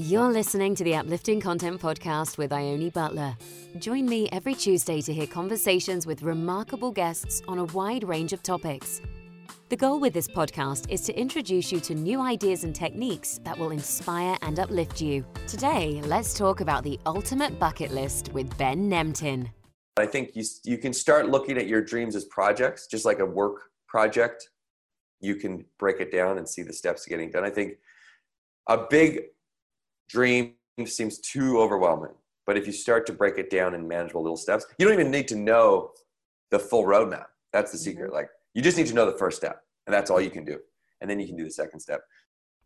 You're 0.00 0.28
listening 0.28 0.76
to 0.76 0.84
the 0.84 0.94
Uplifting 0.94 1.40
Content 1.40 1.80
Podcast 1.80 2.38
with 2.38 2.52
Ione 2.52 2.88
Butler. 2.88 3.36
Join 3.80 4.06
me 4.06 4.28
every 4.30 4.54
Tuesday 4.54 5.00
to 5.00 5.12
hear 5.12 5.26
conversations 5.26 6.06
with 6.06 6.22
remarkable 6.22 6.92
guests 6.92 7.42
on 7.48 7.58
a 7.58 7.64
wide 7.64 8.04
range 8.04 8.32
of 8.32 8.40
topics. 8.40 9.02
The 9.70 9.76
goal 9.76 9.98
with 9.98 10.12
this 10.12 10.28
podcast 10.28 10.88
is 10.88 11.00
to 11.00 11.18
introduce 11.18 11.72
you 11.72 11.80
to 11.80 11.96
new 11.96 12.20
ideas 12.20 12.62
and 12.62 12.72
techniques 12.72 13.40
that 13.42 13.58
will 13.58 13.72
inspire 13.72 14.36
and 14.42 14.60
uplift 14.60 15.00
you. 15.00 15.26
Today, 15.48 16.00
let's 16.04 16.32
talk 16.32 16.60
about 16.60 16.84
the 16.84 17.00
ultimate 17.04 17.58
bucket 17.58 17.90
list 17.90 18.32
with 18.32 18.56
Ben 18.56 18.88
Nemtin. 18.88 19.50
I 19.96 20.06
think 20.06 20.36
you, 20.36 20.44
you 20.62 20.78
can 20.78 20.92
start 20.92 21.28
looking 21.28 21.58
at 21.58 21.66
your 21.66 21.82
dreams 21.82 22.14
as 22.14 22.24
projects, 22.26 22.86
just 22.86 23.04
like 23.04 23.18
a 23.18 23.26
work 23.26 23.62
project. 23.88 24.48
You 25.18 25.34
can 25.34 25.64
break 25.76 25.98
it 25.98 26.12
down 26.12 26.38
and 26.38 26.48
see 26.48 26.62
the 26.62 26.72
steps 26.72 27.04
getting 27.04 27.32
done. 27.32 27.42
I 27.42 27.50
think 27.50 27.78
a 28.68 28.86
big 28.88 29.22
dream 30.08 30.54
seems 30.84 31.18
too 31.18 31.60
overwhelming. 31.60 32.12
But 32.46 32.56
if 32.56 32.66
you 32.66 32.72
start 32.72 33.06
to 33.06 33.12
break 33.12 33.36
it 33.38 33.50
down 33.50 33.74
in 33.74 33.86
manageable 33.86 34.22
little 34.22 34.36
steps, 34.36 34.66
you 34.78 34.86
don't 34.86 34.98
even 34.98 35.10
need 35.10 35.28
to 35.28 35.36
know 35.36 35.90
the 36.50 36.58
full 36.58 36.84
roadmap. 36.84 37.26
That's 37.52 37.72
the 37.72 37.78
secret. 37.78 38.06
Mm-hmm. 38.06 38.14
Like 38.14 38.28
you 38.54 38.62
just 38.62 38.78
need 38.78 38.86
to 38.86 38.94
know 38.94 39.10
the 39.10 39.18
first 39.18 39.36
step, 39.36 39.60
and 39.86 39.94
that's 39.94 40.10
all 40.10 40.20
you 40.20 40.30
can 40.30 40.44
do. 40.44 40.58
And 41.00 41.10
then 41.10 41.20
you 41.20 41.26
can 41.26 41.36
do 41.36 41.44
the 41.44 41.50
second 41.50 41.80
step. 41.80 42.00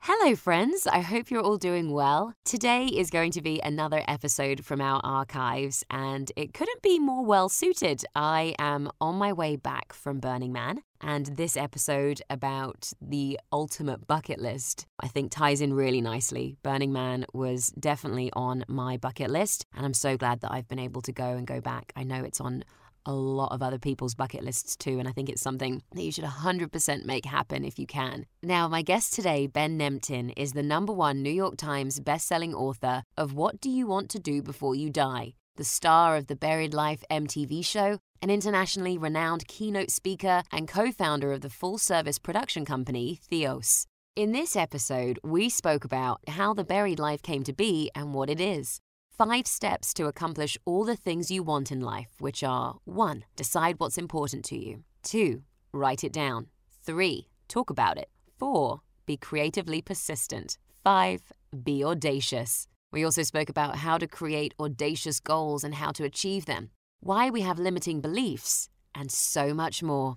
Hello, 0.06 0.34
friends. 0.34 0.88
I 0.88 0.98
hope 0.98 1.30
you're 1.30 1.44
all 1.44 1.58
doing 1.58 1.92
well. 1.92 2.34
Today 2.44 2.86
is 2.86 3.08
going 3.08 3.30
to 3.30 3.40
be 3.40 3.60
another 3.60 4.02
episode 4.08 4.64
from 4.64 4.80
our 4.80 5.00
archives, 5.04 5.84
and 5.90 6.32
it 6.34 6.52
couldn't 6.52 6.82
be 6.82 6.98
more 6.98 7.24
well 7.24 7.48
suited. 7.48 8.04
I 8.16 8.56
am 8.58 8.90
on 9.00 9.14
my 9.14 9.32
way 9.32 9.54
back 9.54 9.92
from 9.92 10.18
Burning 10.18 10.50
Man, 10.50 10.82
and 11.00 11.26
this 11.36 11.56
episode 11.56 12.20
about 12.28 12.92
the 13.00 13.38
ultimate 13.52 14.08
bucket 14.08 14.40
list, 14.40 14.86
I 14.98 15.06
think, 15.06 15.30
ties 15.30 15.60
in 15.60 15.72
really 15.72 16.00
nicely. 16.00 16.56
Burning 16.64 16.92
Man 16.92 17.24
was 17.32 17.68
definitely 17.68 18.32
on 18.32 18.64
my 18.66 18.96
bucket 18.96 19.30
list, 19.30 19.66
and 19.72 19.86
I'm 19.86 19.94
so 19.94 20.16
glad 20.16 20.40
that 20.40 20.50
I've 20.50 20.66
been 20.66 20.80
able 20.80 21.02
to 21.02 21.12
go 21.12 21.28
and 21.28 21.46
go 21.46 21.60
back. 21.60 21.92
I 21.94 22.02
know 22.02 22.24
it's 22.24 22.40
on 22.40 22.64
a 23.06 23.12
lot 23.12 23.52
of 23.52 23.62
other 23.62 23.78
people's 23.78 24.14
bucket 24.14 24.42
lists 24.42 24.76
too, 24.76 24.98
and 24.98 25.08
I 25.08 25.12
think 25.12 25.28
it's 25.28 25.42
something 25.42 25.82
that 25.94 26.02
you 26.02 26.12
should 26.12 26.24
100% 26.24 27.04
make 27.04 27.26
happen 27.26 27.64
if 27.64 27.78
you 27.78 27.86
can. 27.86 28.26
Now, 28.42 28.68
my 28.68 28.82
guest 28.82 29.14
today, 29.14 29.46
Ben 29.46 29.78
Nemtin, 29.78 30.32
is 30.36 30.52
the 30.52 30.62
number 30.62 30.92
one 30.92 31.22
New 31.22 31.30
York 31.30 31.56
Times 31.56 32.00
bestselling 32.00 32.54
author 32.54 33.02
of 33.16 33.34
What 33.34 33.60
Do 33.60 33.70
You 33.70 33.86
Want 33.86 34.10
to 34.10 34.18
Do 34.18 34.42
Before 34.42 34.74
You 34.74 34.90
Die? 34.90 35.34
The 35.56 35.64
star 35.64 36.16
of 36.16 36.26
the 36.26 36.36
Buried 36.36 36.74
Life 36.74 37.04
MTV 37.10 37.64
show, 37.64 37.98
an 38.22 38.30
internationally 38.30 38.96
renowned 38.96 39.46
keynote 39.48 39.90
speaker, 39.90 40.42
and 40.50 40.68
co 40.68 40.90
founder 40.92 41.32
of 41.32 41.40
the 41.42 41.50
full 41.50 41.78
service 41.78 42.18
production 42.18 42.64
company 42.64 43.20
Theos. 43.28 43.86
In 44.14 44.32
this 44.32 44.56
episode, 44.56 45.18
we 45.24 45.48
spoke 45.48 45.86
about 45.86 46.20
how 46.28 46.52
the 46.52 46.64
buried 46.64 46.98
life 46.98 47.22
came 47.22 47.44
to 47.44 47.54
be 47.54 47.90
and 47.94 48.12
what 48.12 48.28
it 48.28 48.42
is. 48.42 48.81
Five 49.18 49.46
steps 49.46 49.92
to 49.94 50.06
accomplish 50.06 50.56
all 50.64 50.84
the 50.84 50.96
things 50.96 51.30
you 51.30 51.42
want 51.42 51.70
in 51.70 51.82
life, 51.82 52.14
which 52.18 52.42
are 52.42 52.76
1. 52.86 53.24
Decide 53.36 53.74
what's 53.76 53.98
important 53.98 54.42
to 54.46 54.58
you. 54.58 54.84
2. 55.02 55.42
Write 55.74 56.02
it 56.02 56.14
down. 56.14 56.46
3. 56.84 57.28
Talk 57.46 57.68
about 57.68 57.98
it. 57.98 58.08
4. 58.38 58.80
Be 59.04 59.18
creatively 59.18 59.82
persistent. 59.82 60.56
5. 60.82 61.30
Be 61.62 61.84
audacious. 61.84 62.66
We 62.90 63.04
also 63.04 63.22
spoke 63.22 63.50
about 63.50 63.76
how 63.76 63.98
to 63.98 64.06
create 64.06 64.54
audacious 64.58 65.20
goals 65.20 65.62
and 65.62 65.74
how 65.74 65.90
to 65.92 66.04
achieve 66.04 66.46
them, 66.46 66.70
why 67.00 67.28
we 67.28 67.42
have 67.42 67.58
limiting 67.58 68.00
beliefs, 68.00 68.70
and 68.94 69.12
so 69.12 69.52
much 69.52 69.82
more. 69.82 70.16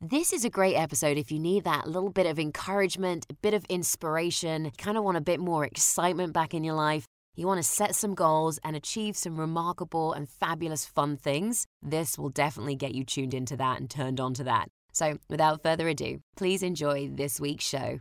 This 0.00 0.32
is 0.32 0.44
a 0.44 0.50
great 0.50 0.74
episode 0.74 1.16
if 1.16 1.30
you 1.30 1.38
need 1.38 1.62
that 1.62 1.86
little 1.86 2.10
bit 2.10 2.26
of 2.26 2.40
encouragement, 2.40 3.24
a 3.30 3.34
bit 3.34 3.54
of 3.54 3.64
inspiration, 3.66 4.72
kind 4.76 4.98
of 4.98 5.04
want 5.04 5.16
a 5.16 5.20
bit 5.20 5.38
more 5.38 5.64
excitement 5.64 6.32
back 6.32 6.54
in 6.54 6.64
your 6.64 6.74
life. 6.74 7.06
You 7.34 7.46
want 7.46 7.62
to 7.62 7.68
set 7.68 7.94
some 7.94 8.14
goals 8.14 8.60
and 8.62 8.76
achieve 8.76 9.16
some 9.16 9.40
remarkable 9.40 10.12
and 10.12 10.28
fabulous 10.28 10.84
fun 10.84 11.16
things? 11.16 11.66
This 11.82 12.18
will 12.18 12.28
definitely 12.28 12.76
get 12.76 12.94
you 12.94 13.04
tuned 13.04 13.32
into 13.32 13.56
that 13.56 13.80
and 13.80 13.88
turned 13.88 14.20
on 14.20 14.34
to 14.34 14.44
that. 14.44 14.68
So, 14.92 15.16
without 15.30 15.62
further 15.62 15.88
ado, 15.88 16.20
please 16.36 16.62
enjoy 16.62 17.08
this 17.08 17.40
week's 17.40 17.66
show. 17.66 18.00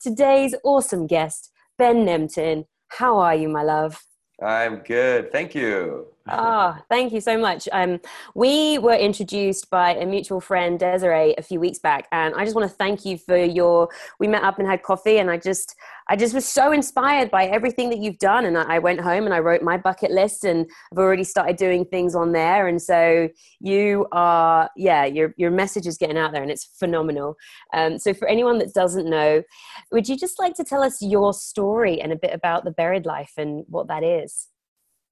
Today's 0.00 0.54
awesome 0.64 1.06
guest, 1.06 1.50
Ben 1.76 2.06
Nemtin. 2.06 2.64
How 2.88 3.18
are 3.18 3.34
you, 3.34 3.50
my 3.50 3.62
love? 3.62 4.02
I'm 4.42 4.76
good. 4.76 5.30
Thank 5.30 5.54
you. 5.54 6.06
Ah, 6.28 6.76
oh, 6.78 6.84
thank 6.88 7.12
you 7.12 7.20
so 7.20 7.38
much. 7.38 7.68
Um, 7.72 7.98
we 8.34 8.78
were 8.78 8.94
introduced 8.94 9.70
by 9.70 9.94
a 9.94 10.04
mutual 10.04 10.40
friend, 10.40 10.78
Desiree, 10.78 11.34
a 11.38 11.42
few 11.42 11.58
weeks 11.58 11.78
back, 11.78 12.08
and 12.12 12.34
I 12.34 12.44
just 12.44 12.54
want 12.54 12.70
to 12.70 12.76
thank 12.76 13.04
you 13.04 13.16
for 13.16 13.36
your. 13.36 13.88
We 14.18 14.28
met 14.28 14.42
up 14.42 14.58
and 14.58 14.68
had 14.68 14.82
coffee, 14.82 15.18
and 15.18 15.30
I 15.30 15.38
just, 15.38 15.74
I 16.08 16.16
just 16.16 16.34
was 16.34 16.46
so 16.46 16.72
inspired 16.72 17.30
by 17.30 17.46
everything 17.46 17.88
that 17.90 18.00
you've 18.00 18.18
done. 18.18 18.44
And 18.44 18.58
I 18.58 18.78
went 18.78 19.00
home 19.00 19.24
and 19.24 19.32
I 19.32 19.38
wrote 19.38 19.62
my 19.62 19.78
bucket 19.78 20.10
list, 20.10 20.44
and 20.44 20.70
I've 20.92 20.98
already 20.98 21.24
started 21.24 21.56
doing 21.56 21.86
things 21.86 22.14
on 22.14 22.32
there. 22.32 22.68
And 22.68 22.80
so 22.80 23.28
you 23.58 24.06
are, 24.12 24.68
yeah, 24.76 25.06
your 25.06 25.34
your 25.38 25.50
message 25.50 25.86
is 25.86 25.96
getting 25.96 26.18
out 26.18 26.32
there, 26.32 26.42
and 26.42 26.50
it's 26.50 26.66
phenomenal. 26.78 27.36
Um, 27.72 27.98
so 27.98 28.12
for 28.12 28.28
anyone 28.28 28.58
that 28.58 28.74
doesn't 28.74 29.08
know, 29.08 29.42
would 29.90 30.08
you 30.08 30.16
just 30.16 30.38
like 30.38 30.54
to 30.56 30.64
tell 30.64 30.82
us 30.82 31.00
your 31.00 31.32
story 31.32 32.00
and 32.00 32.12
a 32.12 32.16
bit 32.16 32.34
about 32.34 32.64
the 32.64 32.72
buried 32.72 33.06
life 33.06 33.32
and 33.38 33.64
what 33.68 33.88
that 33.88 34.04
is? 34.04 34.48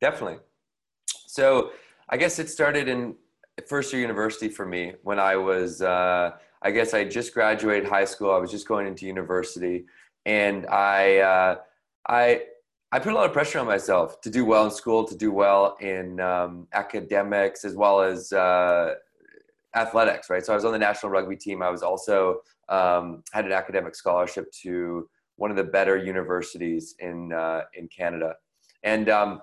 Definitely. 0.00 0.38
So 1.28 1.72
I 2.08 2.16
guess 2.16 2.38
it 2.38 2.48
started 2.48 2.88
in 2.88 3.14
first 3.66 3.92
year 3.92 4.00
university 4.00 4.48
for 4.48 4.64
me 4.64 4.94
when 5.02 5.18
I 5.18 5.36
was, 5.36 5.82
uh, 5.82 6.30
I 6.62 6.70
guess 6.70 6.94
I 6.94 7.04
just 7.04 7.34
graduated 7.34 7.86
high 7.86 8.06
school. 8.06 8.30
I 8.32 8.38
was 8.38 8.50
just 8.50 8.66
going 8.66 8.86
into 8.86 9.04
university, 9.04 9.84
and 10.24 10.66
I, 10.66 11.18
uh, 11.18 11.56
I, 12.08 12.44
I 12.90 12.98
put 12.98 13.12
a 13.12 13.14
lot 13.14 13.26
of 13.26 13.34
pressure 13.34 13.58
on 13.58 13.66
myself 13.66 14.22
to 14.22 14.30
do 14.30 14.46
well 14.46 14.64
in 14.64 14.70
school, 14.70 15.04
to 15.04 15.14
do 15.14 15.30
well 15.30 15.76
in 15.80 16.18
um, 16.18 16.66
academics, 16.72 17.62
as 17.66 17.74
well 17.76 18.00
as 18.00 18.32
uh, 18.32 18.94
athletics. 19.76 20.30
Right. 20.30 20.44
So 20.44 20.54
I 20.54 20.56
was 20.56 20.64
on 20.64 20.72
the 20.72 20.78
national 20.78 21.12
rugby 21.12 21.36
team. 21.36 21.62
I 21.62 21.68
was 21.68 21.82
also 21.82 22.40
um, 22.70 23.22
had 23.32 23.44
an 23.44 23.52
academic 23.52 23.94
scholarship 23.94 24.50
to 24.62 25.06
one 25.36 25.50
of 25.50 25.58
the 25.58 25.64
better 25.64 25.98
universities 25.98 26.94
in 27.00 27.34
uh, 27.34 27.64
in 27.74 27.86
Canada, 27.88 28.36
and 28.82 29.10
um, 29.10 29.42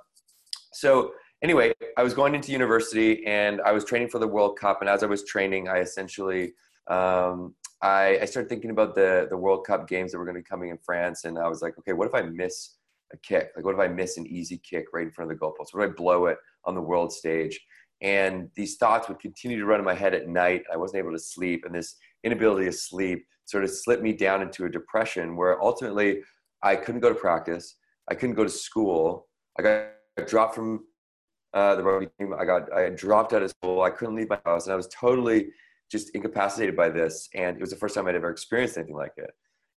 so 0.73 1.13
anyway, 1.45 1.71
I 1.95 2.01
was 2.01 2.15
going 2.15 2.33
into 2.33 2.51
university 2.51 3.23
and 3.27 3.61
I 3.61 3.71
was 3.71 3.85
training 3.85 4.09
for 4.09 4.17
the 4.17 4.27
World 4.27 4.57
Cup. 4.57 4.81
And 4.81 4.89
as 4.89 5.03
I 5.03 5.05
was 5.05 5.23
training, 5.25 5.69
I 5.69 5.77
essentially 5.77 6.53
um, 6.87 7.53
I, 7.83 8.17
I, 8.19 8.25
started 8.25 8.49
thinking 8.49 8.71
about 8.71 8.95
the 8.95 9.27
the 9.29 9.37
World 9.37 9.65
Cup 9.65 9.87
games 9.87 10.11
that 10.11 10.17
were 10.17 10.25
going 10.25 10.35
to 10.35 10.41
be 10.41 10.53
coming 10.53 10.69
in 10.69 10.77
France, 10.77 11.23
and 11.25 11.37
I 11.37 11.47
was 11.47 11.61
like, 11.63 11.77
okay, 11.79 11.93
what 11.93 12.07
if 12.07 12.15
I 12.15 12.21
miss 12.21 12.77
a 13.13 13.17
kick? 13.17 13.51
Like, 13.55 13.65
what 13.65 13.75
if 13.75 13.79
I 13.79 13.87
miss 13.87 14.17
an 14.17 14.27
easy 14.27 14.59
kick 14.69 14.85
right 14.93 15.05
in 15.05 15.11
front 15.11 15.31
of 15.31 15.37
the 15.37 15.43
goalpost? 15.43 15.69
What 15.71 15.83
if 15.83 15.91
I 15.91 15.93
blow 15.93 16.27
it 16.27 16.37
on 16.65 16.75
the 16.75 16.81
world 16.81 17.11
stage? 17.11 17.59
And 18.01 18.49
these 18.55 18.77
thoughts 18.77 19.07
would 19.07 19.19
continue 19.19 19.59
to 19.59 19.65
run 19.65 19.79
in 19.79 19.85
my 19.85 19.95
head 19.95 20.13
at 20.13 20.27
night. 20.27 20.63
I 20.71 20.77
wasn't 20.77 20.99
able 20.99 21.11
to 21.11 21.19
sleep, 21.19 21.63
and 21.65 21.73
this 21.73 21.95
inability 22.23 22.65
to 22.65 22.71
sleep 22.71 23.25
sort 23.45 23.63
of 23.63 23.71
slipped 23.71 24.03
me 24.03 24.13
down 24.13 24.41
into 24.41 24.65
a 24.65 24.69
depression 24.69 25.35
where 25.35 25.61
ultimately 25.61 26.21
I 26.63 26.75
couldn't 26.75 27.01
go 27.01 27.09
to 27.09 27.15
practice, 27.15 27.75
I 28.09 28.15
couldn't 28.15 28.35
go 28.35 28.43
to 28.43 28.49
school, 28.49 29.27
I 29.57 29.63
got 29.63 30.27
dropped 30.27 30.55
from 30.55 30.83
uh, 31.55 31.75
the 31.75 31.83
rugby 31.83 32.07
team. 32.19 32.33
I 32.37 32.45
got 32.45 32.71
I 32.71 32.89
dropped 32.89 33.33
out 33.33 33.41
of 33.41 33.49
school. 33.49 33.81
I 33.81 33.89
couldn't 33.89 34.15
leave 34.15 34.29
my 34.29 34.39
house, 34.45 34.65
and 34.65 34.73
I 34.73 34.75
was 34.75 34.87
totally 34.89 35.47
just 35.89 36.09
incapacitated 36.11 36.75
by 36.75 36.89
this. 36.89 37.29
And 37.33 37.55
it 37.55 37.61
was 37.61 37.69
the 37.69 37.77
first 37.77 37.95
time 37.95 38.07
I'd 38.07 38.15
ever 38.15 38.29
experienced 38.29 38.77
anything 38.77 38.95
like 38.95 39.13
it. 39.17 39.31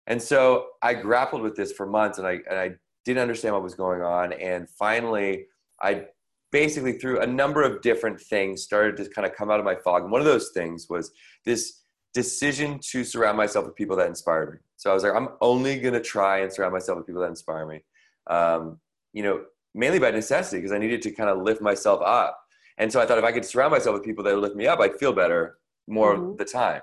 And 0.08 0.22
so 0.22 0.68
I 0.82 0.94
grappled 0.96 1.42
with 1.42 1.56
this 1.56 1.72
for 1.72 1.86
months, 1.86 2.18
and 2.18 2.28
I 2.28 2.40
and 2.50 2.60
I 2.60 2.72
didn't 3.06 3.22
understand 3.22 3.54
what 3.54 3.64
was 3.64 3.76
going 3.76 4.02
on. 4.02 4.34
And 4.34 4.68
finally, 4.70 5.46
I 5.82 6.06
basically 6.52 6.94
through 6.94 7.22
a 7.22 7.28
number 7.28 7.62
of 7.62 7.82
different 7.82 8.20
things 8.20 8.64
started 8.64 8.98
to 8.98 9.10
kind 9.10 9.28
of 9.28 9.36
come 9.36 9.52
out 9.52 9.60
of 9.60 9.66
my 9.66 9.76
fog. 9.76 10.04
And 10.04 10.12
one 10.12 10.22
of 10.22 10.26
those 10.26 10.50
things 10.50 10.88
was 10.90 11.12
this 11.46 11.82
decision 12.14 12.80
to 12.80 13.04
surround 13.04 13.38
myself 13.38 13.66
with 13.66 13.76
people 13.76 13.96
that 13.98 14.08
inspired 14.08 14.54
me. 14.54 14.58
So 14.78 14.90
I 14.90 14.94
was 14.94 15.04
like, 15.04 15.14
I'm 15.14 15.30
only 15.42 15.80
gonna 15.80 16.02
try 16.02 16.40
and 16.40 16.52
surround 16.52 16.74
myself 16.74 16.98
with 16.98 17.06
people 17.06 17.22
that 17.22 17.28
inspire 17.28 17.68
me. 17.68 17.84
Um, 18.28 18.80
you 19.14 19.24
know, 19.24 19.44
mainly 19.78 20.00
by 20.00 20.12
necessity 20.12 20.58
because 20.58 20.72
I 20.72 20.78
needed 20.78 21.02
to 21.04 21.12
kind 21.12 21.30
of 21.30 21.42
lift 21.42 21.62
myself 21.62 22.02
up. 22.04 22.40
And 22.78 22.92
so 22.92 23.00
I 23.00 23.06
thought 23.06 23.18
if 23.18 23.24
I 23.24 23.32
could 23.32 23.46
surround 23.46 23.72
myself 23.72 23.94
with 23.94 24.04
people 24.04 24.24
that 24.24 24.34
would 24.34 24.42
lift 24.42 24.56
me 24.56 24.68
up, 24.68 24.80
I'd 24.80 24.98
feel 24.98 25.14
better 25.14 25.58
more 25.88 26.16
mm-hmm. 26.16 26.32
of 26.32 26.38
the 26.38 26.46
time. 26.46 26.82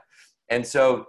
And 0.48 0.66
so 0.66 1.06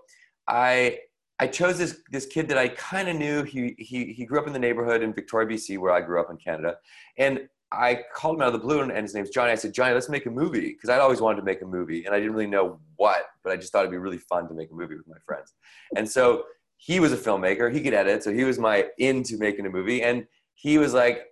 I 0.47 0.99
I 1.39 1.47
chose 1.47 1.77
this 1.77 2.01
this 2.11 2.25
kid 2.25 2.47
that 2.49 2.57
I 2.57 2.69
kind 2.69 3.09
of 3.09 3.15
knew. 3.15 3.43
He 3.43 3.75
he 3.77 4.13
he 4.13 4.25
grew 4.25 4.39
up 4.39 4.47
in 4.47 4.53
the 4.53 4.59
neighborhood 4.59 5.01
in 5.01 5.13
Victoria, 5.13 5.47
BC, 5.47 5.77
where 5.77 5.91
I 5.91 6.01
grew 6.01 6.19
up 6.19 6.29
in 6.29 6.37
Canada. 6.37 6.77
And 7.17 7.47
I 7.71 8.03
called 8.13 8.35
him 8.35 8.41
out 8.41 8.47
of 8.47 8.53
the 8.53 8.59
blue, 8.59 8.81
and 8.81 8.91
his 8.91 9.13
name's 9.13 9.31
Johnny. 9.31 9.51
I 9.51 9.55
said, 9.55 9.73
Johnny, 9.73 9.93
let's 9.93 10.07
make 10.07 10.27
a 10.27 10.31
movie 10.31 10.69
because 10.69 10.89
I'd 10.89 11.01
always 11.01 11.19
wanted 11.19 11.37
to 11.37 11.43
make 11.43 11.61
a 11.61 11.65
movie, 11.65 12.05
and 12.05 12.15
I 12.15 12.19
didn't 12.19 12.33
really 12.33 12.47
know 12.47 12.79
what, 12.95 13.23
but 13.43 13.51
I 13.51 13.57
just 13.57 13.71
thought 13.71 13.79
it'd 13.79 13.91
be 13.91 13.97
really 13.97 14.17
fun 14.17 14.47
to 14.47 14.53
make 14.53 14.71
a 14.71 14.73
movie 14.73 14.95
with 14.95 15.07
my 15.07 15.17
friends. 15.25 15.53
And 15.97 16.09
so 16.09 16.43
he 16.77 16.99
was 16.99 17.11
a 17.11 17.17
filmmaker; 17.17 17.73
he 17.73 17.81
could 17.81 17.93
edit, 17.93 18.23
so 18.23 18.31
he 18.31 18.43
was 18.43 18.59
my 18.59 18.85
into 18.97 19.37
making 19.37 19.65
a 19.65 19.69
movie. 19.69 20.03
And 20.03 20.25
he 20.53 20.77
was 20.77 20.93
like, 20.93 21.25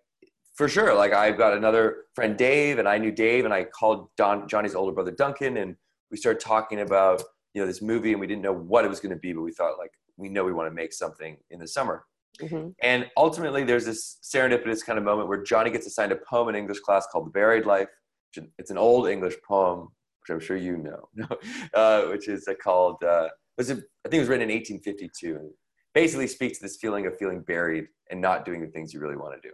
for 0.55 0.67
sure. 0.67 0.95
Like 0.95 1.13
I've 1.13 1.37
got 1.37 1.53
another 1.53 2.05
friend, 2.15 2.37
Dave, 2.37 2.79
and 2.79 2.87
I 2.87 2.97
knew 2.97 3.11
Dave, 3.11 3.45
and 3.45 3.53
I 3.53 3.63
called 3.63 4.09
Don, 4.17 4.47
Johnny's 4.47 4.75
older 4.75 4.91
brother, 4.91 5.11
Duncan, 5.11 5.57
and 5.57 5.75
we 6.11 6.17
started 6.17 6.39
talking 6.39 6.81
about 6.81 7.23
you 7.53 7.61
know 7.61 7.67
this 7.67 7.81
movie, 7.81 8.11
and 8.11 8.19
we 8.19 8.27
didn't 8.27 8.41
know 8.41 8.53
what 8.53 8.85
it 8.85 8.87
was 8.87 8.99
going 8.99 9.13
to 9.13 9.19
be, 9.19 9.33
but 9.33 9.41
we 9.41 9.51
thought 9.51 9.77
like 9.77 9.91
we 10.17 10.29
know 10.29 10.43
we 10.43 10.53
want 10.53 10.69
to 10.69 10.73
make 10.73 10.93
something 10.93 11.37
in 11.49 11.59
the 11.59 11.67
summer. 11.67 12.05
Mm-hmm. 12.41 12.69
And 12.81 13.09
ultimately, 13.15 13.63
there's 13.63 13.85
this 13.85 14.17
serendipitous 14.23 14.83
kind 14.83 14.97
of 14.97 15.05
moment 15.05 15.27
where 15.27 15.43
Johnny 15.43 15.69
gets 15.69 15.85
assigned 15.85 16.11
a 16.11 16.17
poem 16.27 16.49
in 16.49 16.55
English 16.55 16.79
class 16.79 17.05
called 17.11 17.27
The 17.27 17.31
Buried 17.31 17.65
Life. 17.65 17.89
It's 18.57 18.71
an 18.71 18.77
old 18.79 19.07
English 19.07 19.35
poem, 19.47 19.89
which 20.21 20.33
I'm 20.33 20.39
sure 20.39 20.57
you 20.57 20.77
know, 20.77 21.07
uh, 21.75 22.03
which 22.05 22.27
is 22.27 22.47
uh, 22.47 22.55
called, 22.55 23.03
uh, 23.03 23.29
was 23.59 23.69
it, 23.69 23.77
I 24.03 24.09
think 24.09 24.15
it 24.15 24.21
was 24.21 24.29
written 24.29 24.49
in 24.49 24.55
1852. 24.55 25.35
And 25.35 25.51
basically 25.93 26.27
speaks 26.27 26.57
to 26.57 26.65
this 26.65 26.77
feeling 26.77 27.05
of 27.05 27.17
feeling 27.17 27.41
buried 27.41 27.85
and 28.09 28.19
not 28.19 28.45
doing 28.45 28.61
the 28.61 28.67
things 28.67 28.93
you 28.93 28.99
really 28.99 29.15
want 29.15 29.39
to 29.39 29.47
do. 29.47 29.53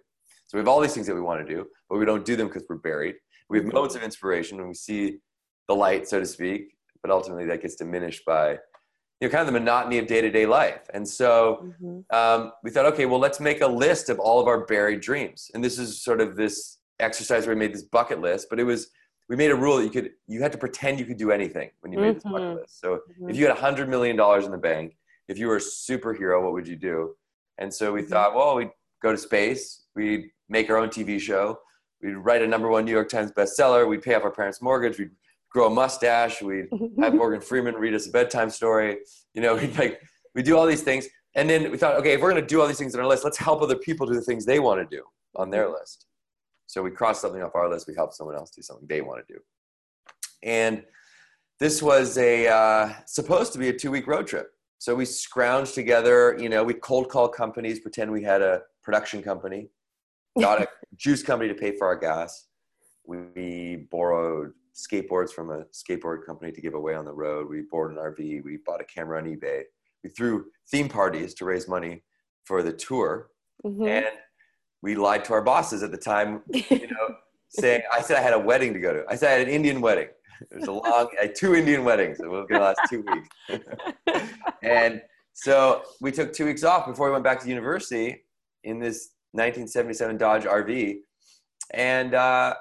So 0.50 0.57
we 0.57 0.62
have 0.62 0.68
all 0.68 0.80
these 0.80 0.96
things 0.96 1.06
that 1.06 1.13
we 1.13 1.22
want 1.22 1.48
to 1.48 1.56
do, 1.56 1.68
but 1.88 2.00
we 2.00 2.06
don't 2.06 2.25
do 2.25 2.36
them 2.36 2.48
because 2.48 2.63
we're 2.68 2.78
buried. 2.78 3.16
We 3.51 3.60
have 3.60 3.72
moments 3.72 3.94
of 3.94 4.01
inspiration 4.01 4.57
when 4.57 4.68
we 4.68 4.74
see 4.74 5.19
the 5.68 5.75
light, 5.75 6.07
so 6.07 6.19
to 6.19 6.25
speak, 6.25 6.75
but 7.04 7.12
ultimately 7.12 7.46
that 7.46 7.62
gets 7.62 7.75
diminished 7.75 8.25
by 8.25 8.57
you 9.19 9.28
know 9.28 9.30
kind 9.30 9.42
of 9.42 9.54
the 9.54 9.60
monotony 9.60 10.00
of 10.00 10.07
day-to-day 10.07 10.46
life 10.46 10.90
and 10.94 11.07
so 11.07 11.66
mm-hmm. 11.81 12.16
um, 12.16 12.51
we 12.63 12.72
thought 12.72 12.86
okay 12.86 13.06
well 13.06 13.19
let's 13.19 13.40
make 13.40 13.62
a 13.62 13.68
list 13.68 14.10
of 14.10 14.18
all 14.18 14.40
of 14.40 14.48
our 14.48 14.66
buried 14.66 15.01
dreams 15.01 15.51
and 15.54 15.63
this 15.63 15.78
is 15.78 16.01
sort 16.01 16.22
of 16.22 16.38
this 16.38 16.78
exercise 17.00 17.46
where 17.46 17.54
we 17.56 17.60
made 17.60 17.74
this 17.74 17.84
bucket 17.84 18.22
list 18.22 18.48
but 18.50 18.60
it 18.60 18.63
was 18.63 18.92
we 19.28 19.36
made 19.36 19.51
a 19.51 19.56
rule 19.56 19.78
that 19.78 19.84
you 19.84 19.90
could 19.90 20.12
you 20.28 20.42
had 20.42 20.54
to 20.54 20.57
pretend 20.57 21.00
you 21.00 21.06
could 21.06 21.18
do 21.18 21.31
anything 21.31 21.69
when 21.81 21.92
you 21.92 22.00
made 22.00 22.07
mm-hmm. 22.07 22.13
this 22.16 22.24
bucket 22.24 22.42
mm-hmm. 22.42 22.60
list 22.62 22.80
so 22.80 22.96
mm-hmm. 22.96 23.30
if 23.30 23.36
you 23.36 23.46
had 23.46 23.56
a 23.56 23.60
hundred 23.60 23.90
million 23.90 24.16
dollars 24.16 24.46
in 24.46 24.51
the 24.51 24.57
bank 24.57 24.96
if 25.28 25.38
you 25.38 25.48
were 25.48 25.57
a 25.57 25.60
superhero 25.60 26.42
what 26.42 26.54
would 26.54 26.68
you 26.68 26.78
do 26.78 27.13
and 27.57 27.74
so 27.74 27.92
we 27.92 28.01
mm-hmm. 28.01 28.10
thought 28.10 28.34
well 28.34 28.56
we'd 28.56 28.72
go 29.01 29.12
to 29.12 29.18
space 29.18 29.86
we'd 29.96 30.30
make 30.50 30.69
our 30.69 30.78
own 30.78 30.90
tv 30.90 31.19
show 31.19 31.57
we'd 32.01 32.13
write 32.13 32.42
a 32.42 32.48
number 32.48 32.68
one 32.69 32.84
new 32.86 32.92
york 32.92 33.10
times 33.10 33.31
bestseller 33.31 33.88
we'd 33.88 34.01
pay 34.01 34.16
off 34.16 34.24
our 34.24 34.31
parents 34.31 34.62
mortgage 34.62 35.00
we'd 35.00 35.12
grow 35.50 35.68
a 35.68 35.69
mustache. 35.69 36.42
We'd 36.42 36.68
have 37.00 37.13
Morgan 37.13 37.42
Freeman 37.42 37.75
read 37.75 37.94
us 37.94 38.07
a 38.07 38.12
bedtime 38.12 38.50
story. 38.50 38.98
You 39.34 39.42
know, 39.42 39.56
we'd 39.62 39.78
like 39.78 40.01
we 40.36 40.44
do 40.44 40.57
all 40.57 40.66
these 40.66 40.84
things, 40.84 41.07
and 41.36 41.50
then 41.50 41.72
we 41.72 41.78
thought, 41.78 41.96
okay, 41.96 42.13
if 42.13 42.22
we're 42.22 42.31
going 42.31 42.42
to 42.42 42.48
do 42.48 42.62
all 42.62 42.68
these 42.68 42.78
things 42.78 42.94
on 42.96 43.01
our 43.01 43.07
list, 43.07 43.24
let's 43.24 43.38
help 43.38 43.62
other 43.62 43.75
people 43.75 44.06
do 44.06 44.13
the 44.13 44.22
things 44.22 44.46
they 44.46 44.60
want 44.60 44.80
to 44.80 44.96
do 44.96 45.04
on 45.36 45.50
their 45.50 45.69
list. 45.69 46.06
So 46.68 46.84
we 46.84 46.92
cross 46.92 47.19
something 47.19 47.42
off 47.42 47.56
our 47.56 47.69
list. 47.69 47.88
We 47.88 47.96
help 47.96 48.13
someone 48.13 48.36
else 48.36 48.51
do 48.51 48.62
something 48.62 48.88
they 48.88 49.01
want 49.01 49.25
to 49.28 49.34
do, 49.34 49.40
and 50.44 50.84
this 51.60 51.81
was 51.81 52.18
a 52.18 52.48
uh, 52.48 52.94
supposed 53.06 53.54
to 53.54 53.60
be 53.60 53.69
a 53.69 53.74
two 53.74 53.92
week 53.92 54.07
road 54.07 54.28
trip. 54.28 54.51
So 54.78 54.96
we 54.96 55.04
scrounged 55.04 55.74
together. 55.74 56.38
You 56.40 56.48
know, 56.48 56.63
we 56.63 56.74
cold 56.74 57.10
call 57.10 57.28
companies, 57.28 57.80
pretend 57.80 58.12
we 58.12 58.24
had 58.24 58.42
a 58.42 58.62
production 58.81 59.22
company, 59.22 59.69
got 60.39 60.62
a 60.62 60.68
juice 60.95 61.24
company 61.24 61.50
to 61.50 61.56
pay 61.56 61.75
for 61.75 61.88
our 61.88 61.95
gas. 61.95 62.47
We 63.06 63.88
borrowed 63.91 64.53
skateboards 64.75 65.31
from 65.31 65.50
a 65.50 65.65
skateboard 65.65 66.25
company 66.25 66.51
to 66.51 66.62
give 66.62 66.74
away 66.74 66.95
on 66.95 67.06
the 67.06 67.13
road. 67.13 67.50
We 67.50 67.62
bought 67.62 67.91
an 67.91 67.97
RV. 67.97 68.44
We 68.44 68.57
bought 68.65 68.81
a 68.81 68.86
camera 68.86 69.19
on 69.19 69.25
eBay. 69.25 69.63
We 70.03 70.09
threw 70.09 70.45
theme 70.71 70.89
parties 70.89 71.33
to 71.36 71.45
raise 71.45 71.68
money 71.68 72.03
for 72.45 72.63
the 72.63 72.71
tour. 72.71 73.30
Mm-hmm. 73.65 73.88
And 73.88 74.06
we 74.81 74.95
lied 74.95 75.25
to 75.25 75.33
our 75.33 75.41
bosses 75.41 75.83
at 75.83 75.91
the 75.91 75.97
time, 75.97 76.41
you 76.53 76.88
know, 76.88 77.15
saying, 77.50 77.81
I 77.91 78.01
said 78.01 78.18
I 78.18 78.21
had 78.21 78.33
a 78.33 78.39
wedding 78.39 78.74
to 78.74 78.80
go 78.80 78.94
to. 78.94 79.03
I 79.09 79.15
said 79.15 79.30
I 79.30 79.39
had 79.39 79.47
an 79.47 79.53
Indian 79.53 79.81
wedding. 79.81 80.07
It 80.51 80.59
was 80.59 80.68
a 80.68 80.71
long, 80.71 81.09
I 81.19 81.24
had 81.24 81.36
two 81.36 81.56
Indian 81.56 81.83
weddings. 81.83 82.19
It 82.19 82.30
was 82.30 82.45
going 82.47 82.62
to 82.62 82.65
last 82.65 82.80
two 82.89 83.03
weeks. 83.03 84.24
and 84.63 85.01
so 85.33 85.83
we 86.00 86.12
took 86.12 86.31
two 86.31 86.45
weeks 86.45 86.63
off 86.63 86.86
before 86.86 87.07
we 87.07 87.12
went 87.12 87.24
back 87.24 87.41
to 87.41 87.50
university 87.50 88.24
in 88.63 88.80
this 88.80 89.09
1977 89.33 90.17
Dodge 90.17 90.43
RV. 90.43 90.99
And 91.73 92.15
uh, 92.15 92.55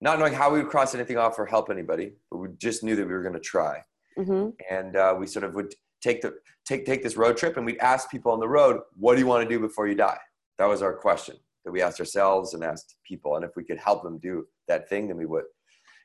not 0.00 0.18
knowing 0.18 0.32
how 0.32 0.50
we 0.52 0.60
would 0.60 0.70
cross 0.70 0.94
anything 0.94 1.18
off 1.18 1.38
or 1.38 1.46
help 1.46 1.70
anybody, 1.70 2.12
but 2.30 2.38
we 2.38 2.48
just 2.58 2.84
knew 2.84 2.94
that 2.96 3.06
we 3.06 3.12
were 3.12 3.22
going 3.22 3.34
to 3.34 3.40
try. 3.40 3.82
Mm-hmm. 4.18 4.50
And 4.70 4.96
uh, 4.96 5.14
we 5.18 5.26
sort 5.26 5.44
of 5.44 5.54
would 5.54 5.74
take 6.02 6.20
the 6.20 6.34
take 6.66 6.86
take 6.86 7.02
this 7.02 7.16
road 7.16 7.36
trip, 7.36 7.56
and 7.56 7.64
we'd 7.64 7.78
ask 7.78 8.10
people 8.10 8.32
on 8.32 8.40
the 8.40 8.48
road, 8.48 8.80
"What 8.94 9.14
do 9.14 9.20
you 9.20 9.26
want 9.26 9.48
to 9.48 9.48
do 9.48 9.60
before 9.60 9.88
you 9.88 9.94
die?" 9.94 10.18
That 10.58 10.66
was 10.66 10.82
our 10.82 10.94
question 10.94 11.36
that 11.64 11.72
we 11.72 11.82
asked 11.82 12.00
ourselves 12.00 12.54
and 12.54 12.64
asked 12.64 12.96
people, 13.06 13.36
and 13.36 13.44
if 13.44 13.50
we 13.56 13.64
could 13.64 13.78
help 13.78 14.02
them 14.02 14.18
do 14.18 14.46
that 14.66 14.88
thing, 14.88 15.08
then 15.08 15.16
we 15.16 15.26
would. 15.26 15.44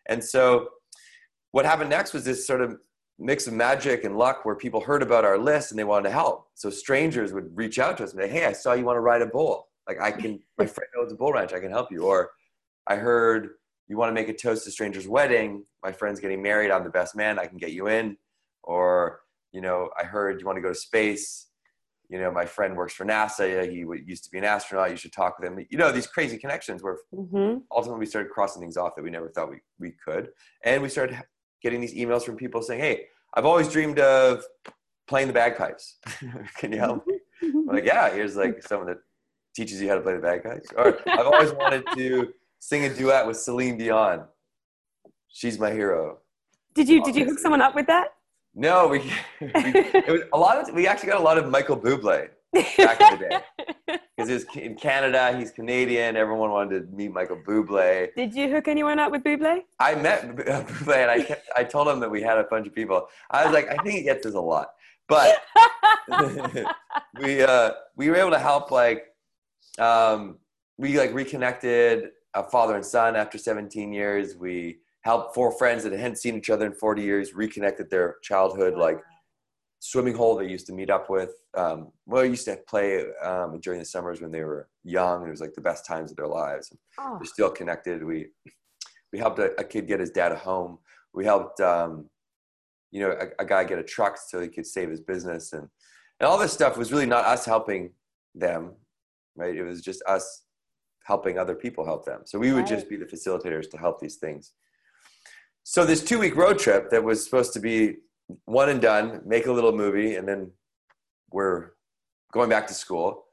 And 0.07 0.23
so, 0.23 0.69
what 1.51 1.65
happened 1.65 1.89
next 1.89 2.13
was 2.13 2.23
this 2.23 2.45
sort 2.45 2.61
of 2.61 2.77
mix 3.19 3.47
of 3.47 3.53
magic 3.53 4.03
and 4.03 4.17
luck, 4.17 4.45
where 4.45 4.55
people 4.55 4.81
heard 4.81 5.03
about 5.03 5.25
our 5.25 5.37
list 5.37 5.71
and 5.71 5.79
they 5.79 5.83
wanted 5.83 6.09
to 6.09 6.13
help. 6.13 6.47
So 6.55 6.69
strangers 6.69 7.33
would 7.33 7.55
reach 7.55 7.79
out 7.79 7.97
to 7.97 8.03
us 8.03 8.13
and 8.13 8.21
say, 8.21 8.29
"Hey, 8.29 8.45
I 8.45 8.53
saw 8.53 8.73
you 8.73 8.85
want 8.85 8.97
to 8.97 9.01
ride 9.01 9.21
a 9.21 9.27
bull. 9.27 9.69
Like 9.87 9.99
I 9.99 10.11
can, 10.11 10.39
my 10.57 10.65
friend 10.65 10.89
owns 10.99 11.11
a 11.11 11.15
bull 11.15 11.33
ranch. 11.33 11.53
I 11.53 11.59
can 11.59 11.71
help 11.71 11.91
you." 11.91 12.03
Or 12.03 12.31
I 12.87 12.95
heard 12.95 13.49
you 13.87 13.97
want 13.97 14.09
to 14.09 14.13
make 14.13 14.29
a 14.29 14.33
toast 14.33 14.65
to 14.65 14.71
stranger's 14.71 15.07
wedding. 15.07 15.65
My 15.83 15.91
friend's 15.91 16.19
getting 16.19 16.41
married 16.41 16.71
i'm 16.71 16.83
the 16.83 16.89
best 16.89 17.15
man 17.15 17.39
i 17.39 17.45
can 17.45 17.57
get 17.57 17.71
you 17.71 17.87
in. 17.87 18.17
Or 18.63 19.21
you 19.51 19.61
know 19.61 19.89
i 19.99 20.03
heard 20.03 20.39
you 20.39 20.45
want 20.45 20.57
to 20.57 20.61
go 20.61 20.69
to 20.69 20.75
space. 20.75 21.47
You 22.09 22.19
know 22.19 22.31
my 22.31 22.45
friend 22.45 22.75
works 22.75 22.93
for 22.93 23.05
nasa 23.05 23.69
he 23.69 23.85
used 24.05 24.23
to 24.25 24.31
be 24.31 24.37
an 24.37 24.43
astronaut 24.43 24.91
you 24.91 24.97
should 24.97 25.13
talk 25.13 25.39
with 25.39 25.47
him. 25.47 25.65
You 25.69 25.77
know 25.77 25.91
these 25.91 26.07
crazy 26.07 26.37
connections 26.37 26.83
where 26.83 26.97
mm-hmm. 27.13 27.59
ultimately 27.71 27.99
we 27.99 28.05
started 28.05 28.31
crossing 28.31 28.61
things 28.61 28.77
off 28.77 28.95
that 28.95 29.03
we 29.03 29.09
never 29.09 29.29
thought 29.29 29.49
we, 29.49 29.57
we 29.79 29.93
could. 30.05 30.29
And 30.63 30.81
we 30.81 30.89
started 30.89 31.21
getting 31.61 31.81
these 31.81 31.95
emails 31.95 32.23
from 32.23 32.35
people 32.35 32.61
saying 32.61 32.81
hey 32.81 33.05
i've 33.35 33.45
always 33.45 33.67
dreamed 33.69 33.99
of 33.99 34.43
playing 35.07 35.27
the 35.27 35.33
bagpipes. 35.33 35.97
Can 36.57 36.71
you 36.71 36.79
help 36.79 37.05
me? 37.07 37.19
I'm 37.41 37.65
like 37.65 37.85
yeah 37.85 38.13
here's 38.13 38.35
like 38.35 38.63
someone 38.63 38.87
that 38.87 38.97
teaches 39.53 39.81
you 39.81 39.87
how 39.87 39.95
to 39.95 40.01
play 40.01 40.13
the 40.13 40.19
bagpipes 40.19 40.69
or 40.77 40.97
i've 41.07 41.27
always 41.27 41.51
wanted 41.53 41.83
to 41.95 42.33
sing 42.63 42.85
a 42.85 42.93
duet 42.93 43.27
with 43.27 43.37
Celine 43.37 43.77
Dion. 43.77 44.23
She's 45.27 45.59
my 45.59 45.71
hero. 45.71 46.19
Did 46.73 46.87
you 46.87 47.03
did 47.03 47.15
you 47.15 47.25
hook 47.25 47.39
someone 47.39 47.61
up 47.61 47.75
with 47.75 47.87
that? 47.87 48.13
No, 48.55 48.87
we, 48.87 48.99
we 49.41 49.51
it 49.51 50.07
was 50.07 50.21
a 50.31 50.37
lot 50.37 50.57
of 50.57 50.73
we 50.73 50.87
actually 50.87 51.09
got 51.09 51.19
a 51.19 51.23
lot 51.23 51.37
of 51.37 51.49
Michael 51.49 51.77
Bublé 51.77 52.29
back 52.77 53.01
in 53.01 53.19
the 53.19 53.27
day 53.87 53.99
because 54.17 54.45
in 54.55 54.75
Canada. 54.75 55.37
He's 55.37 55.51
Canadian. 55.51 56.15
Everyone 56.15 56.51
wanted 56.51 56.89
to 56.89 56.95
meet 56.95 57.11
Michael 57.11 57.41
Bublé. 57.45 58.15
Did 58.15 58.33
you 58.33 58.49
hook 58.49 58.69
anyone 58.69 58.97
up 58.97 59.11
with 59.11 59.23
Bublé? 59.23 59.63
I 59.79 59.95
met 59.95 60.35
Bublé 60.35 60.97
and 60.97 61.11
I 61.11 61.21
kept, 61.21 61.49
I 61.57 61.65
told 61.65 61.89
him 61.89 61.99
that 61.99 62.09
we 62.09 62.21
had 62.21 62.37
a 62.37 62.45
bunch 62.45 62.65
of 62.65 62.73
people. 62.73 63.07
I 63.29 63.43
was 63.43 63.53
like, 63.53 63.67
I 63.67 63.75
think 63.83 63.97
he 63.97 64.03
gets 64.03 64.23
this 64.23 64.35
a 64.35 64.41
lot, 64.41 64.69
but 65.09 65.43
we 67.21 67.41
uh, 67.43 67.71
we 67.97 68.09
were 68.09 68.15
able 68.15 68.31
to 68.31 68.39
help 68.39 68.71
like 68.71 69.12
um, 69.79 70.37
we 70.77 70.97
like 70.97 71.13
reconnected 71.13 72.09
a 72.33 72.43
father 72.43 72.75
and 72.75 72.85
son 72.85 73.15
after 73.15 73.37
17 73.37 73.93
years. 73.93 74.35
We 74.35 74.79
helped 75.01 75.35
four 75.35 75.51
friends 75.51 75.83
that 75.83 75.93
hadn't 75.93 76.17
seen 76.17 76.35
each 76.35 76.49
other 76.49 76.65
in 76.65 76.73
40 76.73 77.01
years 77.01 77.33
reconnected 77.33 77.89
their 77.89 78.15
childhood 78.23 78.75
like 78.75 78.99
swimming 79.79 80.15
hole 80.15 80.37
they 80.37 80.47
used 80.47 80.65
to 80.67 80.73
meet 80.73 80.89
up 80.89 81.09
with. 81.09 81.31
Um, 81.55 81.91
well, 82.05 82.23
used 82.23 82.45
to 82.45 82.57
play 82.67 83.05
um, 83.21 83.59
during 83.59 83.79
the 83.79 83.85
summers 83.85 84.21
when 84.21 84.31
they 84.31 84.43
were 84.43 84.69
young. 84.83 85.27
It 85.27 85.29
was 85.29 85.41
like 85.41 85.53
the 85.53 85.61
best 85.61 85.85
times 85.85 86.09
of 86.09 86.17
their 86.17 86.27
lives. 86.27 86.71
Oh. 86.97 87.17
They're 87.19 87.25
still 87.25 87.51
connected. 87.51 88.03
We 88.03 88.27
we 89.11 89.19
helped 89.19 89.37
a, 89.37 89.51
a, 89.59 89.63
kid 89.63 89.87
get 89.87 89.99
his 89.99 90.09
dad 90.09 90.31
a 90.31 90.35
home. 90.35 90.79
We 91.13 91.25
helped 91.25 91.59
um, 91.59 92.09
you 92.91 93.01
know 93.01 93.11
a, 93.11 93.43
a, 93.43 93.45
guy 93.45 93.63
get 93.65 93.77
a 93.77 93.83
truck 93.83 94.17
so 94.17 94.41
he 94.41 94.47
could 94.47 94.65
save 94.65 94.89
his 94.89 95.01
business 95.01 95.53
and 95.53 95.67
and 96.19 96.27
all 96.27 96.37
this 96.37 96.53
stuff 96.53 96.77
was 96.77 96.91
really 96.91 97.05
not 97.05 97.25
us 97.25 97.45
helping 97.45 97.91
them, 98.33 98.73
right? 99.35 99.55
It 99.55 99.63
was 99.63 99.81
just 99.81 100.01
us 100.07 100.43
helping 101.05 101.37
other 101.37 101.55
people 101.55 101.85
help 101.85 102.05
them. 102.05 102.21
So 102.25 102.39
we 102.39 102.51
would 102.51 102.61
right. 102.61 102.67
just 102.67 102.89
be 102.89 102.95
the 102.95 103.05
facilitators 103.05 103.69
to 103.71 103.77
help 103.77 103.99
these 103.99 104.15
things. 104.15 104.53
So 105.63 105.85
this 105.85 106.03
two 106.03 106.19
week 106.19 106.35
road 106.35 106.59
trip 106.59 106.89
that 106.89 107.03
was 107.03 107.23
supposed 107.23 107.53
to 107.53 107.59
be 107.59 107.97
one 108.45 108.69
and 108.69 108.81
done, 108.81 109.21
make 109.25 109.47
a 109.47 109.51
little 109.51 109.71
movie, 109.71 110.15
and 110.15 110.27
then 110.27 110.51
we're 111.31 111.71
going 112.31 112.49
back 112.49 112.67
to 112.67 112.73
school, 112.73 113.25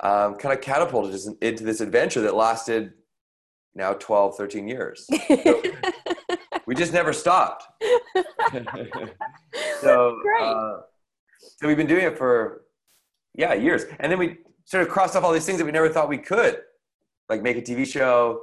um, 0.00 0.34
kind 0.36 0.52
of 0.56 0.60
catapulted 0.60 1.14
us 1.14 1.28
into 1.40 1.64
this 1.64 1.80
adventure 1.80 2.20
that 2.22 2.34
lasted 2.34 2.92
now 3.74 3.92
12, 3.94 4.36
13 4.36 4.68
years. 4.68 5.08
So 6.62 6.74
we 6.74 6.74
just 6.76 6.92
never 6.92 7.12
stopped. 7.12 7.64
so, 9.80 10.16
uh, 10.40 10.80
so 11.40 11.66
we've 11.66 11.76
been 11.76 11.88
doing 11.88 12.04
it 12.04 12.16
for, 12.16 12.62
yeah, 13.34 13.54
years. 13.54 13.86
And 13.98 14.12
then 14.12 14.20
we 14.20 14.38
sort 14.70 14.84
of 14.84 14.88
crossed 14.88 15.16
off 15.16 15.24
all 15.24 15.32
these 15.32 15.44
things 15.44 15.58
that 15.58 15.64
we 15.64 15.72
never 15.72 15.88
thought 15.88 16.08
we 16.08 16.18
could 16.18 16.60
like 17.28 17.42
make 17.42 17.56
a 17.56 17.62
TV 17.62 17.86
show. 17.86 18.42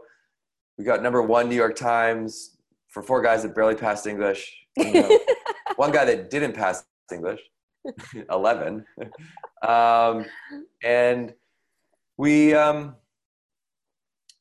We 0.78 0.84
got 0.84 1.02
number 1.02 1.22
one 1.22 1.48
New 1.50 1.56
York 1.56 1.76
Times 1.76 2.58
for 2.90 3.02
four 3.02 3.22
guys 3.22 3.44
that 3.44 3.56
barely 3.56 3.76
passed 3.76 4.06
English. 4.06 4.54
You 4.76 4.94
know, 4.94 5.20
one 5.78 5.92
guy 5.92 6.06
that 6.06 6.30
didn't 6.30 6.54
pass 6.54 6.86
English, 7.12 7.40
11. 8.32 8.86
Um, 9.62 10.26
and 10.84 11.34
we, 12.18 12.54
um, 12.54 12.96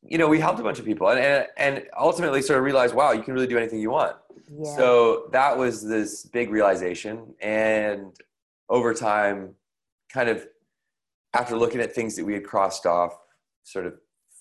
you 0.03 0.19
know, 0.19 0.29
we 0.29 0.41
helped 0.41 0.61
a 0.61 0.63
bunch 0.63 0.79
of 0.79 0.85
people 0.85 1.09
and, 1.09 1.19
and, 1.19 1.47
and 1.57 1.87
ultimately 1.99 2.43
sort 2.43 2.59
of 2.59 2.65
realized, 2.65 2.95
wow, 2.95 3.13
you 3.13 3.23
can 3.23 3.33
really 3.33 3.47
do 3.47 3.57
anything 3.57 3.81
you 3.81 3.91
want. 3.91 4.17
Yeah. 4.51 4.77
So 4.77 5.29
that 5.33 5.57
was 5.57 5.87
this 5.87 6.25
big 6.25 6.51
realization. 6.51 7.35
And 7.41 8.13
over 8.69 8.93
time, 8.93 9.55
kind 10.13 10.29
of 10.29 10.47
after 11.37 11.57
looking 11.57 11.81
at 11.81 11.95
things 11.95 12.17
that 12.17 12.25
we 12.25 12.33
had 12.33 12.45
crossed 12.45 12.87
off, 12.87 13.19
sort 13.63 13.87
of 13.87 13.95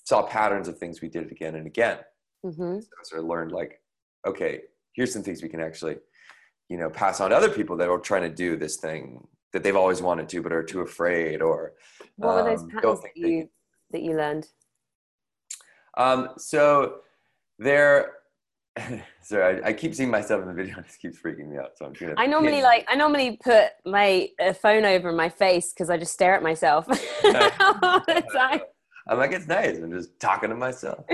saw 0.04 0.22
patterns 0.22 0.68
of 0.68 0.78
things 0.78 1.00
we 1.00 1.08
did 1.08 1.30
again 1.30 1.56
and 1.56 1.66
again. 1.66 1.98
Mm-hmm. 2.44 2.80
So 2.80 2.88
I 3.00 3.02
sort 3.04 3.22
of 3.22 3.28
learned 3.28 3.52
like, 3.52 3.80
okay, 4.26 4.62
here's 4.94 5.12
some 5.12 5.22
things 5.22 5.42
we 5.42 5.48
can 5.48 5.60
actually, 5.60 5.96
you 6.68 6.78
know, 6.78 6.88
pass 6.88 7.20
on 7.20 7.30
to 7.30 7.36
other 7.36 7.50
people 7.50 7.76
that 7.76 7.88
are 7.88 7.98
trying 7.98 8.22
to 8.22 8.34
do 8.34 8.56
this 8.56 8.76
thing 8.76 9.26
that 9.52 9.62
they've 9.62 9.76
always 9.76 10.02
wanted 10.02 10.28
to 10.28 10.42
but 10.42 10.52
are 10.52 10.62
too 10.62 10.80
afraid 10.80 11.40
or 11.40 11.72
what 12.16 12.34
were 12.34 12.50
those 12.50 12.62
um, 12.62 12.68
patterns 12.68 13.00
that 13.00 13.16
you 13.16 13.48
that 13.90 14.02
you 14.02 14.16
learned 14.16 14.46
Um, 15.96 16.30
so 16.36 17.00
there, 17.58 18.15
sorry, 19.22 19.62
I, 19.62 19.68
I 19.68 19.72
keep 19.72 19.94
seeing 19.94 20.10
myself 20.10 20.42
in 20.42 20.48
the 20.48 20.54
video. 20.54 20.76
and 20.76 20.84
It 20.86 20.92
keeps 21.00 21.18
freaking 21.20 21.48
me 21.48 21.58
out. 21.58 21.76
So 21.76 21.86
I'm 21.86 21.92
gonna. 21.94 22.14
I 22.16 22.26
normally 22.26 22.62
like 22.62 22.86
I 22.88 22.94
normally 22.94 23.38
put 23.42 23.70
my 23.84 24.28
uh, 24.40 24.52
phone 24.52 24.84
over 24.84 25.12
my 25.12 25.28
face 25.28 25.72
because 25.72 25.90
I 25.90 25.96
just 25.96 26.12
stare 26.12 26.34
at 26.34 26.42
myself 26.42 26.86
all 26.88 28.00
the 28.00 28.24
time. 28.34 28.60
I'm 29.08 29.18
like, 29.18 29.30
it's 29.32 29.46
nice. 29.46 29.78
I'm 29.78 29.92
just 29.92 30.18
talking 30.18 30.50
to 30.50 30.56
myself. 30.56 31.04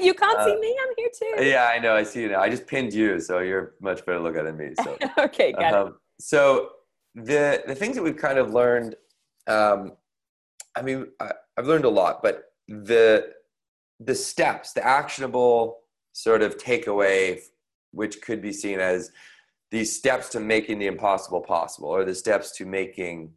you 0.00 0.14
can't 0.14 0.38
see 0.44 0.52
Uh, 0.56 0.60
me. 0.60 0.78
I'm 0.82 0.94
here 0.96 1.10
too. 1.18 1.44
Yeah, 1.44 1.66
I 1.72 1.78
know. 1.78 1.94
I 1.94 2.02
see 2.02 2.22
you 2.22 2.28
now. 2.30 2.40
I 2.40 2.48
just 2.48 2.66
pinned 2.66 2.94
you, 2.94 3.20
so 3.20 3.40
you're 3.40 3.74
much 3.80 4.04
better 4.06 4.18
looking 4.20 4.44
than 4.44 4.56
me. 4.56 4.72
So, 4.82 4.96
okay, 5.18 5.52
got 5.52 5.62
it. 5.62 5.74
um, 5.74 5.96
so 6.18 6.70
the 7.14 7.62
the 7.66 7.74
things 7.74 7.96
that 7.96 8.02
we've 8.02 8.16
kind 8.16 8.38
of 8.38 8.52
learned. 8.52 8.96
Um, 9.46 9.92
I 10.74 10.82
mean, 10.82 11.06
I, 11.20 11.32
I've 11.58 11.66
learned 11.66 11.84
a 11.84 11.90
lot, 11.90 12.22
but 12.22 12.44
the 12.66 13.30
the 14.00 14.14
steps, 14.14 14.72
the 14.72 14.84
actionable 14.84 15.80
sort 16.14 16.42
of 16.42 16.56
takeaway, 16.56 17.40
which 17.90 18.22
could 18.22 18.40
be 18.40 18.52
seen 18.52 18.80
as 18.80 19.10
these 19.70 19.94
steps 19.94 20.28
to 20.30 20.40
making 20.40 20.78
the 20.78 20.86
impossible 20.86 21.40
possible, 21.40 21.88
or 21.88 22.04
the 22.04 22.14
steps 22.14 22.52
to 22.52 22.64
making 22.64 23.32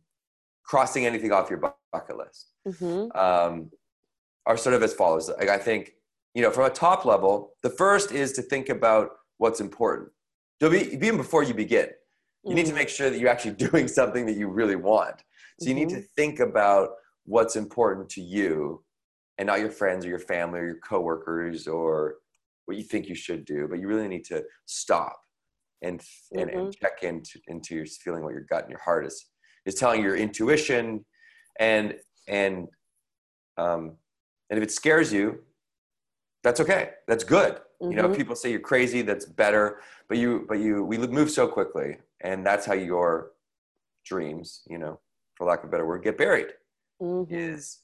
crossing 0.63 1.05
anything 1.05 1.31
off 1.31 1.49
your 1.49 1.73
bucket 1.91 2.17
list, 2.17 2.51
hmm 2.79 3.07
um, 3.15 3.69
are 4.45 4.55
sort 4.55 4.75
of 4.75 4.83
as 4.83 4.93
follows. 4.93 5.29
Like 5.29 5.49
I 5.49 5.57
think, 5.57 5.93
you 6.33 6.41
know, 6.41 6.51
from 6.51 6.65
a 6.65 6.69
top 6.69 7.03
level, 7.03 7.53
the 7.63 7.69
first 7.69 8.11
is 8.11 8.31
to 8.33 8.41
think 8.41 8.69
about 8.69 9.09
what's 9.39 9.59
important. 9.59 10.09
So 10.61 10.69
be, 10.69 10.93
even 10.93 11.17
before 11.17 11.43
you 11.43 11.53
begin, 11.53 11.89
you 12.45 12.55
need 12.55 12.67
to 12.67 12.73
make 12.73 12.87
sure 12.87 13.09
that 13.09 13.19
you're 13.19 13.29
actually 13.29 13.51
doing 13.69 13.87
something 13.87 14.25
that 14.27 14.37
you 14.37 14.47
really 14.47 14.75
want. 14.75 15.23
So 15.59 15.67
you 15.69 15.75
need 15.75 15.89
to 15.89 16.01
think 16.15 16.39
about 16.39 16.91
what's 17.25 17.55
important 17.55 18.09
to 18.11 18.21
you 18.21 18.83
and 19.37 19.47
not 19.47 19.59
your 19.59 19.71
friends 19.71 20.05
or 20.05 20.09
your 20.09 20.19
family 20.19 20.59
or 20.59 20.65
your 20.65 20.79
coworkers 20.79 21.67
or 21.67 22.17
what 22.67 22.77
you 22.77 22.83
think 22.83 23.07
you 23.07 23.15
should 23.15 23.45
do, 23.45 23.67
but 23.67 23.79
you 23.79 23.87
really 23.87 24.07
need 24.07 24.25
to 24.25 24.43
stop 24.65 25.17
and 25.81 26.01
and, 26.33 26.49
and 26.49 26.73
check 26.75 27.03
into 27.03 27.39
into 27.47 27.75
your 27.75 27.85
feeling 27.85 28.23
what 28.23 28.33
your 28.33 28.41
gut 28.49 28.63
and 28.63 28.71
your 28.71 28.81
heart 28.81 29.05
is 29.05 29.27
is 29.65 29.75
telling 29.75 30.01
your 30.01 30.15
intuition. 30.15 31.05
And 31.59 31.95
and 32.27 32.67
um 33.57 33.97
and 34.49 34.57
if 34.57 34.63
it 34.63 34.71
scares 34.71 35.11
you 35.11 35.43
that's 36.43 36.59
okay. 36.59 36.91
That's 37.07 37.23
good. 37.23 37.59
You 37.81 37.95
know 37.97 38.07
Mhm. 38.09 38.15
people 38.15 38.35
say 38.35 38.51
you're 38.51 38.59
crazy 38.59 39.01
that's 39.01 39.25
better 39.25 39.81
but 40.09 40.17
you 40.17 40.45
but 40.47 40.59
you 40.59 40.83
we 40.83 40.97
move 40.97 41.31
so 41.31 41.47
quickly. 41.47 41.97
And 42.21 42.45
that's 42.45 42.65
how 42.65 42.73
your 42.73 43.31
dreams 44.05 44.63
you 44.69 44.77
know 44.77 44.99
for 45.35 45.45
lack 45.47 45.59
of 45.59 45.69
a 45.69 45.71
better 45.71 45.85
word 45.85 46.03
get 46.03 46.17
buried 46.17 46.53
Mhm. 47.01 47.27
is 47.31 47.79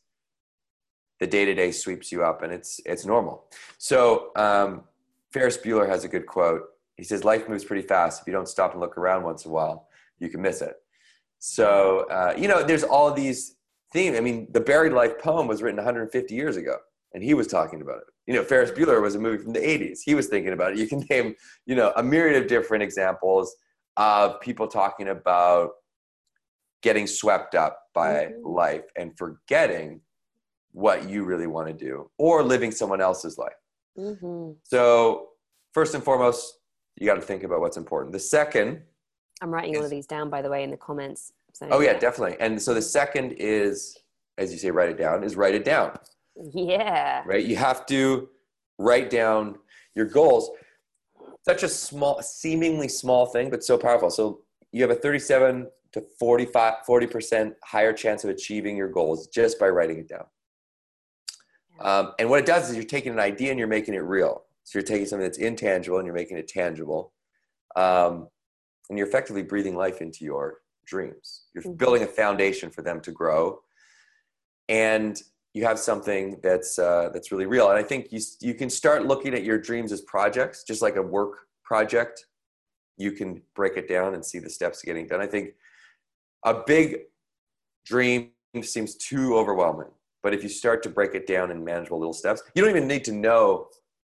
the 1.23 1.27
day 1.27 1.45
to 1.45 1.53
day 1.53 1.71
sweeps 1.71 2.11
you 2.11 2.21
up, 2.21 2.41
and 2.43 2.51
it's 2.51 2.81
it's 2.85 3.05
normal. 3.05 3.45
So 3.77 4.31
um, 4.35 4.83
Ferris 5.31 5.57
Bueller 5.57 5.87
has 5.87 6.03
a 6.03 6.09
good 6.09 6.25
quote. 6.25 6.63
He 6.97 7.05
says, 7.05 7.23
"Life 7.23 7.47
moves 7.47 7.63
pretty 7.63 7.87
fast. 7.87 8.19
If 8.21 8.27
you 8.27 8.33
don't 8.33 8.47
stop 8.49 8.73
and 8.73 8.81
look 8.81 8.97
around 8.97 9.23
once 9.23 9.45
in 9.45 9.51
a 9.51 9.53
while, 9.53 9.87
you 10.19 10.27
can 10.27 10.41
miss 10.41 10.61
it." 10.61 10.75
So 11.39 12.07
uh, 12.11 12.33
you 12.37 12.49
know, 12.49 12.61
there's 12.61 12.83
all 12.83 13.13
these 13.13 13.55
themes. 13.93 14.17
I 14.17 14.19
mean, 14.19 14.47
the 14.51 14.59
Buried 14.59 14.91
Life 14.91 15.17
poem 15.19 15.47
was 15.47 15.61
written 15.63 15.77
150 15.77 16.35
years 16.35 16.57
ago, 16.57 16.75
and 17.13 17.23
he 17.23 17.33
was 17.33 17.47
talking 17.47 17.81
about 17.81 17.99
it. 17.99 18.07
You 18.27 18.33
know, 18.33 18.43
Ferris 18.43 18.71
Bueller 18.71 19.01
was 19.01 19.15
a 19.15 19.19
movie 19.19 19.41
from 19.41 19.53
the 19.53 19.59
80s. 19.61 19.99
He 20.03 20.15
was 20.15 20.27
thinking 20.27 20.51
about 20.51 20.73
it. 20.73 20.77
You 20.77 20.87
can 20.87 20.99
name, 21.09 21.35
you 21.65 21.75
know, 21.75 21.93
a 21.95 22.03
myriad 22.03 22.41
of 22.41 22.49
different 22.49 22.83
examples 22.83 23.55
of 23.95 24.41
people 24.41 24.67
talking 24.67 25.07
about 25.07 25.71
getting 26.81 27.07
swept 27.07 27.55
up 27.55 27.79
by 27.93 28.25
Mhm. 28.25 28.41
life 28.43 28.85
and 28.97 29.17
forgetting 29.17 30.01
what 30.73 31.07
you 31.09 31.23
really 31.23 31.47
want 31.47 31.67
to 31.67 31.73
do 31.73 32.09
or 32.17 32.43
living 32.43 32.71
someone 32.71 32.99
else's 32.99 33.37
life. 33.37 33.53
Mhm. 33.97 34.57
So, 34.63 35.29
first 35.73 35.93
and 35.93 36.03
foremost, 36.03 36.59
you 36.97 37.05
got 37.05 37.15
to 37.15 37.21
think 37.21 37.43
about 37.43 37.61
what's 37.61 37.77
important. 37.77 38.11
The 38.11 38.19
second, 38.19 38.81
I'm 39.41 39.51
writing 39.51 39.77
all 39.77 39.83
of 39.83 39.89
these 39.89 40.07
down, 40.07 40.29
by 40.29 40.41
the 40.41 40.49
way, 40.49 40.63
in 40.63 40.71
the 40.71 40.77
comments. 40.77 41.31
So, 41.53 41.67
oh, 41.71 41.79
yeah, 41.79 41.97
definitely. 41.97 42.37
And 42.39 42.59
so, 42.61 42.73
the 42.73 42.81
second 42.81 43.33
is, 43.33 43.97
as 44.37 44.51
you 44.51 44.57
say, 44.57 44.71
write 44.71 44.89
it 44.89 44.97
down, 44.97 45.23
is 45.23 45.35
write 45.35 45.53
it 45.53 45.63
down, 45.63 45.97
Yeah. 46.35 47.21
right? 47.25 47.45
You 47.45 47.55
have 47.55 47.85
to 47.87 48.29
write 48.79 49.11
down 49.11 49.59
your 49.95 50.05
goals. 50.07 50.49
Such 51.45 51.61
a 51.61 51.69
small, 51.69 52.21
seemingly 52.23 52.87
small 52.87 53.27
thing, 53.27 53.51
but 53.51 53.63
so 53.63 53.77
powerful. 53.77 54.09
So, 54.09 54.41
you 54.71 54.81
have 54.81 54.89
a 54.91 54.95
37 54.95 55.69
to 55.91 56.01
45, 56.17 56.83
40% 56.87 57.55
higher 57.63 57.93
chance 57.93 58.23
of 58.23 58.31
achieving 58.31 58.75
your 58.75 58.87
goals 58.87 59.27
just 59.27 59.59
by 59.59 59.69
writing 59.69 59.99
it 59.99 60.07
down. 60.07 60.25
Um, 61.79 62.13
and 62.19 62.29
what 62.29 62.39
it 62.39 62.45
does 62.45 62.69
is 62.69 62.75
you're 62.75 62.85
taking 62.85 63.13
an 63.13 63.19
idea 63.19 63.49
and 63.49 63.59
you're 63.59 63.67
making 63.67 63.93
it 63.93 63.99
real. 63.99 64.43
So 64.63 64.79
you're 64.79 64.85
taking 64.85 65.05
something 65.05 65.25
that's 65.27 65.37
intangible 65.37 65.97
and 65.97 66.05
you're 66.05 66.15
making 66.15 66.37
it 66.37 66.47
tangible. 66.47 67.13
Um, 67.75 68.29
and 68.89 68.97
you're 68.97 69.07
effectively 69.07 69.43
breathing 69.43 69.75
life 69.75 70.01
into 70.01 70.23
your 70.23 70.61
dreams. 70.85 71.45
You're 71.53 71.63
Mhm. 71.63 71.77
building 71.77 72.03
a 72.03 72.07
foundation 72.07 72.69
for 72.69 72.81
them 72.81 73.01
to 73.01 73.11
grow. 73.11 73.63
And 74.69 75.21
you 75.53 75.65
have 75.65 75.79
something 75.79 76.39
that's, 76.41 76.79
uh, 76.79 77.09
that's 77.13 77.31
really 77.31 77.45
real. 77.45 77.69
And 77.69 77.77
I 77.77 77.83
think 77.83 78.11
you, 78.11 78.19
you 78.39 78.53
can 78.53 78.69
start 78.69 79.05
looking 79.05 79.33
at 79.33 79.43
your 79.43 79.57
dreams 79.57 79.91
as 79.91 80.01
projects, 80.01 80.63
just 80.63 80.81
like 80.81 80.95
a 80.95 81.01
work 81.01 81.47
project. 81.63 82.25
You 82.97 83.11
can 83.11 83.41
break 83.55 83.77
it 83.77 83.87
down 83.87 84.13
and 84.13 84.25
see 84.25 84.39
the 84.39 84.49
steps 84.49 84.81
getting 84.81 85.07
done. 85.07 85.21
I 85.21 85.27
think 85.27 85.55
a 86.43 86.63
big 86.65 87.07
dream 87.85 88.31
seems 88.61 88.95
too 88.95 89.35
overwhelming. 89.35 89.91
But 90.23 90.33
if 90.33 90.41
you 90.41 90.49
start 90.49 90.81
to 90.83 90.89
break 90.89 91.13
it 91.13 91.27
down 91.27 91.51
in 91.51 91.63
manageable 91.63 91.99
little 91.99 92.13
steps, 92.13 92.41
you 92.55 92.61
don't 92.63 92.71
even 92.75 92.87
need 92.87 93.03
to 93.05 93.11
know 93.11 93.67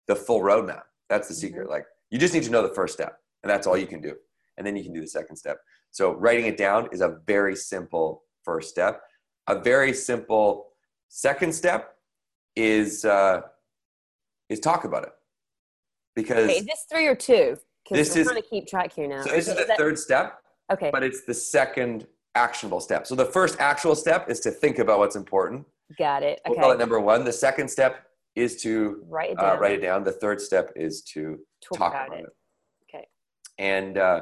the 0.08 0.16
full 0.16 0.42
roadmap. 0.42 0.82
That's 1.10 1.30
the 1.30 1.34
secret. 1.34 1.70
Like 1.70 1.86
you 2.12 2.20
just 2.20 2.34
need 2.34 2.44
to 2.44 2.52
know 2.52 2.62
the 2.68 2.74
first 2.74 2.94
step, 2.94 3.18
and 3.42 3.50
that's 3.50 3.66
all 3.66 3.78
you 3.78 3.88
can 3.88 4.02
do. 4.02 4.14
And 4.58 4.68
then 4.68 4.76
you 4.76 4.84
can 4.84 4.94
do 4.94 5.02
the 5.02 5.08
second 5.08 5.38
step. 5.38 5.58
So 5.92 6.12
writing 6.14 6.46
it 6.46 6.58
down 6.58 6.90
is 6.92 7.02
a 7.02 7.20
very 7.26 7.56
simple 7.56 8.24
first 8.44 8.70
step. 8.70 9.02
A 9.48 9.60
very 9.60 9.94
simple 9.94 10.68
second 11.08 11.54
step 11.56 11.96
is 12.56 13.06
uh, 13.06 13.42
is 14.50 14.60
talk 14.60 14.84
about 14.84 15.04
it 15.04 15.12
because 16.16 16.46
Okay, 16.50 16.60
is 16.60 16.66
this 16.66 16.86
three 16.92 17.08
or 17.08 17.16
two? 17.16 17.58
Because 17.84 18.08
This 18.08 18.16
I'm 18.16 18.22
is- 18.22 18.28
trying 18.28 18.42
to 18.42 18.48
keep 18.50 18.68
track 18.68 18.94
here 18.94 19.08
now. 19.08 19.24
so 19.24 19.32
this 19.32 19.48
is 19.48 19.56
the 19.56 19.66
that- 19.66 19.78
third 19.78 19.98
step. 19.98 20.40
Okay. 20.72 20.90
but 20.92 21.04
it's 21.04 21.26
the 21.26 21.34
second 21.34 22.08
actionable 22.36 22.80
step. 22.80 23.06
So 23.06 23.16
the 23.16 23.26
first 23.26 23.60
actual 23.60 23.96
step 23.96 24.30
is 24.30 24.40
to 24.42 24.50
think 24.50 24.80
about 24.80 24.98
what's 24.98 25.18
important. 25.18 25.66
Got 25.98 26.24
it. 26.24 26.42
We'll 26.48 26.58
call 26.58 26.72
it 26.72 26.74
Okay. 26.76 26.80
number 26.80 27.00
one. 27.00 27.24
The 27.24 27.34
second 27.34 27.70
step 27.70 28.06
is 28.36 28.62
to 28.64 29.04
Write 29.08 29.32
it 29.32 29.40
uh, 29.40 29.52
down. 29.52 29.60
write 29.60 29.74
it 29.74 29.82
down. 29.82 30.04
The 30.04 30.12
third 30.12 30.42
step 30.42 30.72
is 30.76 31.02
to 31.14 31.40
Talk, 31.62 31.78
talk 31.78 31.92
about, 31.94 32.08
about 32.08 32.20
it. 32.20 32.26
it. 32.26 32.96
Okay. 32.96 33.08
And 33.60 33.98
uh, 33.98 34.22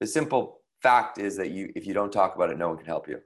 the 0.00 0.06
simple 0.06 0.60
fact 0.82 1.18
is 1.18 1.36
that 1.36 1.50
you, 1.50 1.72
if 1.76 1.86
you 1.86 1.94
don't 1.94 2.12
talk 2.12 2.34
about 2.34 2.50
it, 2.50 2.58
no 2.58 2.68
one 2.68 2.76
can 2.76 2.86
help 2.86 3.08
you. 3.08 3.20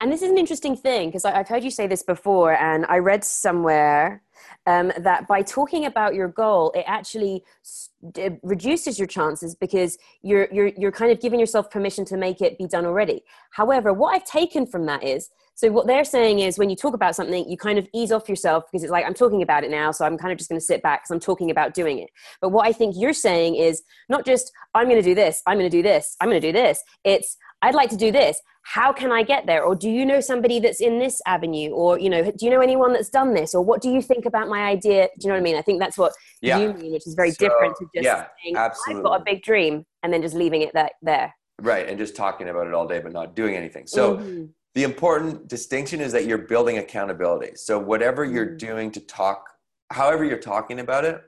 And 0.00 0.12
this 0.12 0.20
is 0.22 0.30
an 0.30 0.36
interesting 0.36 0.76
thing 0.76 1.08
because 1.08 1.24
I've 1.24 1.48
heard 1.48 1.64
you 1.64 1.70
say 1.70 1.86
this 1.86 2.02
before, 2.02 2.52
and 2.60 2.84
I 2.86 2.98
read 2.98 3.24
somewhere 3.24 4.22
um, 4.66 4.92
that 4.98 5.26
by 5.26 5.40
talking 5.42 5.86
about 5.86 6.14
your 6.14 6.28
goal, 6.28 6.72
it 6.74 6.84
actually 6.86 7.44
s- 7.64 7.90
d- 8.12 8.30
reduces 8.42 8.98
your 8.98 9.06
chances 9.08 9.54
because 9.54 9.96
you're 10.22 10.48
you're 10.52 10.68
you're 10.76 10.92
kind 10.92 11.10
of 11.12 11.20
giving 11.20 11.38
yourself 11.40 11.70
permission 11.70 12.04
to 12.06 12.16
make 12.16 12.42
it 12.42 12.58
be 12.58 12.66
done 12.66 12.84
already. 12.84 13.22
However, 13.52 13.92
what 13.92 14.14
I've 14.14 14.24
taken 14.24 14.66
from 14.66 14.84
that 14.86 15.02
is 15.04 15.30
so 15.54 15.70
what 15.70 15.86
they're 15.86 16.04
saying 16.04 16.40
is 16.40 16.58
when 16.58 16.68
you 16.70 16.76
talk 16.76 16.94
about 16.94 17.14
something, 17.14 17.48
you 17.48 17.56
kind 17.56 17.78
of 17.78 17.86
ease 17.94 18.10
off 18.12 18.28
yourself 18.28 18.64
because 18.70 18.82
it's 18.82 18.90
like 18.90 19.04
I'm 19.06 19.14
talking 19.14 19.42
about 19.42 19.64
it 19.64 19.70
now, 19.70 19.90
so 19.92 20.04
I'm 20.04 20.18
kind 20.18 20.32
of 20.32 20.38
just 20.38 20.50
going 20.50 20.60
to 20.60 20.64
sit 20.64 20.82
back 20.82 21.02
because 21.02 21.10
I'm 21.14 21.20
talking 21.20 21.50
about 21.50 21.74
doing 21.74 21.98
it. 21.98 22.10
But 22.40 22.50
what 22.50 22.66
I 22.66 22.72
think 22.72 22.94
you're 22.96 23.12
saying 23.12 23.56
is 23.56 23.82
not 24.08 24.24
just 24.24 24.50
I'm 24.74 24.86
going 24.88 25.00
to 25.00 25.08
do 25.08 25.14
this, 25.14 25.42
I'm 25.46 25.58
going 25.58 25.70
to 25.70 25.76
do 25.76 25.82
this, 25.82 26.16
I'm 26.20 26.28
going 26.28 26.40
to 26.40 26.46
do 26.46 26.52
this. 26.52 26.82
It's 27.04 27.36
I'd 27.62 27.74
like 27.74 27.90
to 27.90 27.96
do 27.96 28.12
this. 28.12 28.40
How 28.66 28.92
can 28.92 29.12
I 29.12 29.22
get 29.22 29.46
there? 29.46 29.62
Or 29.62 29.74
do 29.74 29.88
you 29.90 30.04
know 30.06 30.20
somebody 30.20 30.58
that's 30.58 30.80
in 30.80 30.98
this 30.98 31.20
avenue? 31.26 31.70
Or, 31.70 31.98
you 31.98 32.08
know, 32.10 32.22
do 32.24 32.44
you 32.46 32.50
know 32.50 32.60
anyone 32.60 32.92
that's 32.94 33.10
done 33.10 33.34
this? 33.34 33.54
Or 33.54 33.62
what 33.62 33.80
do 33.82 33.90
you 33.90 34.00
think 34.02 34.24
about 34.26 34.48
my 34.48 34.62
idea? 34.64 35.08
Do 35.18 35.26
you 35.26 35.28
know 35.28 35.34
what 35.34 35.40
I 35.40 35.42
mean? 35.42 35.56
I 35.56 35.62
think 35.62 35.80
that's 35.80 35.96
what 35.98 36.12
Yeah. 36.40 36.58
you 36.58 36.72
mean, 36.72 36.92
which 36.92 37.06
is 37.06 37.14
very 37.14 37.30
So, 37.30 37.36
different 37.46 37.76
to 37.76 37.84
just 37.94 38.04
yeah, 38.04 38.26
saying, 38.42 38.56
I've 38.56 39.02
got 39.02 39.20
a 39.20 39.24
big 39.24 39.42
dream 39.42 39.84
and 40.02 40.12
then 40.12 40.20
just 40.22 40.34
leaving 40.34 40.62
it 40.62 40.72
that, 40.74 40.92
there. 41.02 41.34
Right. 41.60 41.88
And 41.88 41.98
just 41.98 42.16
talking 42.16 42.48
about 42.48 42.66
it 42.66 42.74
all 42.74 42.86
day, 42.86 43.00
but 43.00 43.12
not 43.12 43.34
doing 43.34 43.54
anything. 43.54 43.86
So 43.86 44.16
Mhm. 44.16 44.48
The 44.74 44.82
important 44.82 45.48
distinction 45.48 46.00
is 46.00 46.12
that 46.12 46.26
you're 46.26 46.38
building 46.38 46.78
accountability. 46.78 47.56
So 47.56 47.78
whatever 47.78 48.24
you're 48.24 48.46
Mm. 48.46 48.58
doing 48.58 48.90
to 48.92 49.00
talk, 49.00 49.48
however 49.90 50.24
you're 50.24 50.38
talking 50.38 50.80
about 50.80 51.04
it, 51.04 51.22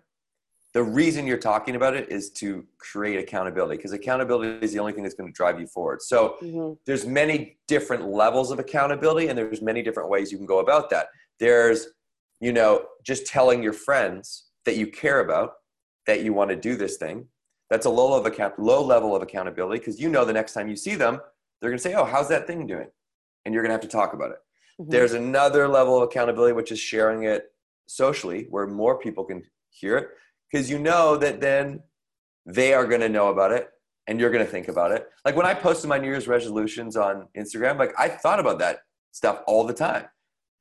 the 0.74 0.82
reason 0.82 1.26
you're 1.26 1.38
talking 1.38 1.76
about 1.76 1.94
it 1.94 2.10
is 2.10 2.30
to 2.30 2.66
create 2.78 3.18
accountability 3.18 3.76
because 3.76 3.92
accountability 3.92 4.58
is 4.64 4.72
the 4.72 4.78
only 4.78 4.92
thing 4.92 5.04
that's 5.04 5.14
going 5.14 5.32
to 5.32 5.36
drive 5.36 5.58
you 5.60 5.66
forward. 5.66 6.02
So 6.02 6.36
Mhm. 6.42 6.76
there's 6.84 7.06
many 7.06 7.58
different 7.66 8.04
levels 8.08 8.50
of 8.50 8.58
accountability 8.58 9.28
and 9.28 9.38
there's 9.38 9.62
many 9.62 9.80
different 9.82 10.10
ways 10.10 10.30
you 10.32 10.36
can 10.38 10.46
go 10.46 10.58
about 10.58 10.90
that. 10.90 11.08
There's, 11.38 11.88
you 12.40 12.52
know, 12.52 12.86
just 13.02 13.26
telling 13.26 13.62
your 13.62 13.72
friends 13.72 14.50
that 14.64 14.76
you 14.76 14.88
care 14.88 15.20
about 15.20 15.54
that 16.06 16.20
you 16.22 16.34
want 16.34 16.50
to 16.50 16.56
do 16.56 16.76
this 16.76 16.96
thing. 16.98 17.28
That's 17.70 17.86
a 17.86 17.90
low 17.90 18.10
level 18.10 18.18
of 18.18 18.26
account, 18.26 18.58
low 18.58 18.84
level 18.84 19.16
of 19.16 19.22
accountability 19.22 19.78
because 19.78 19.98
you 20.00 20.08
know 20.10 20.24
the 20.24 20.32
next 20.32 20.52
time 20.52 20.68
you 20.68 20.76
see 20.76 20.94
them, 20.94 21.20
they're 21.60 21.70
going 21.70 21.78
to 21.78 21.82
say, 21.82 21.94
"Oh, 21.94 22.04
how's 22.04 22.28
that 22.28 22.46
thing 22.46 22.66
doing?" 22.66 22.90
And 23.46 23.54
you're 23.54 23.62
going 23.62 23.70
to 23.70 23.74
have 23.74 23.80
to 23.82 23.88
talk 23.88 24.12
about 24.12 24.32
it. 24.32 24.38
Mhm. 24.80 24.90
There's 24.90 25.12
another 25.14 25.68
level 25.68 25.96
of 25.96 26.02
accountability, 26.02 26.52
which 26.52 26.72
is 26.72 26.80
sharing 26.80 27.22
it 27.22 27.52
socially, 27.86 28.48
where 28.50 28.66
more 28.66 28.98
people 28.98 29.24
can 29.24 29.44
hear 29.70 29.96
it, 29.96 30.08
because 30.50 30.68
you 30.68 30.78
know 30.78 31.16
that 31.16 31.40
then 31.40 31.82
they 32.44 32.74
are 32.74 32.84
going 32.84 33.00
to 33.00 33.08
know 33.08 33.28
about 33.28 33.52
it 33.52 33.70
and 34.08 34.20
you're 34.20 34.30
going 34.30 34.44
to 34.44 34.50
think 34.50 34.68
about 34.68 34.90
it. 34.90 35.08
Like 35.24 35.36
when 35.36 35.46
I 35.46 35.54
posted 35.54 35.88
my 35.88 35.98
New 35.98 36.08
Year's 36.08 36.28
resolutions 36.28 36.96
on 36.96 37.28
Instagram, 37.36 37.78
like 37.78 37.94
I 37.98 38.08
thought 38.08 38.40
about 38.40 38.58
that 38.58 38.80
stuff 39.12 39.42
all 39.46 39.64
the 39.64 39.74
time. 39.74 40.06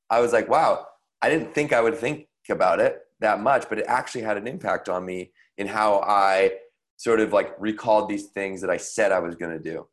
I 0.08 0.20
was 0.20 0.32
like, 0.32 0.48
wow, 0.48 0.86
I 1.20 1.28
didn't 1.28 1.52
think 1.52 1.72
I 1.72 1.80
would 1.80 1.96
think 1.96 2.28
about 2.48 2.80
it 2.80 3.00
that 3.20 3.40
much, 3.40 3.68
but 3.68 3.78
it 3.78 3.86
actually 3.88 4.22
had 4.22 4.36
an 4.36 4.46
impact 4.46 4.88
on 4.88 5.04
me 5.04 5.32
in 5.58 5.66
how 5.66 6.00
I 6.00 6.52
sort 6.96 7.20
of 7.20 7.32
like 7.32 7.54
recalled 7.58 8.08
these 8.08 8.26
things 8.26 8.60
that 8.60 8.70
I 8.70 8.76
said 8.76 9.10
I 9.10 9.18
was 9.18 9.34
going 9.34 9.52
to 9.52 9.62
do. 9.62 9.88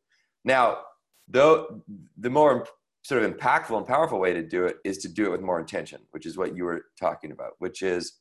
Now, 0.46 0.80
though 1.28 1.82
the 2.18 2.30
more 2.30 2.68
sort 3.04 3.22
of 3.22 3.32
impactful 3.32 3.78
and 3.78 3.86
powerful 3.86 4.20
way 4.20 4.34
to 4.34 4.42
do 4.42 4.66
it 4.66 4.78
is 4.84 4.98
to 5.00 5.10
do 5.10 5.26
it 5.26 5.32
with 5.32 5.42
more 5.42 5.60
intention, 5.60 6.02
which 6.12 6.26
is 6.26 6.38
what 6.38 6.56
you 6.56 6.64
were 6.64 6.86
talking 7.00 7.32
about, 7.32 7.52
which 7.60 7.82
is 7.82 8.20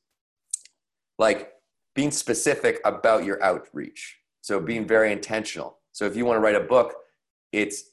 like 1.19 1.53
being 1.95 2.11
specific 2.11 2.81
about 2.85 3.25
your 3.25 3.43
outreach. 3.43 4.19
So 4.41 4.59
being 4.59 4.87
very 4.87 5.13
intentional. 5.13 5.79
So 5.93 6.05
if 6.05 6.17
you 6.17 6.25
want 6.25 6.37
to 6.37 6.41
write 6.41 6.57
a 6.57 6.61
book, 6.61 6.95
it's 7.53 7.85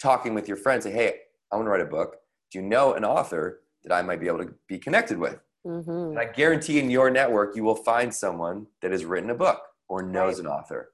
talking 0.00 0.32
with 0.32 0.48
your 0.48 0.56
friends, 0.56 0.84
say, 0.84 0.92
hey, 0.92 1.20
I 1.52 1.56
want 1.56 1.66
to 1.66 1.70
write 1.70 1.82
a 1.82 1.86
book. 1.86 2.16
Do 2.50 2.58
you 2.58 2.64
know 2.64 2.94
an 2.94 3.04
author 3.04 3.60
that 3.82 3.92
I 3.92 4.00
might 4.00 4.20
be 4.20 4.26
able 4.26 4.38
to 4.38 4.54
be 4.68 4.78
connected 4.78 5.18
with? 5.18 5.38
Mhm. 5.66 6.10
And 6.10 6.18
I 6.18 6.24
guarantee 6.24 6.78
in 6.78 6.88
your 6.88 7.10
network, 7.10 7.56
you 7.56 7.64
will 7.64 7.74
find 7.74 8.14
someone 8.14 8.68
that 8.80 8.92
has 8.92 9.04
written 9.04 9.28
a 9.28 9.34
book 9.34 9.60
or 9.88 10.02
knows 10.02 10.38
an 10.38 10.46
author. 10.46 10.92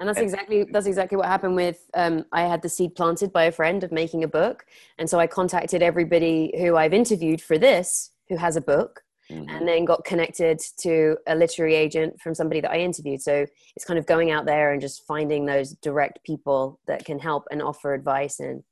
And 0.00 0.08
that's 0.08 0.18
exactly 0.20 0.64
that's 0.64 0.86
exactly 0.86 1.16
what 1.18 1.26
happened 1.26 1.56
with. 1.56 1.88
Um, 1.94 2.24
I 2.32 2.42
had 2.42 2.62
the 2.62 2.70
seed 2.70 2.94
planted 2.96 3.32
by 3.32 3.44
a 3.44 3.52
friend 3.52 3.84
of 3.84 3.92
making 3.92 4.24
a 4.24 4.28
book, 4.28 4.64
and 4.98 5.08
so 5.08 5.20
I 5.20 5.26
contacted 5.26 5.82
everybody 5.82 6.54
who 6.58 6.76
I've 6.76 6.94
interviewed 6.94 7.42
for 7.42 7.58
this 7.58 8.10
who 8.30 8.36
has 8.36 8.56
a 8.56 8.60
book, 8.62 9.02
Mhm. 9.30 9.46
and 9.58 9.68
then 9.68 9.84
got 9.84 10.04
connected 10.04 10.60
to 10.78 11.18
a 11.26 11.34
literary 11.34 11.74
agent 11.74 12.20
from 12.20 12.34
somebody 12.34 12.60
that 12.60 12.70
I 12.70 12.78
interviewed. 12.78 13.20
So 13.20 13.44
it's 13.76 13.84
kind 13.84 13.98
of 13.98 14.06
going 14.06 14.30
out 14.30 14.46
there 14.46 14.72
and 14.72 14.80
just 14.80 15.06
finding 15.06 15.44
those 15.44 15.74
direct 15.82 16.24
people 16.24 16.80
that 16.86 17.04
can 17.04 17.18
help 17.18 17.44
and 17.50 17.60
offer 17.60 17.92
advice 17.92 18.40
and 18.40 18.62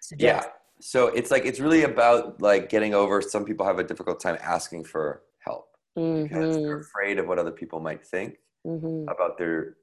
suggest. 0.00 0.48
Yeah. 0.48 0.52
So 0.80 1.08
it's 1.08 1.30
like, 1.30 1.44
it's 1.46 1.60
really 1.60 1.84
about 1.84 2.42
like 2.42 2.68
getting 2.68 2.92
over 2.92 3.22
some 3.22 3.44
people 3.44 3.64
have 3.66 3.78
a 3.78 3.84
difficult 3.84 4.18
time 4.20 4.36
asking 4.42 4.84
for 4.84 5.22
help 5.38 5.66
because 6.12 6.58
they're 6.64 6.78
Mhm, 6.78 6.80
afraid 6.80 7.18
of 7.18 7.28
what 7.28 7.38
other 7.38 7.52
people 7.52 7.78
might 7.78 8.04
think 8.04 8.38
mhm, 8.64 9.04
about 9.08 9.38
their 9.38 9.76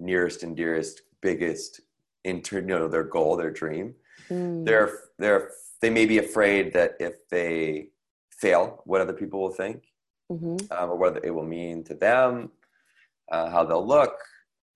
nearest 0.00 0.42
and 0.42 0.56
dearest, 0.56 1.02
biggest, 1.20 1.80
inter, 2.24 2.58
you 2.60 2.66
know, 2.66 2.88
their 2.88 3.04
goal, 3.04 3.36
their 3.36 3.50
dream. 3.50 3.94
mm. 4.28 4.64
They're, 4.64 4.98
they're, 5.18 5.50
they 5.80 5.90
may 5.90 6.06
be 6.06 6.18
afraid 6.18 6.72
that 6.74 6.96
if 7.00 7.28
they 7.30 7.88
fail, 8.32 8.82
what 8.84 9.00
other 9.00 9.12
people 9.12 9.40
will 9.40 9.50
think. 9.50 9.84
Mhm, 10.30 10.70
um, 10.70 10.90
or 10.90 10.96
what 10.96 11.24
it 11.24 11.32
will 11.32 11.44
mean 11.44 11.82
to 11.82 11.94
them, 11.94 12.52
uh, 13.32 13.50
how 13.50 13.64
they'll 13.64 13.84
look, 13.84 14.14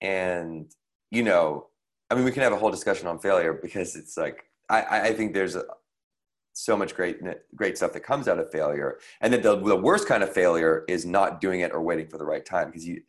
and 0.01 0.69
you 1.11 1.23
know, 1.23 1.67
I 2.09 2.15
mean, 2.15 2.25
we 2.25 2.31
can 2.33 2.43
have 2.43 2.51
a 2.51 2.57
whole 2.57 2.71
discussion 2.71 3.07
on 3.07 3.19
failure 3.19 3.53
because 3.53 3.95
it's 3.95 4.17
like 4.17 4.43
I, 4.67 4.81
I 4.81 5.01
I 5.03 5.13
think 5.13 5.33
there's 5.33 5.55
a, 5.55 5.63
so 6.51 6.75
much 6.75 6.93
great 6.93 7.19
great 7.55 7.77
stuff 7.77 7.93
that 7.93 8.01
comes 8.01 8.27
out 8.27 8.37
of 8.37 8.51
failure, 8.51 8.99
and 9.21 9.31
that 9.31 9.43
the 9.43 9.55
the 9.55 9.77
worst 9.77 10.09
kind 10.09 10.23
of 10.23 10.33
failure 10.33 10.83
is 10.89 11.05
not 11.05 11.39
doing 11.39 11.61
it 11.61 11.71
or 11.71 11.81
waiting 11.81 12.09
for 12.09 12.17
the 12.17 12.25
right 12.25 12.45
time 12.45 12.67
because 12.67 12.85
you 12.85 13.01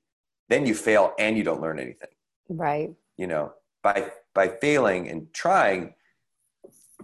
then 0.49 0.67
you 0.67 0.75
fail 0.75 1.13
and 1.19 1.37
you 1.37 1.45
don't 1.45 1.61
learn 1.61 1.79
anything. 1.79 2.11
Right. 2.49 2.91
You 3.17 3.27
know, 3.27 3.53
by 3.83 4.11
by 4.35 4.49
failing 4.49 5.09
and 5.09 5.33
trying, 5.33 5.95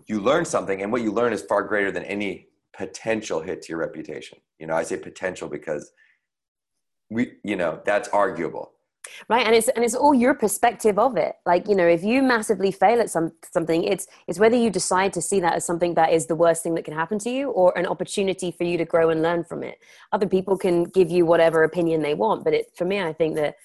you 0.06 0.20
learn 0.20 0.44
something, 0.44 0.82
and 0.82 0.92
what 0.92 1.02
you 1.02 1.12
learn 1.12 1.32
is 1.32 1.42
far 1.42 1.62
greater 1.62 1.90
than 1.90 2.04
any 2.04 2.48
potential 2.72 3.40
hit 3.40 3.62
to 3.62 3.68
your 3.70 3.78
reputation. 3.78 4.38
You 4.58 4.66
know, 4.66 4.74
I 4.74 4.82
say 4.82 4.96
potential 4.96 5.48
because 5.48 5.92
we, 7.10 7.32
you 7.44 7.56
know, 7.56 7.80
that's 7.84 8.08
arguable. 8.08 8.72
Right 9.28 9.46
and 9.46 9.54
it's 9.54 9.68
and 9.68 9.84
it's 9.84 9.94
all 9.94 10.14
your 10.14 10.34
perspective 10.34 10.98
of 10.98 11.16
it. 11.16 11.34
Like 11.46 11.68
you 11.68 11.74
know 11.74 11.86
if 11.86 12.02
you 12.02 12.22
massively 12.22 12.72
fail 12.72 13.00
at 13.00 13.10
some 13.10 13.32
something 13.52 13.84
it's 13.84 14.06
it's 14.28 14.38
whether 14.38 14.56
you 14.56 14.70
decide 14.70 15.12
to 15.14 15.22
see 15.22 15.40
that 15.40 15.54
as 15.54 15.64
something 15.64 15.94
that 15.94 16.12
is 16.12 16.26
the 16.26 16.34
worst 16.34 16.62
thing 16.62 16.74
that 16.74 16.84
can 16.84 16.94
happen 16.94 17.18
to 17.20 17.30
you 17.30 17.50
or 17.50 17.76
an 17.78 17.86
opportunity 17.86 18.50
for 18.50 18.64
you 18.64 18.78
to 18.78 18.84
grow 18.84 19.10
and 19.10 19.22
learn 19.22 19.44
from 19.44 19.62
it. 19.62 19.78
Other 20.12 20.26
people 20.26 20.56
can 20.56 20.84
give 20.84 21.10
you 21.10 21.26
whatever 21.26 21.64
opinion 21.64 22.02
they 22.02 22.14
want 22.14 22.44
but 22.44 22.54
it 22.54 22.66
for 22.76 22.84
me 22.84 23.00
i 23.00 23.12
think 23.12 23.34
that 23.36 23.56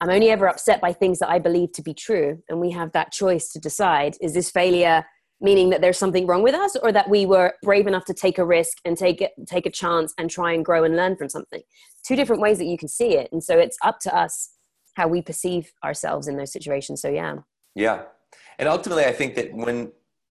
i'm 0.00 0.10
only 0.10 0.30
ever 0.30 0.48
upset 0.48 0.80
by 0.80 0.92
things 0.92 1.18
that 1.18 1.28
i 1.28 1.38
believe 1.38 1.72
to 1.72 1.82
be 1.82 1.94
true 1.94 2.42
and 2.48 2.60
we 2.60 2.70
have 2.70 2.92
that 2.92 3.12
choice 3.12 3.48
to 3.48 3.58
decide 3.58 4.16
is 4.20 4.34
this 4.34 4.50
failure 4.50 5.04
meaning 5.42 5.70
that 5.70 5.80
there's 5.80 5.98
something 5.98 6.26
wrong 6.26 6.42
with 6.42 6.54
us 6.54 6.76
or 6.76 6.92
that 6.92 7.10
we 7.10 7.26
were 7.26 7.52
brave 7.62 7.86
enough 7.86 8.04
to 8.04 8.14
take 8.14 8.38
a 8.38 8.44
risk 8.44 8.78
and 8.84 8.96
take 8.96 9.20
it 9.20 9.32
take 9.46 9.66
a 9.66 9.70
chance 9.70 10.14
and 10.16 10.30
try 10.30 10.52
and 10.52 10.64
grow 10.64 10.84
and 10.84 10.96
learn 10.96 11.16
from 11.16 11.28
something? 11.28 11.62
Two 12.06 12.16
different 12.16 12.40
ways 12.40 12.58
that 12.58 12.64
you 12.66 12.78
can 12.78 12.88
see 12.88 13.16
it 13.16 13.28
and 13.32 13.42
so 13.42 13.58
it's 13.58 13.76
up 13.82 13.98
to 14.00 14.16
us 14.16 14.50
how 14.94 15.08
we 15.08 15.22
perceive 15.22 15.72
ourselves 15.84 16.28
in 16.28 16.36
those 16.36 16.52
situations. 16.52 17.00
So 17.00 17.08
yeah. 17.08 17.36
Yeah. 17.74 18.02
And 18.58 18.68
ultimately, 18.68 19.04
I 19.04 19.12
think 19.12 19.34
that 19.34 19.52
when, 19.52 19.92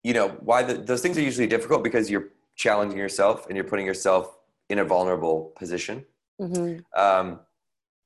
you 0.05 0.15
know, 0.15 0.29
why 0.41 0.62
the, 0.62 0.75
those 0.75 1.01
things 1.01 1.17
are 1.19 1.23
usually 1.23 1.47
difficult 1.47 1.83
because 1.83 2.11
you're 2.11 2.29
challenging 2.57 2.99
yourself 2.99 3.47
and 3.47 3.57
you're 3.57 3.65
putting 3.65 3.87
yourself 3.87 4.37
in 4.69 4.79
a 4.79 4.85
vulnerable 4.85 5.53
position. 5.57 6.05
Mm-hmm. 6.41 7.01
Um, 7.01 7.41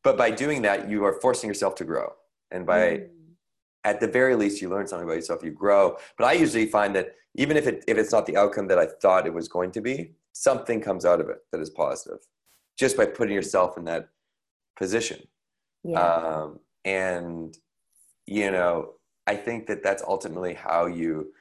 but 0.04 0.16
by 0.16 0.30
doing 0.30 0.62
that, 0.62 0.88
you 0.88 1.04
are 1.04 1.20
forcing 1.20 1.48
yourself 1.48 1.74
to 1.76 1.84
grow. 1.84 2.12
And 2.50 2.64
by, 2.64 2.80
Mm. 2.80 3.08
at 3.84 4.00
the 4.00 4.06
very 4.06 4.36
least, 4.36 4.62
you 4.62 4.68
learn 4.68 4.86
something 4.86 5.04
about 5.04 5.14
yourself, 5.16 5.42
you 5.42 5.50
grow. 5.50 5.96
But 6.16 6.26
I 6.26 6.32
usually 6.32 6.66
find 6.66 6.94
that 6.94 7.14
even 7.34 7.56
if, 7.56 7.66
it, 7.66 7.84
if 7.86 7.98
it's 7.98 8.12
not 8.12 8.26
the 8.26 8.36
outcome 8.36 8.68
that 8.68 8.78
I 8.78 8.86
thought 8.86 9.26
it 9.26 9.34
was 9.34 9.48
going 9.48 9.72
to 9.72 9.80
be, 9.80 10.12
something 10.32 10.80
comes 10.80 11.04
out 11.04 11.20
of 11.20 11.28
it 11.28 11.38
that 11.50 11.60
is 11.60 11.70
positive 11.70 12.18
just 12.78 12.96
by 12.96 13.06
putting 13.06 13.34
yourself 13.34 13.76
in 13.78 13.84
that 13.84 14.08
position. 14.76 15.26
Yeah. 15.86 16.00
Um, 16.00 16.60
and, 16.84 17.56
you 18.26 18.50
know, 18.50 18.92
I 19.26 19.36
think 19.36 19.66
that 19.66 19.82
that's 19.82 20.02
ultimately 20.02 20.54
how 20.54 20.86
you 20.86 21.32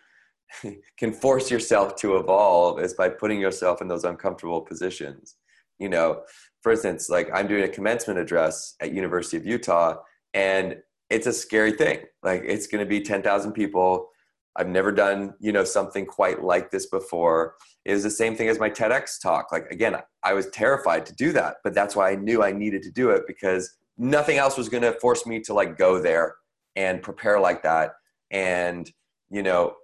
can 0.98 1.14
force 1.14 1.52
yourself 1.52 1.96
to 1.98 2.18
evolve 2.18 2.80
is 2.80 2.94
by 2.94 3.10
putting 3.10 3.40
yourself 3.40 3.82
in 3.82 3.88
those 3.88 4.04
uncomfortable 4.04 4.62
positions. 4.62 5.36
You 5.80 5.90
know, 5.90 6.22
for 6.62 6.72
instance, 6.72 7.10
like 7.10 7.30
I'm 7.34 7.48
doing 7.48 7.64
a 7.64 7.68
commencement 7.70 8.20
address 8.20 8.76
at 8.80 8.94
University 8.94 9.38
of 9.38 9.46
Utah 9.46 9.98
and 10.34 10.78
it's 11.10 11.28
a 11.28 11.34
scary 11.34 11.74
thing. 11.74 12.00
Like 12.24 12.44
it's 12.46 12.68
going 12.68 12.84
to 12.84 12.90
be 12.90 13.02
10,000 13.02 13.52
people. 13.52 14.10
I've 14.56 14.70
never 14.70 14.92
done, 14.92 15.34
you 15.40 15.52
know, 15.52 15.66
something 15.66 16.06
quite 16.06 16.42
like 16.42 16.72
this 16.72 16.86
before. 16.86 17.56
It 17.84 17.94
was 17.94 18.04
the 18.04 18.10
same 18.10 18.36
thing 18.36 18.48
as 18.48 18.58
my 18.58 18.70
TEDx 18.70 19.22
talk. 19.22 19.52
Like 19.52 19.70
again, 19.70 19.98
I 20.24 20.34
was 20.34 20.50
terrified 20.52 21.06
to 21.08 21.14
do 21.14 21.34
that, 21.34 21.58
but 21.64 21.74
that's 21.74 21.96
why 21.96 22.12
I 22.12 22.16
knew 22.16 22.42
I 22.42 22.52
needed 22.52 22.82
to 22.84 22.92
do 22.92 23.10
it 23.10 23.24
because 23.28 23.78
nothing 23.98 24.38
else 24.38 24.58
was 24.58 24.70
going 24.70 24.84
to 24.84 24.94
force 25.00 25.26
me 25.26 25.40
to 25.42 25.54
like 25.54 25.78
go 25.78 26.00
there 26.00 26.36
and 26.76 27.02
prepare 27.02 27.40
like 27.40 27.64
that 27.64 27.94
and, 28.32 28.92
you 29.30 29.42
know, 29.44 29.76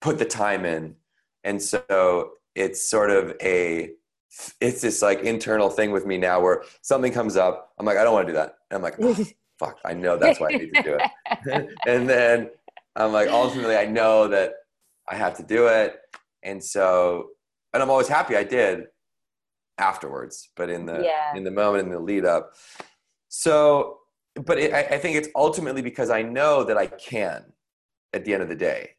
put 0.00 0.18
the 0.18 0.24
time 0.24 0.64
in. 0.64 0.94
And 1.44 1.62
so 1.62 2.30
it's 2.54 2.88
sort 2.88 3.10
of 3.10 3.34
a 3.42 3.90
it's 4.60 4.80
this 4.80 5.02
like 5.02 5.20
internal 5.20 5.70
thing 5.70 5.90
with 5.90 6.06
me 6.06 6.16
now 6.16 6.40
where 6.40 6.62
something 6.82 7.12
comes 7.12 7.36
up, 7.36 7.72
I'm 7.78 7.86
like, 7.86 7.96
I 7.96 8.04
don't 8.04 8.14
want 8.14 8.26
to 8.28 8.32
do 8.32 8.36
that. 8.36 8.58
And 8.70 8.76
I'm 8.76 8.82
like, 8.82 8.94
oh, 9.00 9.16
fuck, 9.58 9.78
I 9.84 9.92
know 9.92 10.16
that's 10.16 10.38
why 10.40 10.48
I 10.52 10.56
need 10.56 10.72
to 10.74 10.82
do 10.82 10.98
it. 10.98 11.68
and 11.86 12.08
then 12.08 12.50
I'm 12.96 13.12
like, 13.12 13.28
ultimately, 13.28 13.76
I 13.76 13.86
know 13.86 14.28
that 14.28 14.52
I 15.08 15.16
have 15.16 15.36
to 15.38 15.42
do 15.42 15.66
it. 15.66 15.96
And 16.42 16.62
so, 16.62 17.30
and 17.74 17.82
I'm 17.82 17.90
always 17.90 18.08
happy 18.08 18.36
I 18.36 18.44
did 18.44 18.84
afterwards, 19.78 20.50
but 20.56 20.70
in 20.70 20.86
the, 20.86 21.02
Yeah. 21.02 21.36
in 21.36 21.44
the 21.44 21.50
moment, 21.50 21.86
in 21.86 21.90
the 21.90 21.98
lead 21.98 22.24
up. 22.24 22.54
So, 23.30 24.00
but 24.34 24.58
it, 24.58 24.74
I, 24.74 24.80
I 24.80 24.98
think 24.98 25.16
it's 25.16 25.28
ultimately 25.34 25.82
because 25.82 26.10
I 26.10 26.20
know 26.22 26.64
that 26.64 26.76
I 26.76 26.86
can 26.86 27.44
at 28.12 28.24
the 28.24 28.34
end 28.34 28.42
of 28.42 28.48
the 28.48 28.56
day. 28.56 28.90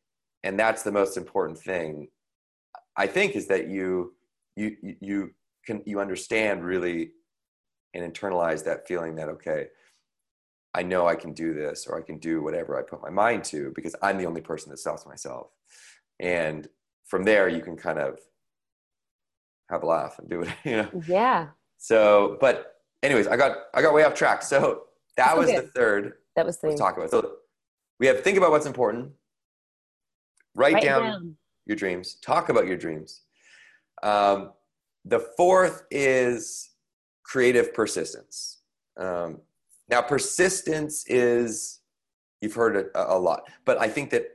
And 0.44 0.60
that's 0.60 0.82
the 0.84 0.92
most 0.92 1.18
important 1.18 1.60
thing 1.60 2.08
I 2.96 3.08
think 3.08 3.36
is 3.36 3.48
that 3.48 3.68
you, 3.68 4.16
you, 4.56 4.76
you- 4.82 4.96
you 5.02 5.32
can, 5.66 5.84
you 5.86 6.00
understand 6.00 6.64
really 6.66 7.12
and 7.94 8.12
internalize 8.14 8.64
that 8.64 8.88
feeling 8.88 9.16
that, 9.16 9.28
okay, 9.30 9.68
I 10.74 10.82
know 10.84 11.08
I 11.08 11.16
can 11.16 11.34
do 11.34 11.54
this 11.54 11.86
or 11.86 11.98
I 12.00 12.02
can 12.02 12.18
do 12.18 12.42
whatever 12.42 12.80
I 12.80 12.84
put 12.84 13.02
my 13.02 13.10
mind 13.10 13.44
to 13.46 13.72
because 13.76 13.96
I'm 14.02 14.18
the 14.18 14.26
only 14.26 14.42
person 14.42 14.72
that 14.72 14.78
stops 14.78 15.06
myself. 15.06 15.48
And 16.20 16.68
from 17.06 17.24
there, 17.24 17.50
you 17.50 17.62
can 17.62 17.76
kind 17.76 18.00
of 18.00 18.18
have 19.70 19.84
a 19.84 19.86
laugh 19.86 20.18
and 20.20 20.30
do 20.30 20.42
it, 20.44 20.50
you 20.64 20.78
know? 20.78 20.90
yeah. 21.06 21.48
So, 21.78 22.38
but 22.40 22.71
anyways, 23.04 23.28
I 23.28 23.38
got, 23.38 23.58
I 23.74 23.82
got 23.82 23.94
way 23.94 24.04
off 24.04 24.14
track. 24.14 24.42
So 24.42 24.84
that 25.18 25.38
was 25.38 25.52
the 25.52 25.64
third 25.76 26.14
That 26.36 26.46
was 26.46 26.58
the 26.58 26.76
talk 26.76 26.98
about. 26.98 27.12
So 27.12 27.38
we 28.00 28.08
have 28.08 28.22
think 28.22 28.38
about 28.38 28.52
what's 28.52 28.66
important, 28.66 29.12
write, 30.56 30.74
write 30.74 30.84
it 30.84 30.88
down, 30.88 31.36
your 31.66 31.76
dreams, 31.78 32.16
talk 32.16 32.50
about 32.50 32.68
your 32.68 32.78
dreams. 32.78 33.22
Um, 34.04 34.54
the 35.06 35.20
fourth 35.38 35.84
is 35.92 36.70
creative 37.24 37.74
persistence. 37.74 38.62
Um, 38.98 39.40
now, 39.90 40.02
persistence 40.02 41.06
is, 41.08 41.80
you've 42.42 42.54
heard 42.54 42.76
it 42.76 42.92
a, 42.96 43.14
a 43.14 43.20
lot, 43.20 43.50
but 43.66 43.80
I 43.80 43.88
think 43.88 44.10
that 44.12 44.26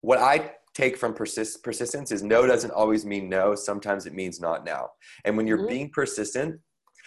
what 0.00 0.18
I 0.18 0.52
take 0.74 0.96
from 0.96 1.14
persist, 1.14 1.62
persistence 1.62 2.10
is 2.10 2.22
no 2.22 2.46
doesn't 2.46 2.70
always 2.70 3.04
mean 3.04 3.28
no. 3.28 3.54
Sometimes 3.54 4.06
it 4.06 4.14
means 4.14 4.40
not 4.40 4.64
now. 4.64 4.90
And 5.24 5.36
when 5.36 5.46
you're 5.46 5.58
Mhm. 5.58 5.68
being 5.68 5.90
persistent, 5.90 6.60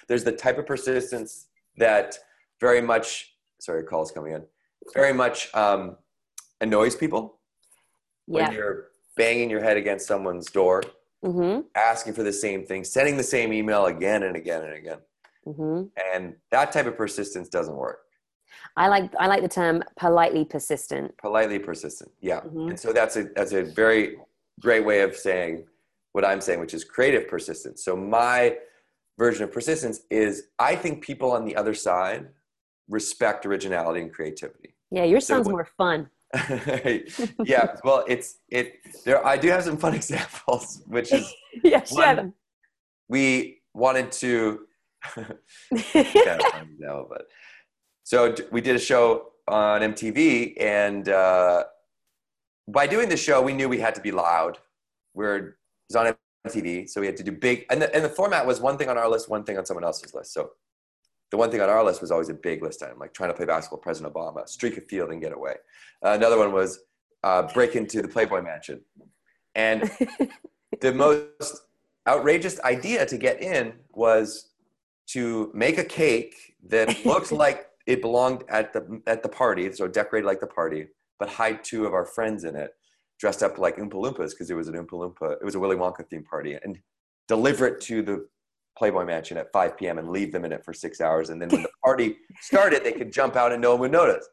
there's 0.07 0.23
the 0.23 0.31
type 0.31 0.57
of 0.57 0.65
persistence 0.65 1.47
that 1.77 2.17
very 2.59 2.81
much, 2.81 3.35
sorry, 3.59 3.83
call's 3.83 4.11
coming 4.11 4.33
in, 4.33 4.43
very 4.93 5.13
much 5.13 5.53
um, 5.53 5.97
annoys 6.61 6.95
people 6.95 7.39
when 8.27 8.45
Yeah. 8.45 8.51
you're 8.51 8.87
banging 9.17 9.49
your 9.49 9.61
head 9.61 9.77
against 9.77 10.07
someone's 10.07 10.49
door, 10.51 10.83
hmm 11.23 11.61
asking 11.75 12.13
for 12.13 12.23
the 12.23 12.31
same 12.33 12.65
thing, 12.65 12.83
sending 12.83 13.17
the 13.17 13.23
same 13.23 13.51
email 13.51 13.85
again 13.87 14.23
and 14.23 14.35
again 14.35 14.63
and 14.63 14.73
again. 14.73 14.99
hmm 15.43 15.83
And 16.13 16.35
that 16.51 16.71
type 16.71 16.85
of 16.85 16.95
persistence 16.97 17.49
doesn't 17.49 17.75
work. 17.75 17.99
I 18.77 18.87
like 18.87 19.11
I 19.19 19.27
like 19.27 19.41
the 19.41 19.49
term 19.49 19.83
politely 19.97 20.45
persistent. 20.45 21.17
Politely 21.17 21.59
persistent. 21.59 22.11
Yeah. 22.21 22.41
Mhm. 22.41 22.69
And 22.69 22.79
so 22.79 22.93
that's 22.93 23.15
a 23.17 23.23
that's 23.35 23.53
a 23.53 23.63
very 23.63 24.17
great 24.61 24.85
way 24.85 25.01
of 25.01 25.15
saying 25.15 25.67
what 26.13 26.23
I'm 26.23 26.39
saying, 26.41 26.59
which 26.59 26.73
is 26.73 26.83
creative 26.83 27.27
persistence. 27.27 27.83
So 27.83 27.95
my 27.95 28.57
version 29.17 29.43
of 29.43 29.51
persistence 29.51 30.01
is 30.09 30.47
I 30.59 30.75
think 30.75 31.01
people 31.03 31.31
on 31.31 31.45
the 31.45 31.55
other 31.55 31.73
side 31.73 32.27
respect 32.89 33.45
originality 33.45 34.01
and 34.01 34.13
creativity. 34.13 34.75
Yeah, 34.91 35.03
yours 35.03 35.25
So 35.25 35.35
sounds 35.35 35.45
what- 35.47 35.51
more 35.53 35.65
fun. 35.77 36.09
yeah, 37.45 37.77
well, 37.85 38.03
it's 38.09 38.39
it. 38.49 38.79
There, 39.05 39.25
I 39.25 39.37
do 39.37 39.47
have 39.49 39.63
some 39.63 39.77
fun 39.77 39.93
examples, 40.01 40.81
which 40.87 41.13
is 41.13 41.33
yeah, 41.63 41.81
One- 41.91 42.33
we 43.07 43.61
wanted 43.73 44.11
to. 44.13 44.61
yeah, 45.15 46.37
fun 46.51 46.77
but 47.09 47.27
so 48.03 48.35
we 48.51 48.59
did 48.59 48.75
a 48.75 48.79
show 48.79 49.27
on 49.47 49.81
MTV, 49.81 50.59
and 50.59 51.07
uh, 51.07 51.63
by 52.67 52.85
doing 52.87 53.07
the 53.07 53.15
show, 53.17 53.41
we 53.41 53.53
knew 53.53 53.69
we 53.69 53.79
had 53.79 53.95
to 53.95 54.01
be 54.01 54.11
loud. 54.11 54.57
We're 55.13 55.37
it 55.37 55.53
was 55.89 55.95
on 55.95 56.15
MTV, 56.45 56.89
so 56.89 57.01
we 57.01 57.07
had 57.07 57.17
to 57.17 57.23
do 57.23 57.31
big, 57.31 57.65
and 57.69 57.81
the, 57.81 57.93
and 57.95 58.03
the 58.03 58.09
format 58.09 58.45
was 58.45 58.61
one 58.61 58.77
thing 58.77 58.89
on 58.89 58.97
our 58.97 59.09
list, 59.09 59.29
one 59.29 59.43
thing 59.43 59.57
on 59.57 59.65
someone 59.65 59.83
else's 59.83 60.13
list. 60.13 60.33
So 60.33 60.51
the 61.31 61.37
one 61.37 61.51
thing 61.51 61.61
on 61.61 61.69
our 61.69 61.83
list 61.83 62.01
was 62.01 62.11
always 62.11 62.29
a 62.29 62.33
big 62.33 62.61
list 62.61 62.83
item, 62.83 62.99
like 62.99 63.13
trying 63.13 63.29
to 63.29 63.33
play 63.33 63.45
basketball, 63.45 63.77
with 63.77 63.83
President 63.83 64.13
Obama, 64.13 64.47
streak 64.47 64.77
a 64.77 64.81
field 64.81 65.11
and 65.11 65.21
get 65.21 65.33
away. 65.33 65.55
Uh, 66.03 66.11
another 66.11 66.37
one 66.37 66.51
was 66.51 66.79
uh, 67.23 67.43
break 67.53 67.75
into 67.75 68.01
the 68.01 68.07
Playboy 68.07 68.41
Mansion, 68.41 68.81
and 69.55 69.89
the 70.81 70.93
most 70.93 71.61
outrageous 72.07 72.59
idea 72.61 73.05
to 73.05 73.17
get 73.17 73.41
in 73.41 73.73
was 73.91 74.51
to 75.07 75.51
make 75.53 75.77
a 75.77 75.83
cake 75.83 76.55
that 76.67 77.05
looked 77.05 77.31
like 77.31 77.67
it 77.85 78.01
belonged 78.01 78.43
at 78.49 78.73
the 78.73 79.01
at 79.07 79.23
the 79.23 79.29
party, 79.29 79.71
so 79.71 79.87
decorated 79.87 80.25
like 80.25 80.39
the 80.39 80.47
party, 80.47 80.87
but 81.19 81.29
hide 81.29 81.63
two 81.63 81.85
of 81.85 81.93
our 81.93 82.05
friends 82.05 82.43
in 82.43 82.55
it, 82.55 82.71
dressed 83.19 83.43
up 83.43 83.57
like 83.57 83.77
Oompa 83.77 83.93
Loompas 83.93 84.31
because 84.31 84.49
it 84.49 84.55
was 84.55 84.67
an 84.67 84.75
Oompa 84.75 84.91
Loompa, 84.91 85.33
it 85.33 85.43
was 85.43 85.55
a 85.55 85.59
Willy 85.59 85.75
Wonka 85.75 86.07
theme 86.07 86.23
party, 86.23 86.57
and 86.63 86.79
deliver 87.27 87.67
it 87.67 87.81
to 87.81 88.01
the 88.01 88.27
Playboy 88.77 89.05
Mansion 89.05 89.37
at 89.37 89.51
5 89.51 89.77
p.m. 89.77 89.97
and 89.97 90.09
leave 90.09 90.31
them 90.31 90.45
in 90.45 90.51
it 90.51 90.63
for 90.63 90.73
six 90.73 90.99
hours, 90.99 91.29
and 91.29 91.41
then 91.41 91.49
when 91.49 91.63
the 91.63 91.69
party 91.83 92.17
started, 92.41 92.83
they 92.83 92.91
could 92.91 93.11
jump 93.11 93.35
out 93.35 93.51
and 93.51 93.61
no 93.61 93.71
one 93.71 93.79
would 93.81 93.91
notice. 93.91 94.27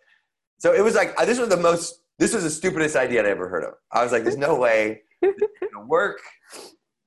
So 0.58 0.72
it 0.72 0.82
was 0.82 0.94
like 0.94 1.16
this 1.18 1.38
was 1.38 1.48
the 1.48 1.56
most 1.56 2.02
this 2.18 2.34
was 2.34 2.44
the 2.44 2.50
stupidest 2.50 2.94
idea 2.94 3.20
I'd 3.20 3.26
ever 3.26 3.48
heard 3.48 3.64
of. 3.64 3.74
I 3.90 4.02
was 4.02 4.12
like, 4.12 4.22
there's 4.22 4.36
no 4.36 4.54
way 4.54 5.02
this 5.20 5.34
is 5.34 5.48
gonna 5.72 5.86
work. 5.86 6.20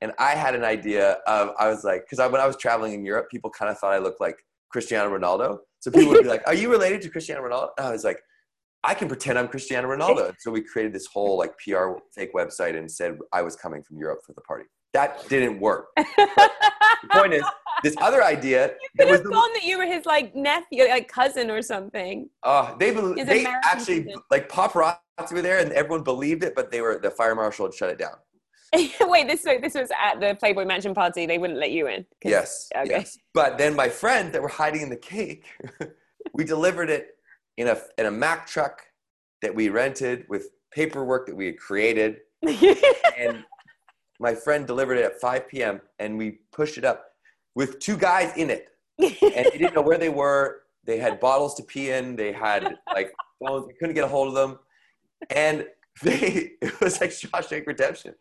And 0.01 0.11
I 0.19 0.31
had 0.31 0.55
an 0.55 0.63
idea 0.63 1.17
of 1.25 1.51
I 1.57 1.69
was 1.69 1.83
like, 1.83 2.03
because 2.03 2.19
I, 2.19 2.27
when 2.27 2.41
I 2.41 2.47
was 2.47 2.57
traveling 2.57 2.93
in 2.93 3.05
Europe, 3.05 3.29
people 3.29 3.49
kind 3.49 3.71
of 3.71 3.79
thought 3.79 3.93
I 3.93 3.97
looked 3.97 4.19
like 4.19 4.38
Cristiano 4.69 5.17
Ronaldo. 5.17 5.59
So 5.79 5.91
people 5.91 6.11
would 6.11 6.23
be 6.23 6.29
like, 6.29 6.43
"Are 6.47 6.53
you 6.53 6.69
related 6.69 7.01
to 7.03 7.09
Cristiano 7.09 7.41
Ronaldo?" 7.41 7.69
And 7.77 7.88
I 7.88 7.91
was 7.91 8.03
like, 8.03 8.19
"I 8.86 8.93
can 8.93 9.08
pretend 9.08 9.38
I'm 9.38 9.48
Cristiano 9.48 9.88
Ronaldo." 9.89 10.34
So 10.39 10.52
we 10.52 10.62
created 10.62 10.93
this 10.93 11.08
whole 11.08 11.38
like 11.38 11.54
PR 11.58 11.93
fake 12.13 12.34
website 12.34 12.78
and 12.78 12.89
said 12.89 13.17
I 13.34 13.41
was 13.41 13.56
coming 13.56 13.84
from 13.84 13.98
Europe 13.98 14.19
for 14.26 14.34
the 14.34 14.41
party. 14.41 14.65
That 14.93 15.28
didn't 15.28 15.60
work. 15.60 15.88
The 17.04 17.19
point 17.19 17.34
is, 17.34 17.43
this 17.84 17.95
other 18.00 18.24
idea. 18.24 18.67
You 18.67 18.89
could 18.98 19.10
have 19.10 19.24
the, 19.24 19.30
gone 19.30 19.54
that 19.54 19.63
you 19.63 19.78
were 19.78 19.86
his 19.86 20.06
like 20.06 20.36
nephew, 20.36 20.88
like 20.88 21.08
cousin 21.08 21.52
or 21.52 21.62
something. 21.62 22.30
uh, 22.43 22.76
they 22.78 22.91
bel- 22.91 23.17
Is 23.17 23.28
they 23.28 23.41
American 23.41 23.62
actually 23.63 23.95
citizen. 24.04 24.21
like 24.32 24.50
paparazzi 24.50 25.00
were 25.32 25.41
there 25.41 25.60
and 25.60 25.71
everyone 25.71 26.04
believed 26.04 26.43
it, 26.43 26.56
but 26.56 26.71
they 26.71 26.82
were 26.82 27.00
the 27.00 27.12
fire 27.12 27.36
marshal 27.36 27.65
had 27.65 27.74
shut 27.74 27.89
it 27.89 28.00
down. 28.00 28.15
Wait, 29.02 29.28
this 29.28 29.43
was 29.45 29.62
this 29.62 29.74
was 29.76 29.89
at 30.02 30.19
the 30.19 30.36
Playboy 30.36 30.65
Mansion 30.65 30.93
party. 30.93 31.26
They 31.26 31.38
wouldn't 31.38 31.60
let 31.60 31.71
you 31.71 31.88
in. 31.88 32.06
Yes. 32.24 32.69
Okay. 32.76 32.89
Yes. 32.89 33.17
But 33.34 33.58
then 33.58 33.76
my 33.76 33.89
friends 33.89 34.32
that 34.34 34.41
were 34.41 34.48
hiding 34.48 34.82
in 34.82 34.89
the 34.89 34.98
cake, 34.98 35.45
we 36.34 36.43
delivered 36.43 36.89
it 36.89 37.14
in 37.57 37.67
a 37.67 37.79
in 37.97 38.05
a 38.05 38.11
Mack 38.11 38.47
truck 38.47 38.81
that 39.41 39.53
we 39.53 39.69
rented 39.69 40.25
with 40.29 40.49
paperwork 40.71 41.27
that 41.27 41.35
we 41.35 41.45
had 41.45 41.57
created, 41.57 42.17
and 43.17 43.43
my 44.19 44.33
friend 44.33 44.65
delivered 44.65 44.97
it 44.97 45.05
at 45.05 45.19
5 45.19 45.47
p.m. 45.47 45.81
and 45.99 46.17
we 46.17 46.39
pushed 46.51 46.77
it 46.77 46.85
up 46.85 47.05
with 47.53 47.79
two 47.79 47.97
guys 47.97 48.35
in 48.37 48.49
it, 48.49 48.69
and 48.99 49.47
we 49.51 49.57
didn't 49.57 49.75
know 49.75 49.81
where 49.81 49.97
they 49.97 50.09
were. 50.09 50.63
They 50.83 50.97
had 50.97 51.19
bottles 51.19 51.55
to 51.55 51.63
pee 51.63 51.91
in. 51.91 52.15
They 52.15 52.31
had 52.31 52.77
like 52.93 53.13
phones. 53.43 53.65
We 53.67 53.73
couldn't 53.73 53.95
get 53.95 54.03
a 54.03 54.07
hold 54.07 54.27
of 54.29 54.33
them, 54.33 54.59
and 55.29 55.65
they 56.01 56.51
it 56.61 56.79
was 56.81 56.99
like 57.01 57.11
Shawshank 57.11 57.65
Redemption. 57.65 58.13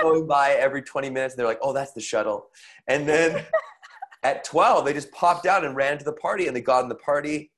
Going 0.00 0.26
by 0.26 0.52
every 0.52 0.82
20 0.82 1.10
minutes, 1.10 1.34
and 1.34 1.38
they're 1.38 1.46
like, 1.46 1.60
"Oh, 1.62 1.72
that's 1.72 1.92
the 1.92 2.00
shuttle," 2.00 2.48
and 2.88 3.08
then 3.08 3.44
at 4.22 4.44
12 4.44 4.84
they 4.84 4.92
just 4.92 5.12
popped 5.12 5.46
out 5.46 5.64
and 5.64 5.76
ran 5.76 5.98
to 5.98 6.04
the 6.04 6.12
party, 6.12 6.46
and 6.46 6.56
they 6.56 6.60
got 6.60 6.82
in 6.82 6.88
the 6.88 6.94
party. 6.96 7.50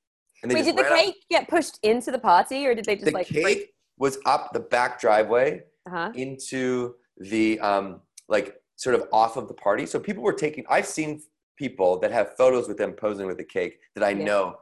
Wait, 0.44 0.64
did 0.64 0.76
the 0.76 0.84
cake 0.84 1.16
get 1.30 1.48
pushed 1.48 1.78
into 1.82 2.10
the 2.10 2.18
party, 2.18 2.66
or 2.66 2.74
did 2.74 2.84
they 2.86 2.94
just 2.96 3.06
The 3.06 3.12
like 3.12 3.28
The 3.28 3.42
cake 3.42 3.74
was 3.98 4.18
up 4.26 4.52
the 4.52 4.60
back 4.60 5.00
driveway 5.00 5.62
Uh-huh. 5.86 6.10
into 6.14 6.94
the 7.18 7.60
um, 7.60 8.00
like 8.28 8.56
sort 8.76 8.94
of 8.94 9.04
off 9.12 9.36
of 9.36 9.48
the 9.48 9.54
party. 9.54 9.84
So 9.86 10.00
people 10.00 10.22
were 10.22 10.32
taking. 10.32 10.64
I've 10.70 10.86
seen 10.86 11.20
people 11.56 11.98
that 12.00 12.10
have 12.10 12.36
photos 12.36 12.66
with 12.68 12.78
them 12.78 12.92
posing 12.92 13.26
with 13.26 13.36
the 13.36 13.44
cake 13.44 13.78
that 13.94 14.02
I 14.04 14.10
Yeah. 14.10 14.24
know 14.24 14.56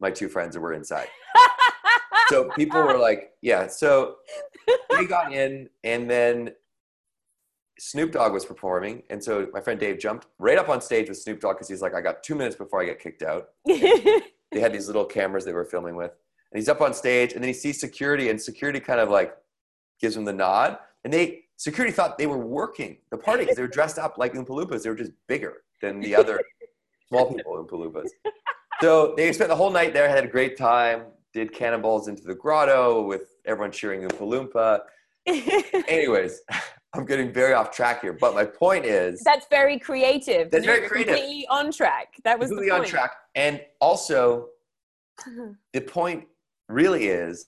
my 0.00 0.10
two 0.10 0.28
friends 0.28 0.56
were 0.58 0.72
inside. 0.72 1.08
So 2.28 2.48
people 2.50 2.80
were 2.80 2.96
like, 2.96 3.32
yeah. 3.42 3.66
So 3.66 4.16
they 4.90 5.04
got 5.04 5.32
in, 5.32 5.68
and 5.82 6.08
then 6.08 6.52
Snoop 7.76 8.12
Dogg 8.12 8.32
was 8.32 8.44
performing, 8.44 9.02
and 9.10 9.22
so 9.22 9.48
my 9.52 9.60
friend 9.60 9.80
Dave 9.80 9.98
jumped 9.98 10.28
right 10.38 10.56
up 10.56 10.68
on 10.68 10.80
stage 10.80 11.08
with 11.08 11.18
Snoop 11.18 11.40
Dogg 11.40 11.56
because 11.56 11.68
he's 11.68 11.82
like, 11.82 11.92
I 11.92 12.00
got 12.00 12.22
two 12.22 12.36
minutes 12.36 12.54
before 12.54 12.82
I 12.82 12.84
get 12.84 13.00
kicked 13.00 13.22
out. 13.24 13.48
They 14.52 14.60
had 14.60 14.72
these 14.72 14.86
little 14.86 15.04
cameras 15.04 15.44
they 15.44 15.52
were 15.52 15.64
filming 15.64 15.96
with, 15.96 16.12
and 16.52 16.58
he's 16.58 16.68
up 16.68 16.80
on 16.80 16.92
stage, 16.94 17.32
and 17.32 17.42
then 17.42 17.48
he 17.48 17.54
sees 17.54 17.80
security, 17.80 18.28
and 18.30 18.40
security 18.40 18.80
kind 18.80 19.00
of 19.00 19.08
like 19.08 19.36
gives 20.00 20.16
him 20.16 20.24
the 20.24 20.32
nod, 20.32 20.78
and 21.04 21.12
they 21.12 21.44
security 21.56 21.92
thought 21.92 22.18
they 22.18 22.26
were 22.26 22.38
working 22.38 22.96
the 23.10 23.18
party 23.18 23.44
because 23.44 23.56
they 23.56 23.62
were 23.62 23.68
dressed 23.68 23.98
up 23.98 24.18
like 24.18 24.34
Oompa 24.34 24.48
Loompas. 24.48 24.82
They 24.82 24.90
were 24.90 24.96
just 24.96 25.12
bigger 25.28 25.62
than 25.80 26.00
the 26.00 26.14
other 26.14 26.40
small 27.08 27.32
people 27.32 27.52
Oompa 27.52 27.72
Loompas. 27.72 28.08
So 28.80 29.14
they 29.16 29.30
spent 29.32 29.50
the 29.50 29.56
whole 29.56 29.70
night 29.70 29.92
there, 29.92 30.08
had 30.08 30.24
a 30.24 30.28
great 30.28 30.56
time, 30.56 31.02
did 31.34 31.52
cannonballs 31.52 32.08
into 32.08 32.22
the 32.22 32.34
grotto 32.34 33.02
with 33.02 33.36
everyone 33.44 33.72
cheering 33.72 34.08
Oompa 34.08 34.50
Loompa. 34.52 34.80
Anyways, 35.88 36.40
I'm 36.92 37.04
getting 37.04 37.32
very 37.32 37.54
off 37.54 37.70
track 37.70 38.02
here, 38.02 38.12
but 38.12 38.34
my 38.34 38.44
point 38.44 38.84
is 38.84 39.22
That's 39.24 39.46
very 39.48 39.78
creative. 39.78 40.50
That's 40.50 40.66
very 40.66 40.88
creative. 40.88 41.14
Completely 41.14 41.46
on 41.48 41.70
track. 41.70 42.14
That 42.24 42.38
was 42.38 42.48
completely 42.48 42.70
the 42.70 42.76
on 42.76 42.84
track. 42.84 43.12
And 43.34 43.60
also, 43.80 44.48
the 45.72 45.80
point 45.80 46.26
really 46.68 47.06
is 47.06 47.46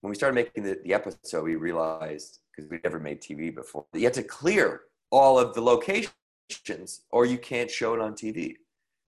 when 0.00 0.10
we 0.10 0.16
started 0.16 0.34
making 0.34 0.64
the, 0.64 0.80
the 0.84 0.92
episode, 0.92 1.44
we 1.44 1.54
realized 1.54 2.40
because 2.50 2.68
we'd 2.68 2.82
never 2.82 2.98
made 2.98 3.22
TV 3.22 3.54
before, 3.54 3.86
that 3.92 4.00
you 4.00 4.06
have 4.06 4.14
to 4.14 4.22
clear 4.22 4.82
all 5.10 5.38
of 5.38 5.54
the 5.54 5.60
locations 5.60 7.02
or 7.10 7.24
you 7.24 7.38
can't 7.38 7.70
show 7.70 7.94
it 7.94 8.00
on 8.00 8.14
TV. 8.14 8.54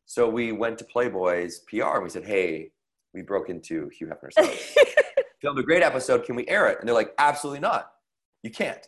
So 0.07 0.29
we 0.29 0.53
went 0.53 0.79
to 0.79 0.85
Playboy's 0.85 1.61
PR 1.69 1.95
and 1.95 2.05
we 2.05 2.09
said, 2.11 2.25
hey, 2.25 2.71
we 3.13 3.23
broke 3.23 3.49
into 3.49 3.89
Hugh 3.89 4.07
Hefner's 4.09 4.37
house. 4.37 4.77
filmed 5.45 5.59
a 5.59 5.63
great 5.63 5.83
episode. 5.83 6.25
Can 6.25 6.37
we 6.37 6.49
air 6.49 6.69
it? 6.69 6.79
And 6.81 6.89
they're 6.89 6.95
like, 6.95 7.13
absolutely 7.19 7.61
not. 7.61 7.91
You 8.43 8.51
can't. 8.51 8.87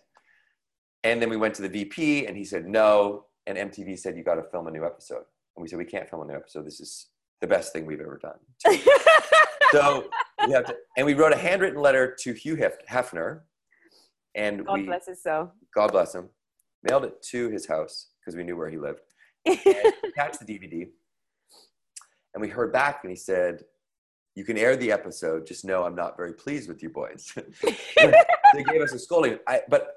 And 1.07 1.23
then 1.23 1.31
we 1.31 1.37
went 1.37 1.55
to 1.55 1.63
the 1.63 1.69
VP 1.69 2.27
and 2.27 2.37
he 2.37 2.45
said 2.45 2.67
no. 2.67 3.27
And 3.47 3.57
MTV 3.57 3.97
said, 3.97 4.17
you 4.17 4.25
got 4.25 4.35
to 4.35 4.43
film 4.43 4.67
a 4.67 4.73
new 4.73 4.85
episode. 4.85 5.23
And 5.57 5.63
we 5.63 5.69
said, 5.69 5.79
we 5.79 5.85
can't 5.85 6.11
film 6.11 6.23
a 6.23 6.25
new 6.25 6.35
episode. 6.35 6.67
This 6.67 6.81
is 6.81 7.11
the 7.41 7.47
best 7.47 7.73
thing 7.73 7.87
we've 7.87 8.01
ever 8.01 8.21
done. 8.21 8.39
So 9.73 10.09
we 10.47 10.53
have 10.53 10.65
to, 10.67 10.77
and 10.97 11.05
we 11.05 11.15
wrote 11.15 11.33
a 11.33 11.37
handwritten 11.37 11.81
letter 11.83 12.17
to 12.21 12.33
Hugh 12.33 12.57
Hefner. 12.89 13.41
And 14.37 14.65
God 14.65 14.79
we, 14.79 14.87
bless 14.87 15.07
his 15.07 15.21
soul. 15.21 15.51
God 15.75 15.91
bless 15.91 16.15
him, 16.15 16.29
mailed 16.89 17.05
it 17.05 17.21
to 17.31 17.49
his 17.51 17.67
house 17.67 18.11
because 18.21 18.37
we 18.37 18.45
knew 18.45 18.57
where 18.57 18.71
he 18.71 18.79
lived. 18.79 19.01
And 19.45 19.93
attached 20.05 20.39
the 20.39 20.47
DVD. 20.47 20.89
And 22.33 22.41
we 22.41 22.49
heard 22.49 22.73
back 22.73 23.01
and 23.03 23.11
he 23.11 23.17
said, 23.17 23.65
You 24.37 24.45
can 24.45 24.57
air 24.57 24.77
the 24.77 24.93
episode, 24.93 25.49
just 25.49 25.65
know 25.65 25.83
I'm 25.83 25.97
not 25.97 26.17
very 26.17 26.33
pleased 26.33 26.69
with 26.69 26.81
you 26.81 26.91
boys. 26.91 27.33
they 27.65 28.63
gave 28.63 28.83
us 28.83 28.93
a 28.93 29.01
scolding. 29.01 29.41
I, 29.49 29.63
but 29.69 29.96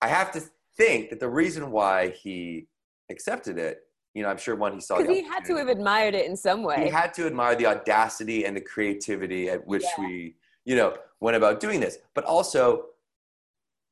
I 0.00 0.08
have 0.08 0.30
to 0.32 0.42
think 0.76 1.10
that 1.10 1.20
the 1.20 1.28
reason 1.28 1.70
why 1.70 2.10
he 2.10 2.66
accepted 3.10 3.58
it, 3.58 3.80
you 4.14 4.22
know, 4.22 4.28
I'm 4.28 4.38
sure 4.38 4.56
one 4.56 4.72
he 4.72 4.80
saw. 4.80 4.98
Because 4.98 5.14
he 5.16 5.22
had 5.22 5.44
to 5.44 5.56
have 5.56 5.68
admired 5.68 6.14
it 6.14 6.26
in 6.26 6.36
some 6.36 6.62
way. 6.62 6.84
He 6.84 6.90
had 6.90 7.12
to 7.14 7.26
admire 7.26 7.54
the 7.54 7.66
audacity 7.66 8.46
and 8.46 8.56
the 8.56 8.60
creativity 8.60 9.50
at 9.50 9.66
which 9.66 9.82
Yeah. 9.82 10.04
we 10.06 10.36
you 10.66 10.74
know, 10.74 10.94
went 11.20 11.36
about 11.36 11.60
doing 11.60 11.80
this. 11.80 11.96
But 12.14 12.24
also, 12.24 12.86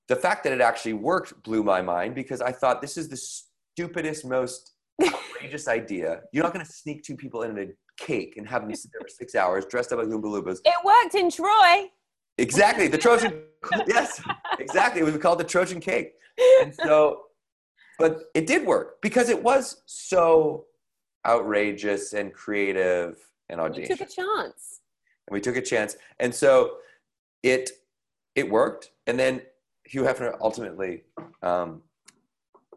the 0.09 0.17
fact 0.17 0.45
that 0.45 0.53
it 0.53 0.61
actually 0.61 0.93
worked 0.93 1.43
blew 1.43 1.63
my 1.63 1.81
mind 1.81 2.15
because 2.15 2.43
I 2.43 2.53
thought 2.53 2.83
this 2.83 2.99
is 2.99 3.09
the 3.09 3.17
stupidest, 3.17 4.27
most 4.27 4.73
outrageous 5.03 5.67
idea. 5.69 6.21
You're 6.33 6.45
not 6.45 6.53
going 6.53 6.67
to 6.67 6.71
sneak 6.71 7.03
two 7.03 7.17
people 7.17 7.43
in 7.43 7.59
a 7.59 7.67
cake 7.97 8.35
and 8.37 8.47
have 8.47 8.63
them 8.63 8.75
sit 8.75 8.91
there 8.93 9.01
for 9.01 9.09
six 9.09 9.35
hours 9.35 9.65
dressed 9.65 9.93
up 9.93 10.01
like 10.01 10.09
Oompa 10.09 10.25
Loompas. 10.25 10.59
It 10.65 10.75
worked 10.85 11.15
in 11.15 11.31
Troy. 11.31 11.91
Exactly, 12.39 12.89
the 12.89 12.99
Trojan. 12.99 13.43
yes, 13.87 14.21
exactly. 14.59 15.01
It 15.01 15.05
was 15.05 15.17
called 15.19 15.39
the 15.39 15.45
Trojan 15.45 15.81
cake, 15.81 16.15
and 16.63 16.75
so, 16.75 17.23
but 17.99 18.25
it 18.35 18.47
did 18.47 18.67
work 18.67 19.01
because 19.01 19.29
it 19.29 19.43
was 19.43 19.83
so 19.87 20.67
outrageous 21.27 22.13
and 22.13 22.33
creative 22.33 23.17
and 23.49 23.61
audacious. 23.61 23.91
You 23.91 23.97
took 23.97 24.09
a 24.09 24.11
chance. 24.11 24.81
And 25.27 25.33
we 25.33 25.41
took 25.41 25.57
a 25.57 25.63
chance, 25.63 25.97
and 26.19 26.35
so 26.35 26.77
it 27.43 27.71
it 28.35 28.51
worked. 28.51 28.91
And 29.07 29.19
then 29.19 29.43
Hugh 29.85 30.03
Hefner 30.03 30.37
ultimately, 30.41 31.05
um, 31.43 31.83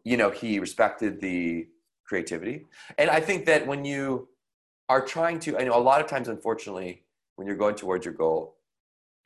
you 0.04 0.18
know, 0.18 0.30
he 0.30 0.60
respected 0.60 1.20
the 1.20 1.68
creativity, 2.06 2.66
and 2.98 3.10
I 3.10 3.20
think 3.20 3.48
that 3.48 3.66
when 3.66 3.84
you 3.84 4.30
are 4.88 5.02
trying 5.02 5.40
to, 5.40 5.58
I 5.58 5.64
know 5.64 5.78
a 5.78 5.82
lot 5.82 6.00
of 6.00 6.08
times, 6.08 6.28
unfortunately, 6.30 7.04
when 7.36 7.48
you're 7.48 7.58
going 7.58 7.76
towards 7.76 8.06
your 8.06 8.14
goal 8.14 8.57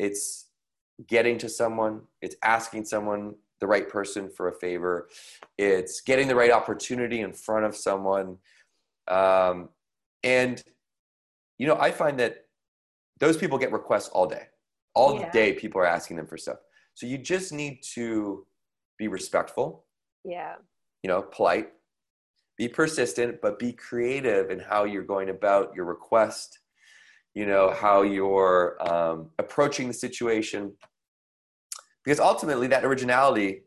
it's 0.01 0.47
getting 1.07 1.37
to 1.37 1.47
someone 1.47 2.01
it's 2.21 2.35
asking 2.43 2.85
someone 2.85 3.35
the 3.59 3.67
right 3.67 3.87
person 3.87 4.27
for 4.27 4.47
a 4.49 4.53
favor. 4.53 5.07
It's 5.59 6.01
getting 6.01 6.27
the 6.27 6.35
right 6.35 6.51
opportunity 6.51 7.21
in 7.21 7.31
front 7.31 7.63
of 7.63 7.75
someone. 7.75 8.37
Um, 9.07 9.69
and 10.23 10.63
you 11.57 11.67
know 11.67 11.77
i 11.79 11.91
find 11.91 12.19
that 12.19 12.45
those 13.19 13.37
people 13.37 13.57
get 13.57 13.71
requests 13.71 14.09
all 14.09 14.25
day. 14.25 14.45
All 14.95 15.19
yeah. 15.19 15.31
day 15.31 15.53
people 15.53 15.79
are 15.81 15.85
asking 15.85 16.17
them 16.17 16.27
for 16.27 16.37
stuff. 16.37 16.57
So 16.95 17.05
you 17.05 17.17
just 17.17 17.53
need 17.53 17.83
to 17.93 18.45
be 18.97 19.07
respectful. 19.07 19.85
Yeah. 20.25 20.55
You 21.03 21.09
know 21.09 21.21
polite. 21.21 21.69
Be 22.57 22.67
persistent 22.67 23.41
but 23.41 23.59
be 23.59 23.73
creative 23.73 24.49
in 24.49 24.59
how 24.59 24.83
you're 24.85 25.03
going 25.15 25.29
about 25.29 25.73
your 25.75 25.85
request 25.85 26.59
you 27.33 27.45
know 27.45 27.71
how 27.71 28.01
you're 28.01 28.77
um, 28.81 29.29
approaching 29.39 29.87
the 29.87 29.93
situation. 29.93 30.73
Because 32.03 32.19
ultimately 32.19 32.67
that 32.67 32.83
originality 32.83 33.61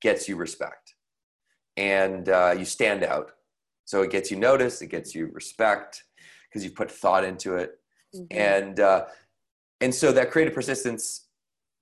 gets 0.00 0.28
you 0.28 0.36
respect. 0.36 0.94
And 1.76 2.28
uh, 2.28 2.54
you 2.56 2.64
stand 2.64 3.02
out. 3.02 3.32
So 3.84 4.02
it 4.02 4.10
gets 4.10 4.30
you 4.30 4.36
noticed 4.36 4.82
it 4.82 4.86
gets 4.88 5.14
you 5.14 5.30
respect 5.32 6.04
because 6.48 6.64
you 6.64 6.70
put 6.70 6.90
thought 6.90 7.24
into 7.24 7.56
it. 7.56 7.76
Mm-hmm. 8.14 8.36
and 8.36 8.80
uh, 8.80 9.04
and 9.80 9.94
so 9.94 10.10
that 10.10 10.32
creative 10.32 10.52
persistence 10.52 11.28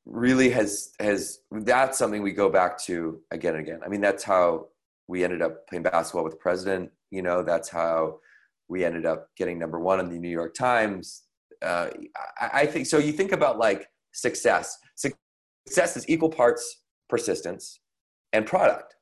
really 0.05 0.51
has 0.51 0.91
has 1.01 1.41
that's 1.51 1.97
something 1.97 2.23
we 2.23 2.33
go 2.33 2.51
back 2.51 2.79
to 2.85 3.21
again 3.31 3.55
and 3.55 3.67
again. 3.67 3.81
I 3.85 3.89
mean 3.89 4.01
that's 4.01 4.25
how 4.25 4.69
we 5.07 5.25
ended 5.25 5.41
up 5.41 5.67
playing 5.69 5.85
basketball 5.85 6.25
with 6.25 6.35
the 6.35 6.39
president 6.39 6.91
you 7.11 7.23
know 7.23 7.43
that's 7.43 7.69
how 7.69 8.19
we 8.69 8.85
ended 8.85 9.07
up 9.07 9.29
getting 9.37 9.59
number 9.59 9.81
one 9.81 10.01
in 10.01 10.09
the 10.09 10.19
New 10.19 10.29
York 10.29 10.55
Times. 10.55 11.23
Uh, 11.63 11.89
I, 12.41 12.51
I 12.61 12.67
think 12.67 12.87
so. 12.87 12.99
You 12.99 13.13
think 13.13 13.33
about 13.33 13.59
like 13.59 13.89
success. 14.13 14.79
Success 14.95 15.97
is 15.97 16.09
equal 16.09 16.31
parts 16.31 16.83
persistence 17.09 17.81
and 18.33 18.47
product. 18.47 18.97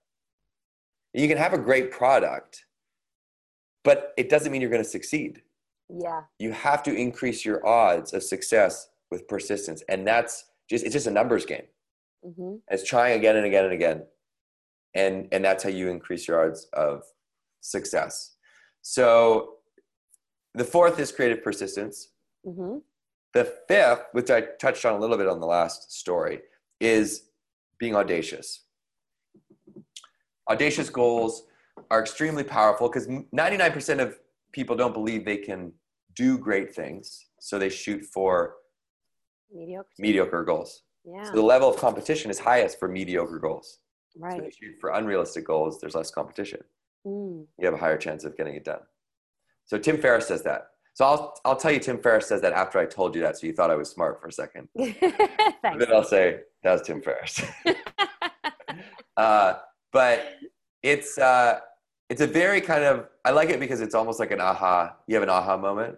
You 1.12 1.29
can 1.29 1.38
have 1.38 1.52
a 1.52 1.59
great 1.59 1.90
product, 1.90 2.64
but 3.85 4.12
it 4.16 4.29
doesn't 4.29 4.52
mean 4.52 4.61
you're 4.61 4.70
going 4.70 4.83
to 4.83 4.88
succeed. 4.88 5.42
Yeah. 5.88 6.22
You 6.38 6.52
have 6.52 6.83
to 6.85 6.94
increase 6.94 7.44
your 7.44 7.66
odds 7.66 8.12
of 8.12 8.22
success 8.22 8.88
with 9.11 9.29
persistence, 9.29 9.83
and 9.88 10.07
that's 10.07 10.44
just 10.68 10.85
it's 10.85 10.92
just 10.92 11.07
a 11.07 11.11
numbers 11.11 11.46
game. 11.46 11.62
Mm-hmm. 12.24 12.57
It's 12.68 12.85
trying 12.85 13.18
again 13.18 13.37
and 13.37 13.46
again 13.46 13.64
and 13.64 13.72
again, 13.72 14.02
and 14.94 15.29
and 15.31 15.44
that's 15.44 15.62
how 15.62 15.70
you 15.70 15.88
increase 15.88 16.26
your 16.26 16.44
odds 16.44 16.68
of 16.72 17.05
success. 17.61 18.35
So 18.83 19.56
the 20.57 20.64
fourth 20.64 20.99
is 20.99 21.12
creative 21.12 21.45
persistence. 21.45 22.09
Mm-hmm. 22.47 22.79
The 23.35 23.45
fifth, 23.69 24.07
which 24.12 24.31
I 24.31 24.40
touched 24.40 24.85
on 24.85 24.95
a 24.95 24.99
little 24.99 25.19
bit 25.19 25.29
on 25.29 25.40
the 25.40 25.47
last 25.47 25.92
story, 25.92 26.40
is 26.81 27.29
being 27.79 27.95
audacious. 27.95 28.64
Audacious 30.51 30.88
goals 30.88 31.45
are 31.90 32.01
extremely 32.01 32.45
powerful 32.45 32.88
because 32.88 33.07
99% 33.07 34.01
of 34.01 34.19
people 34.53 34.75
don't 34.75 34.95
believe 34.95 35.25
they 35.25 35.37
can 35.37 35.73
do 36.14 36.38
great 36.38 36.75
things. 36.75 37.27
So 37.40 37.59
they 37.59 37.69
shoot 37.69 38.05
for 38.07 38.55
mediocre, 39.53 39.88
mediocre 39.99 40.45
goals. 40.45 40.83
Yeah. 41.05 41.25
So 41.25 41.33
the 41.33 41.42
level 41.42 41.69
of 41.69 41.77
competition 41.77 42.31
is 42.31 42.38
highest 42.38 42.79
for 42.79 42.88
mediocre 42.88 43.38
goals. 43.38 43.81
Right. 44.19 44.38
So 44.38 44.42
they 44.42 44.51
shoot 44.51 44.77
for 44.81 44.90
unrealistic 44.90 45.47
goals, 45.47 45.79
there's 45.81 45.95
less 45.95 46.11
competition. 46.11 46.61
Mm. 47.07 47.45
You 47.59 47.64
have 47.66 47.75
a 47.75 47.79
higher 47.79 47.99
chance 47.99 48.25
of 48.25 48.37
getting 48.37 48.55
it 48.55 48.64
done. 48.64 48.81
So 49.66 49.79
Tim 49.79 49.98
Ferriss 49.98 50.29
says 50.29 50.42
that. 50.44 50.68
So 50.94 51.05
I'll 51.05 51.35
I'll 51.44 51.57
tell 51.57 51.72
you 51.72 51.79
Tim 51.79 51.98
Ferriss 51.98 52.29
says 52.29 52.40
that 52.40 52.52
after 52.52 52.79
I 52.79 52.87
told 52.87 53.14
you 53.14 53.20
that, 53.22 53.37
so 53.38 53.46
you 53.46 53.52
thought 53.52 53.70
I 53.70 53.74
was 53.74 53.90
smart 53.90 54.20
for 54.20 54.29
a 54.29 54.33
second. 54.33 54.68
then 54.74 55.92
I'll 55.92 56.05
say 56.05 56.40
that 56.62 56.72
was 56.72 56.83
Tim 56.83 57.02
Ferriss. 57.02 57.42
uh, 59.16 59.55
but 59.92 60.37
it's 60.83 61.18
uh, 61.18 61.61
it's 62.09 62.22
a 62.22 62.26
very 62.26 62.61
kind 62.61 62.85
of 62.85 63.09
I 63.24 63.33
like 63.33 63.50
it 63.50 63.61
because 63.61 63.81
it's 63.81 63.94
almost 63.94 64.18
like 64.20 64.31
an 64.31 64.40
aha. 64.40 64.96
You 65.07 65.16
have 65.16 65.22
an 65.22 65.29
aha 65.29 65.57
moment 65.57 65.96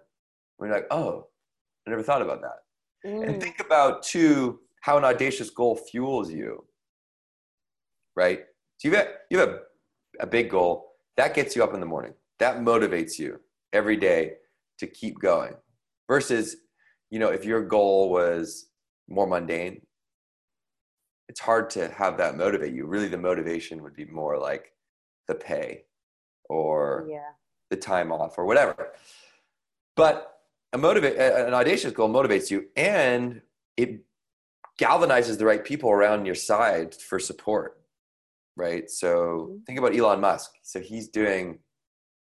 you're 0.66 0.74
like, 0.74 0.86
oh, 0.90 1.26
I 1.86 1.90
never 1.90 2.02
thought 2.02 2.22
about 2.22 2.42
that. 2.42 3.08
Mm. 3.08 3.28
And 3.28 3.42
think 3.42 3.60
about 3.60 4.02
too 4.02 4.60
how 4.80 4.98
an 4.98 5.04
audacious 5.04 5.50
goal 5.50 5.76
fuels 5.76 6.32
you. 6.32 6.64
Right. 8.16 8.40
So 8.78 8.88
you 8.88 8.96
have 8.96 9.08
you 9.30 9.38
have 9.38 9.48
a, 9.50 9.60
a 10.20 10.26
big 10.26 10.50
goal 10.50 10.92
that 11.16 11.34
gets 11.34 11.54
you 11.54 11.62
up 11.62 11.74
in 11.74 11.80
the 11.80 11.86
morning. 11.86 12.14
That 12.38 12.58
motivates 12.58 13.18
you 13.18 13.40
every 13.72 13.96
day 13.96 14.34
to 14.78 14.86
keep 14.86 15.18
going 15.20 15.54
versus 16.08 16.56
you 17.10 17.18
know 17.18 17.28
if 17.28 17.44
your 17.44 17.62
goal 17.62 18.10
was 18.10 18.66
more 19.08 19.26
mundane 19.26 19.80
it's 21.28 21.40
hard 21.40 21.68
to 21.70 21.88
have 21.88 22.16
that 22.16 22.36
motivate 22.36 22.74
you 22.74 22.86
really 22.86 23.08
the 23.08 23.18
motivation 23.18 23.82
would 23.82 23.94
be 23.94 24.04
more 24.06 24.38
like 24.38 24.72
the 25.26 25.34
pay 25.34 25.84
or 26.48 27.06
yeah. 27.10 27.30
the 27.70 27.76
time 27.76 28.10
off 28.10 28.38
or 28.38 28.46
whatever 28.46 28.92
but 29.96 30.38
a 30.72 30.78
motivate 30.78 31.16
an 31.16 31.54
audacious 31.54 31.92
goal 31.92 32.08
motivates 32.08 32.50
you 32.50 32.66
and 32.76 33.40
it 33.76 34.04
galvanizes 34.80 35.38
the 35.38 35.44
right 35.44 35.64
people 35.64 35.90
around 35.90 36.24
your 36.24 36.34
side 36.34 36.94
for 36.94 37.18
support 37.18 37.80
right 38.56 38.90
so 38.90 39.48
mm-hmm. 39.50 39.58
think 39.66 39.78
about 39.78 39.94
elon 39.94 40.20
musk 40.20 40.52
so 40.62 40.80
he's 40.80 41.08
doing 41.08 41.58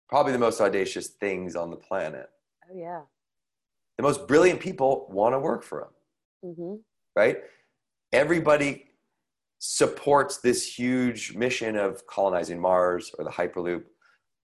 probably 0.08 0.32
the 0.32 0.38
most 0.38 0.60
audacious 0.60 1.08
things 1.08 1.56
on 1.56 1.70
the 1.70 1.76
planet. 1.76 2.28
Oh 2.70 2.76
yeah. 2.76 3.00
The 3.96 4.02
most 4.02 4.28
brilliant 4.28 4.60
people 4.60 5.06
want 5.10 5.34
to 5.34 5.38
work 5.38 5.62
for 5.62 5.82
him. 5.82 5.88
Mm-hmm. 6.44 6.74
Right? 7.14 7.38
Everybody 8.12 8.84
supports 9.58 10.38
this 10.38 10.78
huge 10.78 11.34
mission 11.34 11.76
of 11.76 12.06
colonizing 12.06 12.60
Mars 12.60 13.10
or 13.18 13.24
the 13.24 13.30
Hyperloop 13.30 13.84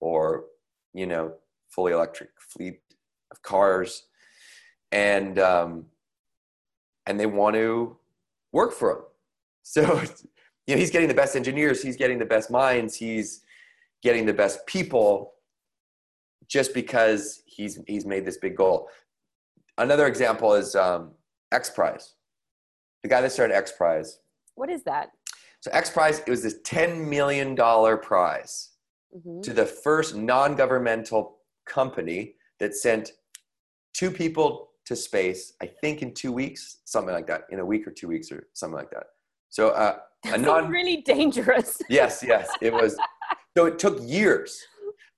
or, 0.00 0.44
you 0.94 1.06
know, 1.06 1.34
fully 1.70 1.92
electric 1.92 2.30
fleet 2.40 2.80
of 3.30 3.42
cars. 3.42 4.04
And, 4.90 5.38
um, 5.38 5.86
and 7.06 7.18
they 7.18 7.26
want 7.26 7.56
to 7.56 7.96
work 8.52 8.72
for 8.72 8.90
him. 8.92 9.02
So, 9.62 9.82
you 10.66 10.74
know, 10.74 10.80
he's 10.80 10.90
getting 10.90 11.08
the 11.08 11.14
best 11.14 11.36
engineers, 11.36 11.82
he's 11.82 11.96
getting 11.96 12.18
the 12.18 12.24
best 12.24 12.50
minds, 12.50 12.94
he's 12.94 13.42
getting 14.02 14.26
the 14.26 14.34
best 14.34 14.66
people 14.66 15.34
just 16.48 16.74
because 16.74 17.42
he's 17.46 17.78
he's 17.86 18.06
made 18.06 18.24
this 18.24 18.38
big 18.38 18.56
goal. 18.56 18.88
Another 19.78 20.06
example 20.06 20.54
is 20.54 20.74
um, 20.74 21.12
X 21.52 21.70
Prize. 21.70 22.14
The 23.02 23.08
guy 23.08 23.20
that 23.20 23.32
started 23.32 23.54
X 23.54 23.72
Prize. 23.72 24.20
What 24.54 24.70
is 24.70 24.82
that? 24.84 25.10
So 25.60 25.70
X 25.72 25.90
Prize 25.90 26.20
it 26.20 26.28
was 26.28 26.42
this 26.42 26.60
ten 26.64 27.08
million 27.08 27.54
dollar 27.54 27.96
prize 27.96 28.70
mm-hmm. 29.16 29.40
to 29.42 29.52
the 29.52 29.66
first 29.66 30.16
non-governmental 30.16 31.38
company 31.66 32.34
that 32.60 32.74
sent 32.74 33.12
two 33.94 34.10
people 34.10 34.70
to 34.86 34.96
space. 34.96 35.54
I 35.62 35.66
think 35.66 36.02
in 36.02 36.12
two 36.14 36.32
weeks, 36.32 36.78
something 36.84 37.14
like 37.14 37.26
that. 37.28 37.42
In 37.50 37.60
a 37.60 37.64
week 37.64 37.86
or 37.86 37.90
two 37.90 38.08
weeks 38.08 38.30
or 38.32 38.48
something 38.54 38.76
like 38.76 38.90
that. 38.90 39.04
So 39.50 39.70
uh, 39.70 39.98
a 40.26 40.38
non 40.38 40.68
really 40.68 40.98
dangerous. 41.02 41.80
yes, 41.88 42.24
yes, 42.26 42.48
it 42.60 42.72
was. 42.72 42.96
so 43.56 43.66
it 43.66 43.78
took 43.78 43.98
years, 44.02 44.60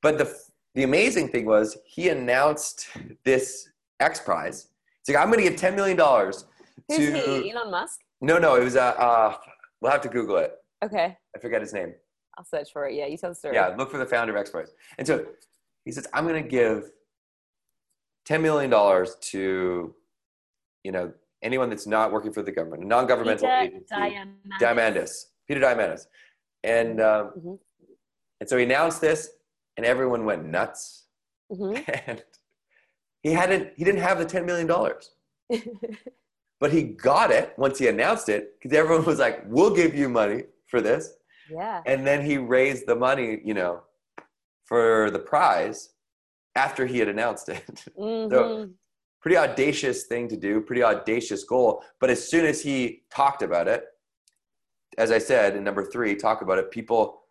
but 0.02 0.18
the 0.18 0.34
the 0.74 0.82
amazing 0.82 1.28
thing 1.28 1.46
was 1.46 1.78
he 1.86 2.08
announced 2.08 2.88
this 3.24 3.68
X 4.00 4.20
Prize. 4.20 4.68
He's 5.06 5.14
like, 5.14 5.22
I'm 5.24 5.30
going 5.30 5.44
to 5.44 5.50
give 5.50 5.58
$10 5.60 5.74
million 5.76 5.98
Who's 5.98 6.96
to. 6.98 7.42
He? 7.42 7.52
Elon 7.52 7.70
Musk? 7.70 8.00
No, 8.20 8.38
no, 8.38 8.56
it 8.56 8.64
was, 8.64 8.76
uh, 8.76 8.80
uh, 8.98 9.36
we'll 9.80 9.92
have 9.92 10.00
to 10.02 10.08
Google 10.08 10.36
it. 10.38 10.52
Okay. 10.84 11.16
I 11.34 11.38
forget 11.38 11.60
his 11.60 11.72
name. 11.72 11.94
I'll 12.36 12.44
search 12.44 12.72
for 12.72 12.88
it. 12.88 12.94
Yeah, 12.94 13.06
you 13.06 13.16
tell 13.16 13.30
the 13.30 13.34
story. 13.36 13.54
Yeah, 13.54 13.68
look 13.78 13.90
for 13.90 13.98
the 13.98 14.06
founder 14.06 14.34
of 14.34 14.40
X 14.40 14.50
Prize. 14.50 14.72
And 14.98 15.06
so 15.06 15.24
he 15.84 15.92
says, 15.92 16.06
I'm 16.12 16.26
going 16.26 16.42
to 16.42 16.48
give 16.48 16.90
$10 18.26 18.40
million 18.40 18.70
to, 18.70 19.94
you 20.82 20.92
know, 20.92 21.12
anyone 21.42 21.68
that's 21.70 21.86
not 21.86 22.10
working 22.10 22.32
for 22.32 22.42
the 22.42 22.50
government, 22.50 22.82
a 22.82 22.86
non-governmental 22.86 23.46
Peter 23.46 23.60
agency, 23.76 23.94
Diamandis. 23.94 24.60
Diamandis, 24.60 25.24
Peter 25.46 25.60
Diamandis, 25.60 26.06
and 26.64 27.00
um, 27.02 27.30
Mhm. 27.38 27.58
and 28.40 28.48
so 28.48 28.56
he 28.56 28.64
announced 28.64 29.02
this, 29.02 29.28
and 29.76 29.84
everyone 29.86 30.24
went 30.24 30.44
nuts, 30.44 31.04
Mhm. 31.52 31.84
and 32.06 32.24
he 33.22 33.32
hadn't 33.32 33.72
he 33.76 33.84
didn't 33.84 34.00
have 34.00 34.18
the 34.18 34.24
ten 34.24 34.46
million 34.46 34.66
dollars, 34.66 35.10
but 36.60 36.72
he 36.72 36.82
got 36.82 37.30
it 37.30 37.54
once 37.58 37.78
he 37.78 37.88
announced 37.88 38.28
it 38.28 38.58
because 38.60 38.76
everyone 38.76 39.04
was 39.04 39.18
like, 39.18 39.42
"We'll 39.46 39.74
give 39.74 39.94
you 39.94 40.08
money 40.08 40.44
for 40.66 40.80
this," 40.80 41.14
yeah. 41.50 41.82
and 41.86 42.06
then 42.06 42.24
he 42.24 42.38
raised 42.38 42.86
the 42.86 42.96
money, 42.96 43.40
you 43.44 43.54
know, 43.54 43.82
for 44.64 45.10
the 45.10 45.18
prize 45.18 45.90
after 46.56 46.86
he 46.86 46.98
had 46.98 47.08
announced 47.08 47.48
it. 47.48 47.64
Mhm. 47.98 48.72
pretty 49.20 49.36
audacious 49.38 50.04
thing 50.04 50.28
to 50.28 50.36
do, 50.36 50.60
pretty 50.60 50.82
audacious 50.82 51.44
goal. 51.44 51.82
But 51.98 52.10
as 52.10 52.26
soon 52.28 52.44
as 52.44 52.60
he 52.62 53.04
talked 53.10 53.42
about 53.42 53.68
it, 53.68 53.84
as 54.98 55.10
I 55.10 55.16
said 55.18 55.56
in 55.56 55.64
number 55.64 55.82
three, 55.84 56.14
talk 56.14 56.42
about 56.42 56.58
it, 56.58 56.70
people, 56.70 57.22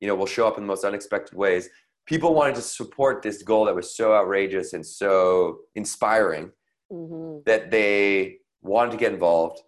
you 0.00 0.08
know, 0.08 0.14
will 0.14 0.26
show 0.26 0.48
up 0.48 0.56
in 0.56 0.62
the 0.64 0.66
most 0.66 0.82
unexpected 0.84 1.36
ways. 1.36 1.68
People 2.06 2.34
wanted 2.34 2.56
to 2.56 2.62
support 2.62 3.22
this 3.22 3.42
goal 3.42 3.64
that 3.66 3.74
was 3.74 3.94
so 3.96 4.14
outrageous 4.14 4.72
and 4.72 4.84
so 4.84 5.60
inspiring 5.74 6.52
Mhm. 6.90 7.44
that 7.44 7.70
they 7.70 8.38
wanted 8.60 8.90
to 8.92 8.96
get 8.96 9.12
involved. 9.12 9.62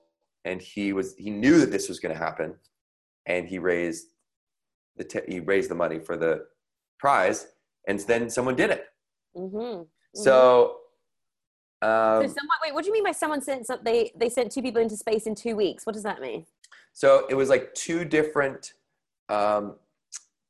And 0.44 0.60
he 0.60 0.92
was 0.92 1.14
he 1.16 1.30
knew 1.30 1.58
that 1.60 1.70
this 1.70 1.88
was 1.88 2.00
going 2.00 2.12
to 2.14 2.18
happen, 2.18 2.58
and 3.24 3.48
he 3.48 3.58
raised 3.58 4.08
the 4.96 5.04
t- 5.04 5.20
he 5.26 5.40
raised 5.40 5.70
the 5.70 5.74
money 5.74 5.98
for 5.98 6.16
the 6.16 6.46
prize, 6.98 7.46
and 7.88 7.98
then 8.00 8.28
someone 8.28 8.56
did 8.56 8.70
it. 8.70 8.84
Mhm. 9.36 9.88
So. 10.14 10.80
So 11.82 11.88
Um, 11.90 12.22
someone, 12.28 12.58
wait, 12.62 12.72
what 12.72 12.82
do 12.82 12.88
you 12.88 12.94
mean 12.94 13.04
by 13.04 13.12
someone 13.12 13.42
sent 13.42 13.66
some, 13.66 13.80
they 13.82 14.10
they 14.16 14.28
sent 14.30 14.50
two 14.52 14.62
people 14.62 14.80
into 14.80 14.96
space 14.96 15.26
in 15.26 15.34
two 15.34 15.54
weeks? 15.56 15.84
What 15.86 15.92
does 15.92 16.02
that 16.04 16.20
mean? 16.20 16.46
So 16.92 17.26
it 17.28 17.34
was 17.34 17.48
like 17.50 17.74
two 17.74 18.04
different, 18.06 18.72
um, 19.28 19.78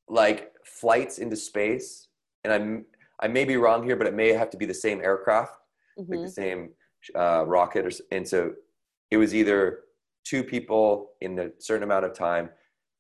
like 0.08 0.53
flights 0.64 1.18
into 1.18 1.36
space, 1.36 2.08
and 2.44 2.52
I'm 2.52 2.86
I 3.20 3.28
may 3.28 3.44
be 3.44 3.56
wrong 3.56 3.84
here, 3.84 3.96
but 3.96 4.06
it 4.08 4.14
may 4.14 4.32
have 4.32 4.50
to 4.50 4.56
be 4.56 4.66
the 4.66 4.74
same 4.74 5.00
aircraft, 5.00 5.56
like 5.96 6.18
Mhm. 6.18 6.22
the 6.24 6.28
same 6.30 6.74
uh, 7.14 7.44
rocket, 7.46 7.86
or, 7.86 7.90
and 8.10 8.26
so 8.26 8.54
it 9.10 9.16
was 9.18 9.34
either 9.34 9.84
two 10.24 10.42
people 10.42 11.12
in 11.20 11.38
a 11.38 11.50
certain 11.58 11.82
amount 11.84 12.04
of 12.04 12.12
time 12.14 12.50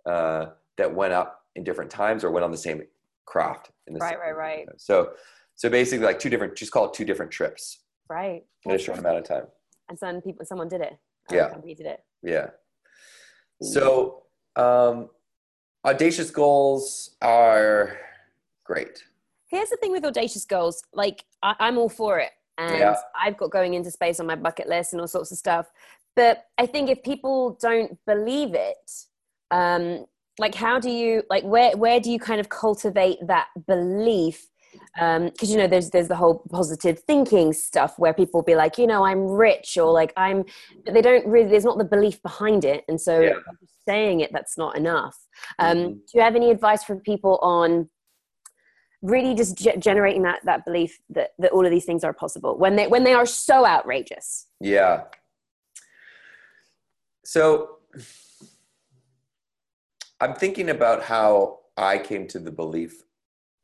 uh, 0.06 0.50
that 0.76 0.94
went 0.94 1.12
up 1.14 1.42
in 1.56 1.64
different 1.64 1.90
times, 1.90 2.22
or 2.22 2.30
went 2.30 2.44
on 2.44 2.50
the 2.50 2.56
same 2.58 2.86
craft. 3.24 3.70
In 3.86 3.94
the 3.94 4.00
Right, 4.00 4.10
same, 4.12 4.20
right, 4.20 4.36
right. 4.36 4.68
So 4.76 5.14
so 5.56 5.70
basically, 5.70 6.04
like 6.04 6.18
two 6.18 6.28
different, 6.30 6.54
just 6.56 6.70
call 6.72 6.86
it 6.86 6.94
two 6.94 7.04
different 7.04 7.32
trips 7.32 7.80
Right. 8.08 8.44
in 8.64 8.72
a 8.72 8.78
short 8.78 8.98
amount 8.98 9.18
of 9.18 9.24
time. 9.24 9.46
And 9.88 9.98
some 9.98 10.20
people, 10.20 10.44
someone 10.44 10.68
did 10.68 10.80
it. 10.80 10.98
Yeah. 11.30 11.48
company 11.50 11.74
did 11.74 11.86
it. 11.86 12.04
Yeah. 12.22 12.50
So, 13.62 14.24
um, 14.56 15.10
audacious 15.84 16.30
goals 16.30 17.16
are 17.22 17.98
great. 18.64 19.04
Here's 19.48 19.70
the 19.70 19.76
thing 19.76 19.92
with 19.92 20.04
audacious 20.04 20.44
goals. 20.44 20.82
Like 20.92 21.24
I, 21.42 21.54
I'm 21.60 21.78
all 21.78 21.88
for 21.88 22.18
it, 22.18 22.32
and 22.58 22.78
Yeah. 22.78 22.96
I've 23.20 23.36
got 23.36 23.50
going 23.50 23.74
into 23.74 23.90
space 23.90 24.20
on 24.20 24.26
my 24.26 24.34
bucket 24.36 24.68
list 24.68 24.92
and 24.92 25.00
all 25.00 25.08
sorts 25.08 25.30
of 25.30 25.38
stuff. 25.38 25.70
But 26.16 26.44
I 26.58 26.66
think 26.66 26.90
if 26.90 27.02
people 27.02 27.58
don't 27.60 27.98
believe 28.06 28.54
it, 28.54 28.90
um, 29.50 30.06
like 30.38 30.54
how 30.54 30.80
do 30.80 30.90
you 30.90 31.22
like 31.30 31.44
where 31.44 31.76
where 31.76 32.00
do 32.00 32.10
you 32.10 32.18
kind 32.18 32.40
of 32.40 32.48
cultivate 32.48 33.18
that 33.26 33.48
belief? 33.66 34.48
Because 34.94 35.50
you 35.50 35.56
know, 35.56 35.66
there's 35.66 35.90
there's 35.90 36.08
the 36.08 36.16
whole 36.16 36.44
positive 36.50 37.00
thinking 37.00 37.52
stuff 37.52 37.98
where 37.98 38.14
people 38.14 38.42
be 38.42 38.54
like, 38.54 38.78
you 38.78 38.86
know, 38.86 39.04
I'm 39.04 39.26
rich 39.26 39.76
or 39.76 39.92
like 39.92 40.12
I'm, 40.16 40.44
they 40.86 41.02
don't 41.02 41.26
really. 41.26 41.48
There's 41.50 41.64
not 41.64 41.78
the 41.78 41.84
belief 41.84 42.22
behind 42.22 42.64
it, 42.64 42.84
and 42.88 43.00
so 43.00 43.20
Yeah. 43.20 43.32
saying 43.86 44.20
it 44.20 44.32
that's 44.32 44.56
not 44.56 44.76
enough. 44.76 45.16
Um, 45.58 45.76
Mhm. 45.76 45.92
Do 45.94 46.12
you 46.14 46.20
have 46.22 46.36
any 46.36 46.50
advice 46.50 46.84
for 46.84 46.96
people 46.96 47.38
on? 47.42 47.90
really 49.02 49.34
just 49.34 49.58
ge- 49.58 49.76
generating 49.78 50.22
that 50.22 50.40
that 50.46 50.64
belief 50.64 50.98
that 51.10 51.32
that 51.38 51.52
all 51.52 51.62
of 51.66 51.70
these 51.70 51.84
things 51.84 52.02
are 52.04 52.14
possible 52.14 52.56
when 52.56 52.74
they 52.74 52.86
when 52.86 53.04
they 53.04 53.12
are 53.12 53.26
so 53.26 53.66
outrageous 53.66 54.46
Yeah. 54.60 55.04
So, 57.22 57.80
I'm 60.22 60.32
thinking 60.34 60.70
about 60.70 61.02
how 61.02 61.60
I 61.76 61.98
came 61.98 62.26
to 62.28 62.38
the 62.38 62.50
belief 62.50 63.03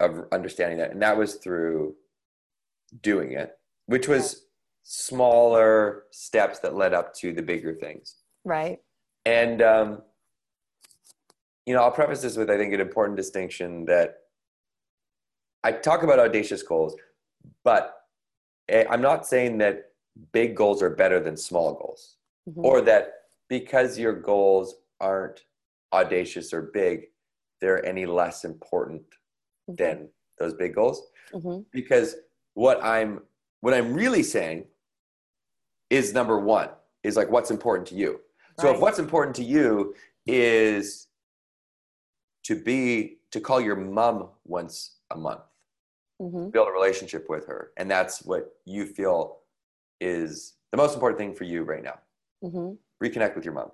of 0.01 0.25
understanding 0.33 0.79
that, 0.79 0.91
and 0.91 1.03
that 1.03 1.17
was 1.17 1.37
through 1.37 1.95
doing 3.03 3.33
it, 3.33 3.57
which 3.87 4.09
was 4.09 4.47
smaller 4.83 6.05
steps 6.11 6.59
that 6.61 6.75
led 6.75 6.93
up 6.95 7.15
to 7.15 7.33
the 7.33 7.43
bigger 7.43 7.75
things. 7.75 8.17
right 8.45 8.79
And 9.27 9.61
um, 9.63 10.03
you 11.67 11.75
know, 11.75 11.83
I'll 11.83 11.91
preface 11.93 12.23
this 12.23 12.37
with 12.37 12.51
I 12.51 12.57
think 12.57 12.73
an 12.73 12.81
important 12.81 13.17
distinction 13.17 13.85
that 13.85 14.17
I 15.63 15.73
talk 15.73 16.03
about 16.03 16.19
audacious 16.19 16.63
goals, 16.63 16.97
but 17.63 17.95
eh, 18.69 18.85
I'm 18.89 19.03
not 19.03 19.27
saying 19.27 19.59
that 19.59 19.93
big 20.33 20.57
goals 20.57 20.83
are 20.83 20.91
better 20.91 21.21
than 21.21 21.37
small 21.37 21.75
goals, 21.75 22.17
Mhm. 22.49 22.65
or 22.65 22.81
that 22.81 23.13
because 23.49 23.99
your 23.99 24.15
goals 24.15 24.77
aren't 25.01 25.45
audacious 25.93 26.53
or 26.55 26.63
big, 26.63 27.09
they're 27.61 27.85
any 27.85 28.07
less 28.07 28.45
important 28.45 29.03
than 29.77 30.09
those 30.39 30.55
big 30.55 30.75
goals. 30.75 31.11
Mhm. 31.33 31.65
because 31.71 32.17
what 32.55 32.83
i'm 32.83 33.23
what 33.61 33.73
i'm 33.75 33.95
really 33.95 34.23
saying 34.23 34.67
is 35.91 36.13
number 36.13 36.39
one 36.41 36.71
is 37.03 37.17
like 37.17 37.31
what's 37.31 37.51
important 37.51 37.87
to 37.89 37.95
you. 37.95 38.21
So 38.59 38.75
if 38.75 38.81
what's 38.81 38.99
important 38.99 39.35
to 39.37 39.45
you 39.45 39.95
is 40.27 41.09
to 42.45 42.55
be 42.63 43.19
to 43.31 43.41
call 43.41 43.61
your 43.61 43.77
mom 43.77 44.31
once 44.45 44.97
a 45.11 45.17
month. 45.17 45.41
Mhm. 46.21 46.53
build 46.53 46.69
a 46.69 46.73
relationship 46.73 47.31
with 47.31 47.47
her. 47.47 47.73
And 47.79 47.91
that's 47.91 48.23
what 48.23 48.55
you 48.67 48.85
feel 48.87 49.41
is 50.03 50.57
the 50.71 50.77
most 50.77 50.95
important 50.95 51.19
thing 51.19 51.35
for 51.35 51.45
you 51.45 51.63
right 51.63 51.83
now. 51.83 51.99
Mhm. 52.45 52.77
reconnect 53.03 53.35
with 53.37 53.45
your 53.47 53.55
mom. 53.55 53.71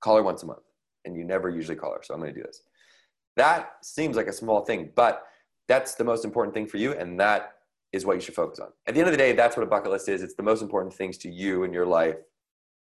Call 0.00 0.16
her 0.16 0.22
once 0.22 0.42
a 0.44 0.46
month. 0.46 0.62
And 1.04 1.16
you 1.16 1.24
never 1.24 1.48
usually 1.50 1.76
call 1.76 1.92
her 1.94 2.02
so 2.02 2.14
i'm 2.14 2.20
going 2.20 2.32
to 2.34 2.40
do 2.40 2.46
this. 2.46 2.62
That 3.36 3.84
seems 3.84 4.16
like 4.16 4.28
a 4.28 4.32
small 4.32 4.64
thing 4.64 4.92
but 4.94 5.26
that's 5.68 5.94
the 5.94 6.04
most 6.04 6.24
important 6.24 6.54
thing 6.54 6.66
for 6.66 6.78
you 6.78 6.92
and 6.94 7.20
that 7.20 7.52
is 7.92 8.04
what 8.04 8.14
you 8.14 8.20
should 8.20 8.34
focus 8.34 8.58
on. 8.58 8.68
At 8.86 8.94
the 8.94 9.00
end 9.00 9.08
of 9.08 9.12
the 9.12 9.18
day 9.18 9.32
that's 9.32 9.56
what 9.56 9.62
a 9.62 9.66
bucket 9.66 9.90
list 9.90 10.08
is. 10.08 10.22
It's 10.22 10.34
the 10.34 10.42
most 10.42 10.62
important 10.62 10.92
things 10.94 11.16
to 11.18 11.30
you 11.30 11.62
in 11.62 11.72
your 11.72 11.86
life. 11.86 12.16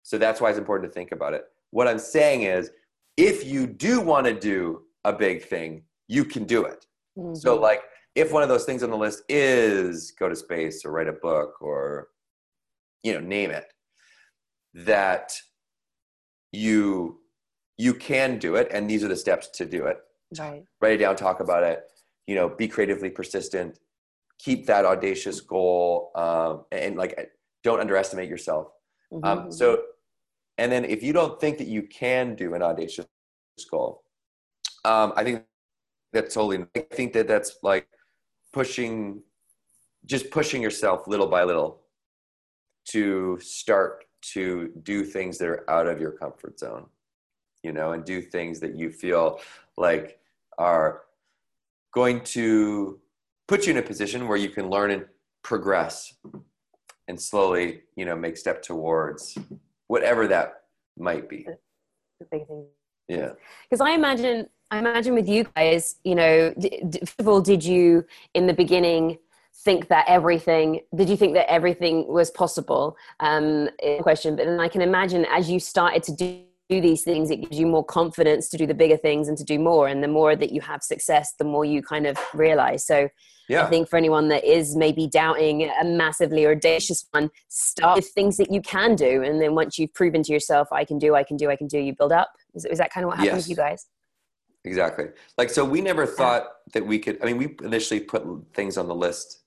So 0.03 0.17
that's 0.17 0.41
why 0.41 0.49
it's 0.49 0.57
important 0.57 0.89
to 0.89 0.93
think 0.93 1.11
about 1.11 1.33
it. 1.33 1.43
What 1.69 1.87
i'm 1.87 1.99
saying 1.99 2.43
is 2.43 2.71
if 3.17 3.45
you 3.45 3.67
do 3.67 4.01
want 4.01 4.25
to 4.25 4.33
do 4.33 4.83
a 5.05 5.13
big 5.13 5.43
thing 5.45 5.83
you 6.07 6.25
can 6.25 6.43
do 6.45 6.65
it. 6.65 6.85
So 7.33 7.57
Mhm. 7.57 7.61
like 7.61 7.83
if 8.15 8.31
one 8.33 8.43
of 8.43 8.49
those 8.49 8.65
things 8.65 8.83
on 8.83 8.89
the 8.89 8.97
list 8.97 9.23
is 9.29 10.11
go 10.11 10.27
to 10.27 10.35
space 10.35 10.83
or 10.83 10.91
write 10.91 11.07
a 11.07 11.13
book 11.13 11.61
or 11.61 12.09
you 13.03 13.13
know 13.13 13.19
name 13.19 13.51
it 13.51 13.73
that 14.73 15.33
you 16.51 17.19
you 17.77 17.93
can 17.93 18.37
do 18.37 18.55
it 18.55 18.67
and 18.71 18.89
these 18.89 19.03
are 19.03 19.07
the 19.07 19.15
steps 19.15 19.47
to 19.49 19.65
do 19.65 19.85
it. 19.87 19.97
Right. 20.37 20.63
Write 20.81 20.93
it 20.93 20.97
down 20.97 21.15
talk 21.15 21.39
about 21.39 21.63
it 21.63 21.83
you 22.27 22.35
know 22.35 22.49
be 22.49 22.67
creatively 22.67 23.09
persistent 23.09 23.79
keep 24.37 24.65
that 24.65 24.85
audacious 24.85 25.39
goal 25.41 26.11
um, 26.15 26.65
and, 26.71 26.95
like 26.97 27.31
don't 27.63 27.79
underestimate 27.79 28.29
yourself 28.29 28.67
Mhm. 29.11 29.25
um, 29.25 29.51
so 29.51 29.83
and 30.57 30.71
then 30.71 30.85
if 30.85 31.03
you 31.03 31.13
don't 31.13 31.39
think 31.39 31.57
that 31.57 31.67
you 31.67 31.83
can 31.83 32.35
do 32.35 32.53
an 32.53 32.61
audacious 32.61 33.05
goal 33.69 34.03
um, 34.85 35.13
i 35.15 35.23
think 35.23 35.43
that's 36.13 36.33
totally 36.33 36.65
i 36.75 36.79
think 36.79 37.13
that 37.13 37.27
that's 37.27 37.57
like 37.61 37.87
pushing 38.53 39.21
just 40.05 40.31
pushing 40.31 40.61
yourself 40.61 41.07
little 41.07 41.27
by 41.27 41.43
little 41.43 41.81
to 42.85 43.37
start 43.39 44.05
to 44.21 44.71
do 44.83 45.03
things 45.03 45.37
that 45.37 45.47
are 45.47 45.69
out 45.69 45.87
of 45.87 45.99
your 45.99 46.11
comfort 46.11 46.57
zone 46.59 46.85
you 47.63 47.71
know 47.71 47.91
and 47.91 48.05
do 48.05 48.21
things 48.21 48.59
that 48.59 48.75
you 48.75 48.91
feel 48.91 49.39
like 49.77 50.19
are 50.57 51.03
going 51.93 52.21
to 52.21 52.99
put 53.47 53.65
you 53.65 53.71
in 53.71 53.77
a 53.77 53.81
position 53.81 54.27
where 54.27 54.37
you 54.37 54.49
can 54.49 54.69
learn 54.69 54.91
and 54.91 55.05
progress 55.43 56.13
and 57.07 57.19
slowly 57.19 57.81
you 57.95 58.05
know 58.05 58.15
make 58.15 58.37
step 58.37 58.61
towards 58.61 59.37
whatever 59.87 60.27
that 60.27 60.63
might 60.97 61.27
be. 61.29 61.45
The 62.19 62.27
big 62.31 62.47
thing. 62.47 62.65
Yeah. 63.07 63.31
Because 63.69 63.81
i 63.81 63.91
imagine 63.91 64.47
i 64.69 64.77
imagine 64.77 65.13
with 65.13 65.27
you 65.27 65.45
guys 65.55 65.95
you 66.03 66.15
know 66.15 66.53
first 67.01 67.19
of 67.19 67.27
all 67.27 67.41
did 67.41 67.63
you 67.63 68.05
in 68.33 68.47
the 68.47 68.53
beginning 68.53 69.17
think 69.53 69.89
that 69.89 70.05
everything 70.07 70.79
did 70.95 71.09
you 71.09 71.17
think 71.17 71.33
that 71.33 71.51
everything 71.51 72.07
was 72.07 72.31
possible? 72.31 72.95
Um 73.19 73.69
question. 74.01 74.35
But 74.35 74.45
then 74.45 74.59
i 74.59 74.67
can 74.67 74.81
imagine 74.81 75.25
as 75.25 75.49
you 75.49 75.59
started 75.59 76.03
to 76.03 76.13
do 76.13 76.43
these 76.79 77.03
things, 77.03 77.29
it 77.29 77.37
gives 77.37 77.59
you 77.59 77.67
more 77.67 77.83
confidence 77.83 78.47
to 78.49 78.57
do 78.57 78.65
the 78.65 78.73
bigger 78.73 78.95
things 78.95 79.27
and 79.27 79.37
to 79.37 79.43
do 79.43 79.59
more. 79.59 79.87
And 79.89 80.01
the 80.01 80.07
more 80.07 80.35
that 80.35 80.51
you 80.51 80.61
have 80.61 80.81
success, 80.83 81.33
the 81.37 81.43
more 81.43 81.65
you 81.65 81.81
kind 81.81 82.07
of 82.07 82.17
realize. 82.33 82.85
So 82.85 83.09
Yeah. 83.49 83.65
I 83.65 83.69
think 83.69 83.89
for 83.89 83.97
anyone 83.97 84.29
that 84.29 84.45
is 84.45 84.77
maybe 84.77 85.07
doubting 85.07 85.69
a 85.69 85.83
massively 85.83 86.47
audacious 86.47 87.05
one, 87.11 87.29
start 87.49 87.97
with 87.97 88.07
things 88.09 88.37
that 88.37 88.51
you 88.51 88.61
can 88.61 88.95
do. 88.95 89.23
And 89.23 89.41
then 89.41 89.55
once 89.55 89.77
you've 89.77 89.93
proven 89.93 90.23
to 90.23 90.31
yourself, 90.31 90.69
I 90.71 90.85
can 90.85 90.97
do, 90.97 91.15
I 91.15 91.23
can 91.23 91.35
do, 91.35 91.49
I 91.49 91.57
can 91.57 91.67
do, 91.67 91.77
you 91.79 91.93
build 91.93 92.13
up. 92.13 92.31
Is, 92.53 92.63
is 92.63 92.77
that 92.77 92.93
kind 92.93 93.03
of 93.03 93.09
what 93.09 93.17
happened 93.17 93.35
Yes. 93.35 93.43
with 93.43 93.49
you 93.49 93.55
guys? 93.57 93.87
Exactly. 94.63 95.05
Like, 95.37 95.49
so 95.49 95.65
we 95.65 95.81
never 95.81 96.05
thought 96.05 96.43
that 96.73 96.85
we 96.85 96.99
could, 96.99 97.17
I 97.21 97.25
mean, 97.25 97.37
we 97.37 97.55
initially 97.63 97.99
put 97.99 98.23
things 98.53 98.77
on 98.77 98.87
the 98.87 98.95
list 98.95 99.39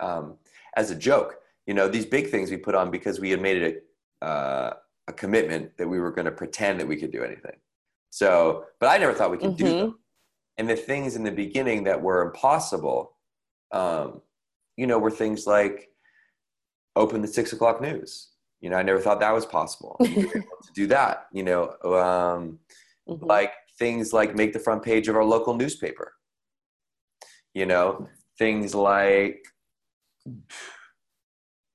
um, 0.00 0.36
as 0.76 0.90
a 0.90 0.94
joke. 0.94 1.36
You 1.66 1.72
know, 1.74 1.88
these 1.88 2.04
big 2.06 2.28
things 2.28 2.50
we 2.50 2.58
put 2.58 2.74
on 2.74 2.90
because 2.90 3.18
we 3.18 3.30
had 3.30 3.40
made 3.40 3.62
it 3.62 3.84
a, 4.20 4.26
uh, 4.26 4.74
a 5.08 5.12
commitment 5.12 5.76
that 5.76 5.88
we 5.88 6.00
were 6.00 6.10
going 6.10 6.24
to 6.24 6.30
pretend 6.32 6.80
that 6.80 6.86
we 6.86 6.96
could 6.96 7.12
do 7.12 7.22
anything. 7.22 7.56
So, 8.10 8.66
but 8.80 8.88
I 8.88 8.98
never 8.98 9.12
thought 9.12 9.30
we 9.30 9.38
could 9.38 9.56
do 9.56 9.64
Mhm. 9.64 9.78
them. 9.78 9.98
And 10.56 10.70
the 10.70 10.76
things 10.76 11.16
in 11.16 11.24
the 11.24 11.32
beginning 11.32 11.84
that 11.84 12.00
were 12.00 12.22
impossible, 12.22 13.16
um, 13.72 14.22
you 14.76 14.86
know, 14.86 14.98
were 14.98 15.10
things 15.10 15.46
like 15.46 15.90
open 16.96 17.20
the 17.22 17.28
six 17.28 17.52
o'clock 17.52 17.80
news. 17.80 18.30
You 18.60 18.70
know, 18.70 18.76
I 18.76 18.82
never 18.82 19.00
thought 19.00 19.20
that 19.20 19.32
was 19.32 19.44
possible 19.44 19.96
We 20.00 20.14
were 20.14 20.36
able 20.36 20.56
to 20.62 20.72
do 20.74 20.86
that. 20.86 21.26
You 21.32 21.42
know, 21.42 21.70
um, 21.82 22.60
Mhm. 23.08 23.22
like 23.22 23.52
things 23.78 24.12
like 24.12 24.34
make 24.34 24.52
the 24.52 24.60
front 24.60 24.82
page 24.82 25.08
of 25.08 25.16
our 25.16 25.24
local 25.24 25.54
newspaper 25.54 26.14
you 27.54 27.66
know 27.66 28.08
things 28.38 28.74
like 28.74 29.44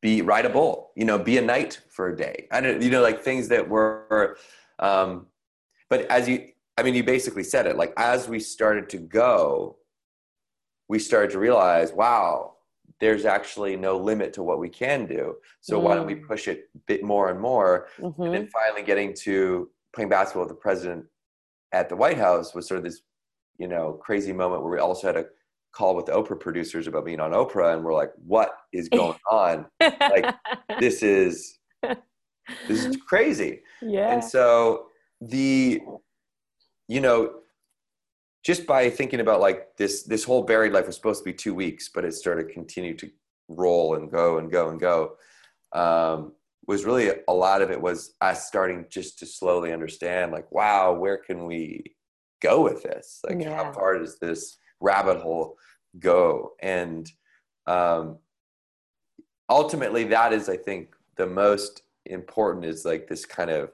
be 0.01 0.21
write 0.21 0.45
a 0.45 0.49
bowl 0.49 0.91
you 0.95 1.05
know 1.05 1.17
be 1.17 1.37
a 1.37 1.41
knight 1.41 1.79
for 1.89 2.09
a 2.09 2.15
day 2.15 2.47
i 2.51 2.61
don't 2.61 2.81
you 2.81 2.89
know 2.89 3.01
like 3.01 3.21
things 3.21 3.47
that 3.49 3.67
were 3.67 4.37
um 4.79 5.27
but 5.89 6.01
as 6.07 6.27
you 6.29 6.47
i 6.77 6.83
mean 6.83 6.95
you 6.95 7.03
basically 7.03 7.43
said 7.43 7.65
it 7.67 7.75
like 7.75 7.93
as 7.97 8.29
we 8.29 8.39
started 8.39 8.87
to 8.89 8.97
go 8.97 9.77
we 10.87 10.99
started 10.99 11.29
to 11.31 11.39
realize 11.39 11.91
wow 11.91 12.53
there's 12.99 13.25
actually 13.25 13.75
no 13.75 13.97
limit 13.97 14.33
to 14.33 14.43
what 14.43 14.59
we 14.59 14.69
can 14.69 15.05
do 15.05 15.35
so 15.61 15.79
why 15.79 15.95
don't 15.95 16.05
we 16.07 16.15
Mm. 16.15 16.27
push 16.27 16.47
it 16.47 16.69
a 16.75 16.79
bit 16.87 17.03
more 17.03 17.29
and 17.29 17.39
more 17.39 17.87
and 17.97 18.13
Mhm. 18.15 18.31
then 18.31 18.47
finally 18.47 18.83
getting 18.83 19.13
to 19.25 19.69
playing 19.93 20.09
basketball 20.09 20.43
with 20.43 20.49
the 20.55 20.61
president 20.61 21.05
at 21.71 21.89
the 21.89 21.95
White 21.95 22.17
House 22.17 22.53
was 22.55 22.67
sort 22.67 22.79
of 22.79 22.83
this, 22.83 23.01
you 23.57 23.67
know, 23.67 23.93
crazy 23.93 24.33
moment 24.33 24.63
where 24.63 24.71
we 24.71 24.79
also 24.79 25.05
had 25.07 25.17
a 25.17 25.27
call 25.71 25.95
with 25.95 26.05
the 26.07 26.11
Oprah 26.13 26.39
producers 26.39 26.87
about 26.87 27.05
being 27.05 27.19
on 27.19 27.31
Oprah, 27.31 27.73
and 27.75 27.83
we're 27.83 27.93
like, 27.93 28.11
"What 28.25 28.55
is 28.73 28.89
going 28.93 29.17
on? 29.29 29.65
like, 29.79 30.35
This 30.79 31.03
is 31.03 31.59
this 32.67 32.85
is 32.85 32.97
crazy." 32.97 33.61
yeah. 33.81 34.11
And 34.13 34.23
so 34.23 34.87
the, 35.21 35.81
you 36.87 37.01
know, 37.01 37.41
just 38.43 38.65
by 38.65 38.89
thinking 38.89 39.19
about 39.19 39.41
like 39.41 39.75
this, 39.77 40.03
this 40.03 40.23
whole 40.23 40.43
buried 40.43 40.71
life 40.73 40.87
was 40.87 40.95
supposed 40.95 41.19
to 41.21 41.25
be 41.25 41.33
two 41.33 41.53
weeks, 41.53 41.89
but 41.93 42.05
it 42.05 42.13
started 42.13 42.47
to 42.47 42.53
continue 42.53 42.95
to 42.97 43.09
roll 43.49 43.95
and 43.95 44.09
go 44.11 44.37
and 44.37 44.51
go 44.51 44.69
and 44.69 44.79
go. 44.79 45.15
Um, 45.73 46.33
was 46.65 46.85
really 46.85 47.11
a 47.27 47.33
lot 47.33 47.61
of 47.61 47.71
it 47.71 47.81
was 47.81 48.13
us 48.21 48.47
starting 48.47 48.85
just 48.89 49.19
to 49.19 49.25
slowly 49.25 49.73
understand, 49.73 50.31
like, 50.31 50.51
wow, 50.51 50.93
where 50.93 51.17
can 51.17 51.45
we 51.45 51.95
go 52.41 52.61
with 52.61 52.83
this? 52.83 53.19
Like, 53.27 53.41
Yeah. 53.41 53.55
how 53.55 53.73
far 53.73 53.97
does 53.97 54.19
this 54.19 54.57
rabbit 54.81 55.17
hole 55.19 55.57
go? 55.99 56.53
And 56.61 57.11
um, 57.67 58.17
ultimately, 59.49 60.03
that 60.05 60.33
is, 60.33 60.49
I 60.49 60.57
think, 60.57 60.95
the 61.17 61.27
most 61.27 61.83
important 62.05 62.65
is 62.65 62.85
like 62.85 63.07
this 63.07 63.25
kind 63.25 63.49
of 63.49 63.71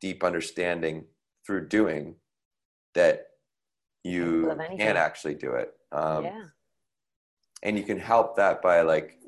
deep 0.00 0.22
understanding 0.24 1.04
through 1.46 1.68
doing 1.68 2.14
that 2.94 3.26
you 4.04 4.54
can 4.78 4.96
actually 4.96 5.34
do 5.34 5.52
it. 5.54 5.72
Um, 5.92 6.24
yeah. 6.24 6.42
and 7.62 7.78
you 7.78 7.84
can 7.84 7.98
help 7.98 8.36
that 8.36 8.60
by 8.60 8.80
like 8.82 9.18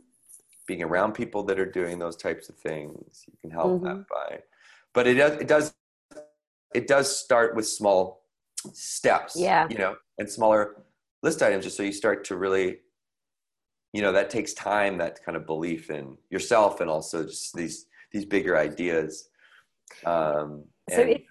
being 0.66 0.82
around 0.82 1.12
people 1.12 1.44
that 1.44 1.60
are 1.60 1.70
doing 1.70 1.96
those 1.98 2.16
types 2.16 2.48
of 2.48 2.56
things 2.56 3.24
you 3.28 3.34
can 3.40 3.50
help 3.52 3.80
that 3.84 3.94
Mhm. 3.98 4.06
by 4.08 4.42
but 4.92 5.06
it 5.06 5.14
does 5.14 5.32
it 5.40 5.46
does 5.46 5.74
it 6.74 6.88
does 6.88 7.16
start 7.16 7.54
with 7.54 7.68
small 7.68 8.24
steps 8.72 9.36
Yeah. 9.36 9.68
you 9.70 9.78
know 9.78 9.96
and 10.18 10.28
smaller 10.28 10.82
list 11.26 11.42
items 11.42 11.64
just 11.64 11.76
so 11.76 11.82
you 11.82 11.92
start 11.92 12.24
to 12.24 12.36
really 12.36 12.68
you 13.92 14.00
know 14.02 14.12
that 14.12 14.30
takes 14.30 14.52
time 14.54 14.96
that 14.98 15.14
kind 15.24 15.36
of 15.36 15.44
belief 15.44 15.90
in 15.90 16.16
yourself 16.30 16.80
and 16.80 16.88
also 16.88 17.24
just 17.24 17.52
these 17.60 17.86
these 18.12 18.24
bigger 18.24 18.54
ideas 18.68 19.28
um 20.04 20.48
So 20.90 21.02
and- 21.02 21.10
if- 21.16 21.22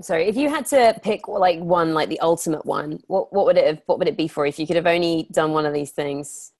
Sorry, 0.00 0.24
if 0.26 0.36
you 0.38 0.48
had 0.48 0.64
to 0.74 0.98
pick 1.02 1.28
like 1.28 1.58
one, 1.60 1.92
like 1.92 2.08
the 2.08 2.18
ultimate 2.20 2.64
one, 2.64 2.90
what 3.08 3.24
what 3.34 3.44
would 3.46 3.58
it 3.58 3.66
have? 3.70 3.80
What 3.84 3.98
would 3.98 4.08
it 4.08 4.16
be 4.16 4.26
for? 4.26 4.46
If 4.46 4.56
you 4.58 4.66
could 4.66 4.76
have 4.82 4.86
only 4.96 5.28
done 5.40 5.50
one 5.52 5.66
of 5.66 5.74
these 5.74 5.90
things, 6.00 6.52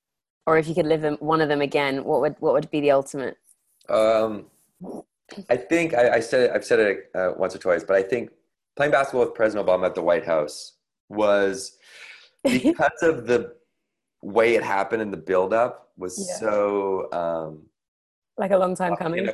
or 0.46 0.58
if 0.58 0.68
you 0.68 0.74
could 0.74 0.84
live 0.92 1.00
them, 1.00 1.16
one 1.18 1.40
of 1.40 1.48
them 1.48 1.62
again, 1.62 1.94
what 2.04 2.20
would 2.20 2.36
what 2.44 2.52
would 2.52 2.70
be 2.70 2.80
the 2.82 2.90
ultimate? 2.90 3.38
Um, 3.88 4.30
I 5.48 5.56
think 5.70 5.94
I, 5.94 6.04
I 6.18 6.20
said 6.20 6.40
it, 6.44 6.50
I've 6.54 6.66
said 6.70 6.78
it 6.80 6.96
uh, 7.14 7.30
once 7.42 7.54
or 7.56 7.60
twice, 7.66 7.82
but 7.88 7.96
I 7.96 8.02
think 8.02 8.24
playing 8.76 8.92
basketball 8.92 9.24
with 9.24 9.34
President 9.34 9.66
Obama 9.66 9.86
at 9.86 9.94
the 9.94 10.02
White 10.10 10.26
House 10.34 10.56
was 11.08 11.78
because 12.44 12.90
of 13.02 13.26
the 13.26 13.54
way 14.22 14.54
it 14.54 14.62
happened 14.62 15.02
and 15.02 15.12
the 15.12 15.16
buildup 15.16 15.90
was 15.96 16.18
Yeah. 16.18 16.34
so 16.36 17.12
um, 17.12 17.62
like 18.38 18.50
a 18.50 18.56
long 18.58 18.74
time 18.74 18.96
coming. 18.96 19.28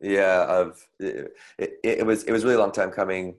Yeah, 0.00 0.44
of 0.48 0.86
it, 1.00 1.34
it, 1.58 1.80
it 1.82 2.06
was 2.06 2.24
it 2.24 2.32
was 2.32 2.44
really 2.44 2.56
a 2.56 2.60
long 2.60 2.72
time 2.72 2.90
coming. 2.90 3.36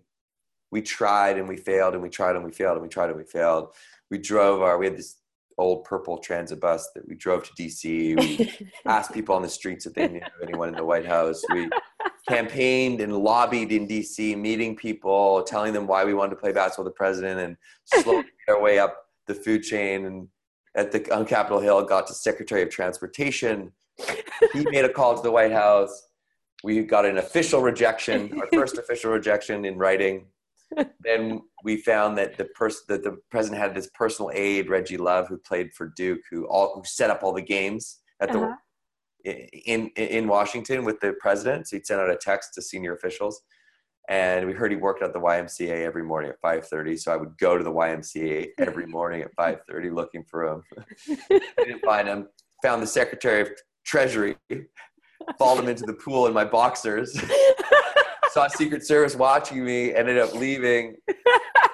We 0.72 0.82
tried 0.82 1.38
and 1.38 1.48
we 1.48 1.58
failed 1.58 1.94
and 1.94 2.04
we 2.04 2.10
tried 2.10 2.36
and 2.36 2.46
we 2.46 2.52
failed 2.52 2.74
and 2.74 2.84
we 2.84 2.90
tried 2.90 3.10
and 3.10 3.18
we 3.18 3.24
failed. 3.24 3.74
We 4.12 4.18
drove 4.18 4.62
our 4.62 4.78
we 4.78 4.86
had 4.86 4.98
this 4.98 5.18
old 5.58 5.84
purple 5.84 6.18
transit 6.18 6.60
bus 6.60 6.90
that 6.96 7.08
we 7.08 7.16
drove 7.16 7.44
to 7.44 7.54
DC. 7.54 8.18
We 8.20 8.72
asked 8.86 9.14
people 9.14 9.36
on 9.36 9.42
the 9.42 9.50
streets 9.50 9.86
if 9.86 9.94
they 9.94 10.08
knew 10.08 10.22
anyone 10.44 10.70
in 10.70 10.76
the 10.76 10.86
White 10.86 11.06
House. 11.06 11.44
We 11.54 11.70
campaigned 12.30 13.02
and 13.02 13.18
lobbied 13.18 13.72
in 13.72 13.88
DC, 13.88 14.38
meeting 14.38 14.76
people, 14.76 15.44
telling 15.44 15.74
them 15.74 15.88
why 15.88 16.06
we 16.06 16.14
wanted 16.14 16.32
to 16.32 16.36
play 16.36 16.52
basketball 16.52 16.86
with 16.86 16.94
the 16.94 16.98
president, 16.98 17.40
and 17.40 18.04
slowly 18.04 18.26
our 18.48 18.62
way 18.62 18.80
up 18.80 18.96
the 19.28 19.34
food 19.34 19.64
chain. 19.64 20.06
And 20.06 20.28
at 20.76 20.92
the 20.92 21.16
on 21.16 21.26
Capitol 21.26 21.60
Hill, 21.60 21.84
got 21.84 22.08
to 22.08 22.14
Secretary 22.14 22.62
of 22.62 22.70
Transportation. 22.70 23.72
He 24.54 24.64
made 24.66 24.86
a 24.86 24.90
call 24.90 25.16
to 25.16 25.22
the 25.22 25.32
White 25.32 25.52
House. 25.52 26.08
We 26.64 26.84
got 26.84 27.06
an 27.06 27.18
official 27.18 27.62
rejection, 27.62 28.40
our 28.40 28.48
first 28.54 28.78
official 28.84 29.12
rejection 29.12 29.66
in 29.66 29.78
writing. 29.78 30.28
Then 31.02 31.42
we 31.64 31.78
found 31.78 32.18
that 32.20 32.38
the 32.38 32.46
person 32.46 32.84
that 32.90 33.04
the 33.04 33.18
president 33.32 33.62
had 33.62 33.74
this 33.74 33.90
personal 33.94 34.32
aide, 34.34 34.70
Reggie 34.70 34.98
Love, 34.98 35.28
who 35.28 35.38
played 35.38 35.74
for 35.74 35.88
Duke, 35.96 36.22
who 36.30 36.46
all 36.46 36.76
who 36.76 36.84
set 36.86 37.10
up 37.10 37.24
all 37.24 37.34
the 37.34 37.42
games 37.42 38.00
at 38.22 38.32
the 38.32 38.40
Uh-huh. 38.40 38.56
In 39.24 39.88
in 39.96 40.28
Washington 40.28 40.84
with 40.86 41.00
the 41.00 41.14
president. 41.20 41.68
So 41.68 41.78
he'd 41.78 41.86
send 41.86 42.02
out 42.02 42.10
a 42.10 42.16
text 42.16 42.54
to 42.56 42.62
senior 42.62 42.94
officials, 42.94 43.42
and 44.08 44.48
we 44.48 44.54
heard 44.54 44.72
he 44.72 44.78
worked 44.78 45.04
at 45.04 45.14
the 45.14 45.20
YMCA 45.20 45.86
every 45.86 46.04
morning 46.04 46.32
at 46.32 46.40
five 46.40 46.68
thirty. 46.68 46.96
So 46.98 47.12
I 47.12 47.18
would 47.18 47.38
go 47.38 47.58
to 47.58 47.64
the 47.64 47.72
YMCA 47.72 48.50
every 48.58 48.86
morning 48.88 49.22
at 49.22 49.34
five 49.36 49.60
thirty 49.68 49.90
looking 49.90 50.24
for 50.24 50.46
him. 50.48 50.64
I 51.10 51.40
didn't 51.58 51.86
find 51.86 52.08
him. 52.08 52.28
Found 52.64 52.82
the 52.82 52.88
Secretary 52.88 53.42
of 53.42 53.50
Treasury. 53.86 54.36
Followed 55.38 55.64
him 55.64 55.70
into 55.70 55.86
the 55.86 55.94
pool 55.94 56.28
in 56.28 56.34
my 56.34 56.46
boxers. 56.46 57.20
Saw 58.32 58.48
Secret 58.48 58.86
Service 58.86 59.16
watching 59.16 59.66
me. 59.66 59.94
Ended 59.94 60.18
up 60.18 60.34
leaving. 60.34 60.96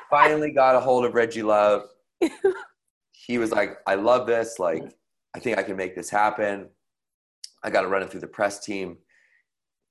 Finally 0.10 0.52
got 0.52 0.76
a 0.76 0.80
hold 0.80 1.06
of 1.06 1.14
Reggie 1.14 1.44
Love. 1.44 1.84
He 3.12 3.38
was 3.38 3.52
like, 3.52 3.78
"I 3.88 3.96
love 3.96 4.28
this. 4.28 4.60
Like, 4.60 4.84
I 5.36 5.40
think 5.40 5.58
I 5.58 5.64
can 5.64 5.76
make 5.76 5.96
this 5.96 6.10
happen." 6.10 6.70
I 7.66 7.72
got 7.72 7.82
to 7.82 7.88
run 7.88 8.04
it 8.04 8.12
through 8.12 8.22
the 8.22 8.28
press 8.28 8.60
team. 8.64 8.98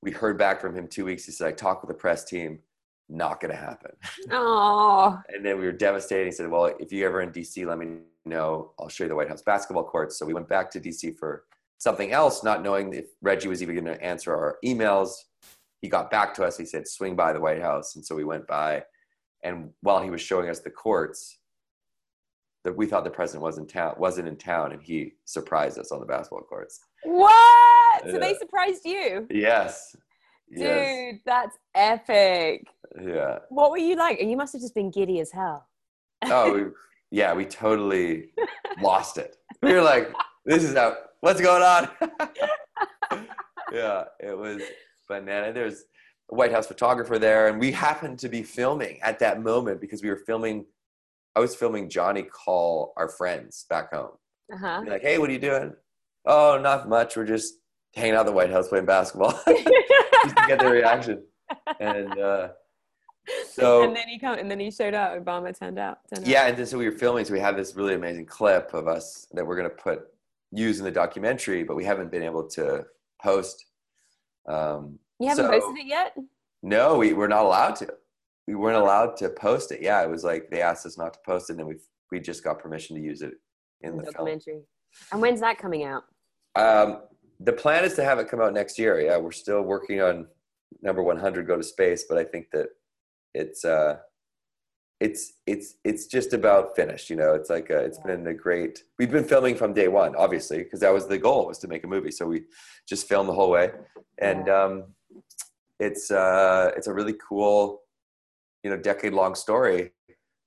We 0.00 0.12
heard 0.12 0.38
back 0.38 0.60
from 0.60 0.74
him 0.76 0.86
two 0.86 1.04
weeks. 1.04 1.24
He 1.24 1.32
said, 1.32 1.48
I 1.48 1.52
talked 1.52 1.82
with 1.82 1.88
the 1.88 2.00
press 2.00 2.24
team. 2.24 2.60
Not 3.08 3.40
going 3.40 3.50
to 3.50 3.60
happen. 3.60 3.90
Oh, 4.30 5.20
And 5.28 5.44
then 5.44 5.58
we 5.58 5.66
were 5.66 5.72
devastated. 5.72 6.26
He 6.26 6.32
said, 6.32 6.48
Well, 6.48 6.74
if 6.78 6.92
you're 6.92 7.08
ever 7.08 7.20
in 7.20 7.30
DC, 7.30 7.66
let 7.66 7.78
me 7.78 7.98
know. 8.24 8.72
I'll 8.78 8.88
show 8.88 9.04
you 9.04 9.08
the 9.08 9.16
White 9.16 9.28
House 9.28 9.42
basketball 9.42 9.84
courts. 9.84 10.16
So 10.16 10.24
we 10.24 10.32
went 10.32 10.48
back 10.48 10.70
to 10.70 10.80
DC 10.80 11.18
for 11.18 11.44
something 11.78 12.12
else, 12.12 12.42
not 12.44 12.62
knowing 12.62 12.94
if 12.94 13.06
Reggie 13.20 13.48
was 13.48 13.62
even 13.62 13.74
going 13.74 13.86
to 13.86 14.02
answer 14.02 14.32
our 14.34 14.58
emails. 14.64 15.10
He 15.82 15.88
got 15.88 16.10
back 16.10 16.32
to 16.34 16.44
us. 16.44 16.56
He 16.56 16.64
said, 16.64 16.86
Swing 16.88 17.16
by 17.16 17.32
the 17.32 17.40
White 17.40 17.60
House. 17.60 17.96
And 17.96 18.06
so 18.06 18.14
we 18.14 18.24
went 18.24 18.46
by. 18.46 18.84
And 19.42 19.70
while 19.82 20.02
he 20.02 20.10
was 20.10 20.22
showing 20.22 20.48
us 20.48 20.60
the 20.60 20.70
courts, 20.70 21.38
that 22.64 22.74
we 22.74 22.86
thought 22.86 23.04
the 23.04 23.10
president 23.10 23.42
was 23.42 23.58
in 23.58 23.66
town, 23.66 23.94
wasn't 23.98 24.26
in 24.26 24.36
town, 24.36 24.72
and 24.72 24.82
he 24.82 25.12
surprised 25.26 25.78
us 25.78 25.92
on 25.92 26.00
the 26.00 26.06
basketball 26.06 26.40
courts. 26.40 26.80
what? 27.02 27.63
So 28.10 28.18
they 28.18 28.34
surprised 28.34 28.84
you, 28.84 29.26
Yes. 29.30 29.96
dude. 30.50 30.60
Yes. 30.60 31.14
That's 31.26 31.56
epic. 31.74 32.66
Yeah. 33.00 33.38
What 33.48 33.70
were 33.70 33.78
you 33.78 33.96
like? 33.96 34.20
You 34.20 34.36
must 34.36 34.52
have 34.52 34.62
just 34.62 34.74
been 34.74 34.90
giddy 34.90 35.20
as 35.20 35.30
hell. 35.32 35.66
Oh, 36.26 36.52
we, 36.52 36.64
yeah. 37.10 37.32
We 37.34 37.44
totally 37.44 38.30
lost 38.80 39.18
it. 39.18 39.36
We 39.62 39.72
were 39.72 39.82
like, 39.82 40.12
"This 40.44 40.62
is 40.62 40.76
out. 40.76 40.96
What's 41.20 41.40
going 41.40 41.62
on?" 41.62 41.88
yeah, 43.72 44.04
it 44.20 44.36
was 44.36 44.62
banana. 45.08 45.52
There's 45.52 45.84
a 46.30 46.34
White 46.34 46.52
House 46.52 46.66
photographer 46.66 47.18
there, 47.18 47.48
and 47.48 47.58
we 47.58 47.72
happened 47.72 48.18
to 48.20 48.28
be 48.28 48.42
filming 48.42 49.00
at 49.02 49.18
that 49.20 49.42
moment 49.42 49.80
because 49.80 50.02
we 50.02 50.08
were 50.08 50.22
filming. 50.26 50.66
I 51.36 51.40
was 51.40 51.56
filming 51.56 51.88
Johnny 51.90 52.22
call 52.22 52.92
our 52.96 53.08
friends 53.08 53.66
back 53.68 53.92
home. 53.92 54.12
Uh-huh. 54.52 54.82
Like, 54.86 55.02
hey, 55.02 55.18
what 55.18 55.28
are 55.30 55.32
you 55.32 55.40
doing? 55.40 55.72
Oh, 56.26 56.60
not 56.62 56.88
much. 56.88 57.16
We're 57.16 57.24
just 57.26 57.54
hanging 57.96 58.14
out 58.14 58.20
at 58.20 58.26
the 58.26 58.32
White 58.32 58.50
House 58.50 58.68
playing 58.68 58.86
basketball 58.86 59.32
just 59.46 60.36
to 60.36 60.44
get 60.46 60.58
their 60.58 60.72
reaction. 60.72 61.22
And 61.80 62.18
uh, 62.18 62.48
so, 63.50 63.84
and 63.84 63.96
then 63.96 64.08
he 64.08 64.18
come, 64.18 64.38
and 64.38 64.50
then 64.50 64.60
he 64.60 64.70
showed 64.70 64.94
up. 64.94 65.12
Obama 65.12 65.56
turned 65.58 65.78
out. 65.78 65.98
Turned 66.12 66.26
yeah, 66.26 66.42
out. 66.42 66.48
and 66.50 66.58
then 66.58 66.66
so 66.66 66.78
we 66.78 66.86
were 66.86 66.96
filming. 66.96 67.24
So 67.24 67.32
we 67.32 67.40
have 67.40 67.56
this 67.56 67.74
really 67.74 67.94
amazing 67.94 68.26
clip 68.26 68.74
of 68.74 68.88
us 68.88 69.26
that 69.32 69.46
we're 69.46 69.56
gonna 69.56 69.70
put 69.70 70.02
use 70.50 70.78
in 70.78 70.84
the 70.84 70.90
documentary, 70.90 71.64
but 71.64 71.76
we 71.76 71.84
haven't 71.84 72.10
been 72.10 72.22
able 72.22 72.46
to 72.50 72.84
post. 73.22 73.64
Um, 74.46 74.98
you 75.18 75.28
haven't 75.28 75.46
so- 75.46 75.50
posted 75.50 75.84
it 75.84 75.86
yet. 75.86 76.16
No, 76.62 76.96
we 76.96 77.12
we're 77.12 77.28
not 77.28 77.44
allowed 77.44 77.76
to. 77.76 77.88
We 78.46 78.54
weren't 78.54 78.76
allowed 78.76 79.16
to 79.18 79.30
post 79.30 79.72
it. 79.72 79.80
Yeah, 79.80 80.02
it 80.02 80.10
was 80.10 80.24
like 80.24 80.50
they 80.50 80.60
asked 80.60 80.84
us 80.86 80.98
not 80.98 81.14
to 81.14 81.18
post 81.24 81.48
it, 81.48 81.54
and 81.54 81.60
then 81.60 81.66
we 81.66 81.76
we 82.10 82.20
just 82.20 82.44
got 82.44 82.58
permission 82.58 82.96
to 82.96 83.02
use 83.02 83.22
it 83.22 83.34
in 83.80 83.96
the 83.96 84.02
film. 84.02 84.12
documentary. 84.12 84.60
And 85.12 85.20
when's 85.20 85.40
that 85.40 85.58
coming 85.58 85.84
out? 85.84 86.04
Um, 86.56 87.02
the 87.40 87.52
plan 87.52 87.84
is 87.84 87.94
to 87.94 88.04
have 88.04 88.18
it 88.18 88.28
come 88.28 88.40
out 88.40 88.52
next 88.52 88.78
year. 88.78 89.00
Yeah, 89.00 89.16
we're 89.18 89.32
still 89.32 89.62
working 89.62 90.00
on 90.00 90.26
number 90.82 91.02
100 91.02 91.46
go 91.46 91.56
to 91.56 91.62
space, 91.62 92.04
but 92.08 92.18
I 92.18 92.24
think 92.24 92.50
that 92.52 92.68
it's 93.34 93.64
uh, 93.64 93.98
it's 95.00 95.34
it's 95.46 95.74
it's 95.84 96.06
just 96.06 96.32
about 96.32 96.76
finished. 96.76 97.10
You 97.10 97.16
know, 97.16 97.34
it's 97.34 97.50
like 97.50 97.70
uh 97.70 97.78
it's 97.78 97.98
been 97.98 98.26
a 98.26 98.34
great. 98.34 98.84
We've 98.98 99.10
been 99.10 99.24
filming 99.24 99.56
from 99.56 99.72
day 99.72 99.88
one, 99.88 100.14
obviously, 100.16 100.58
because 100.58 100.80
that 100.80 100.92
was 100.92 101.06
the 101.06 101.18
goal 101.18 101.46
was 101.46 101.58
to 101.58 101.68
make 101.68 101.84
a 101.84 101.88
movie. 101.88 102.10
So 102.10 102.26
we 102.26 102.44
just 102.88 103.08
filmed 103.08 103.28
the 103.28 103.34
whole 103.34 103.50
way, 103.50 103.72
and 104.18 104.48
um, 104.48 104.84
it's 105.80 106.10
uh, 106.10 106.70
it's 106.76 106.86
a 106.86 106.94
really 106.94 107.14
cool, 107.28 107.82
you 108.62 108.70
know, 108.70 108.76
decade 108.76 109.12
long 109.12 109.34
story 109.34 109.90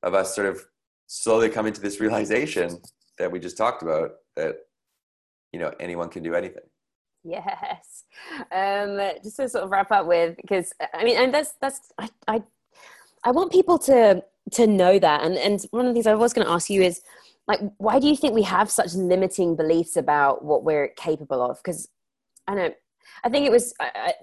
of 0.03 0.13
us 0.13 0.33
sort 0.33 0.47
of 0.47 0.65
slowly 1.07 1.49
coming 1.49 1.73
to 1.73 1.81
this 1.81 1.99
realization 1.99 2.81
that 3.17 3.31
we 3.31 3.39
just 3.39 3.57
talked 3.57 3.81
about 3.83 4.11
that 4.35 4.55
you 5.51 5.59
know 5.59 5.73
anyone 5.79 6.09
can 6.09 6.23
do 6.23 6.35
anything. 6.35 6.63
Yes. 7.27 8.05
Um, 8.51 8.99
just 9.21 9.35
to 9.35 9.49
sort 9.49 9.65
of 9.65 9.69
wrap 9.69 9.91
up 9.91 10.07
with, 10.07 10.37
because 10.37 10.71
I 10.93 11.03
mean, 11.03 11.17
and 11.17 11.33
that's 11.33 11.53
that's 11.59 11.91
I 11.97 12.09
I, 12.27 12.43
I 13.23 13.31
want 13.31 13.51
people 13.51 13.77
to 13.79 14.23
to 14.53 14.67
know 14.67 14.97
that, 14.97 15.23
and 15.23 15.35
and 15.35 15.61
one 15.71 15.85
of 15.85 15.89
the 15.89 15.93
things 15.93 16.07
I 16.07 16.15
was 16.15 16.33
going 16.33 16.47
to 16.47 16.53
ask 16.53 16.69
you 16.69 16.81
is 16.81 17.01
like, 17.47 17.59
why 17.77 17.99
do 17.99 18.07
you 18.07 18.15
think 18.15 18.33
we 18.33 18.43
have 18.43 18.71
such 18.71 18.93
limiting 18.93 19.55
beliefs 19.55 19.97
about 19.97 20.43
what 20.43 20.63
we're 20.63 20.89
capable 20.89 21.41
of? 21.41 21.57
Because 21.57 21.89
I 22.47 22.55
know. 22.55 22.73
I 23.23 23.29
think 23.29 23.47
it 23.47 23.51
was 23.51 23.73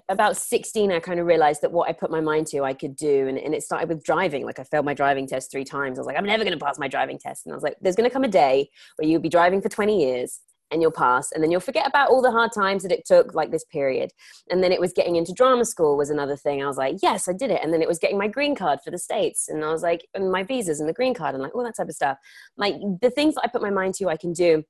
about 0.07 0.37
16, 0.37 0.91
I 0.91 0.99
kind 0.99 1.19
of 1.19 1.25
realized 1.25 1.61
that 1.63 1.71
what 1.71 1.89
I 1.89 1.91
put 1.91 2.11
my 2.11 2.21
mind 2.21 2.47
to, 2.47 2.63
I 2.63 2.73
could 2.73 2.95
do. 2.95 3.27
And, 3.27 3.37
and 3.37 3.53
it 3.53 3.61
started 3.61 3.89
with 3.89 4.03
driving. 4.03 4.45
Like, 4.45 4.57
I 4.57 4.63
failed 4.63 4.85
my 4.85 4.93
driving 4.93 5.27
test 5.27 5.51
three 5.51 5.65
times. 5.65 5.97
I 5.97 6.01
was 6.01 6.07
like, 6.07 6.17
I'm 6.17 6.25
never 6.25 6.45
going 6.45 6.57
to 6.57 6.63
pass 6.63 6.79
my 6.79 6.87
driving 6.87 7.17
test. 7.17 7.45
And 7.45 7.51
I 7.51 7.55
was 7.55 7.63
like, 7.63 7.75
there's 7.81 7.95
going 7.95 8.09
to 8.09 8.13
come 8.13 8.23
a 8.23 8.29
day 8.29 8.69
where 8.95 9.07
you'll 9.07 9.19
be 9.19 9.27
driving 9.27 9.61
for 9.61 9.69
20 9.69 10.01
years 10.01 10.39
and 10.71 10.81
you'll 10.81 10.91
pass 10.91 11.31
and 11.31 11.43
then 11.43 11.51
you'll 11.51 11.59
forget 11.59 11.87
about 11.87 12.09
all 12.09 12.21
the 12.21 12.31
hard 12.31 12.51
times 12.51 12.83
that 12.83 12.91
it 12.91 13.05
took 13.05 13.33
like 13.33 13.51
this 13.51 13.63
period. 13.65 14.11
And 14.49 14.63
then 14.63 14.71
it 14.71 14.79
was 14.79 14.93
getting 14.93 15.15
into 15.15 15.33
drama 15.33 15.65
school 15.65 15.97
was 15.97 16.09
another 16.09 16.35
thing. 16.35 16.63
I 16.63 16.67
was 16.67 16.77
like 16.77 16.97
yes 17.01 17.27
i 17.27 17.33
did 17.33 17.51
it. 17.51 17.61
And 17.63 17.73
then 17.73 17.81
it 17.81 17.87
was 17.87 17.99
getting 17.99 18.17
my 18.17 18.27
green 18.27 18.55
card 18.55 18.79
for 18.83 18.91
the 18.91 18.97
states 18.97 19.47
and 19.47 19.63
i 19.63 19.71
was 19.71 19.83
like 19.83 20.07
and 20.13 20.31
my 20.31 20.43
visas 20.43 20.79
and 20.79 20.89
the 20.89 20.93
green 20.93 21.13
card. 21.13 21.35
And 21.35 21.43
like 21.43 21.55
all 21.55 21.63
that 21.63 21.75
type 21.75 21.89
of 21.89 21.95
stuff. 21.95 22.17
Like 22.57 22.75
the 23.01 23.11
things 23.11 23.35
that 23.35 23.43
i 23.43 23.47
put 23.47 23.61
my 23.61 23.69
mind 23.69 23.93
to 23.95 24.09
i 24.09 24.17
can 24.17 24.33
do. 24.33 24.63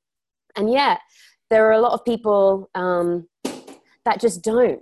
And 0.56 0.72
yet 0.72 1.00
there 1.50 1.68
are 1.68 1.74
a 1.74 1.82
lot 1.82 1.93
of 1.93 2.06
people 2.06 2.70
um, 2.76 3.28
that 4.06 4.20
just 4.20 4.41
don't. 4.41 4.82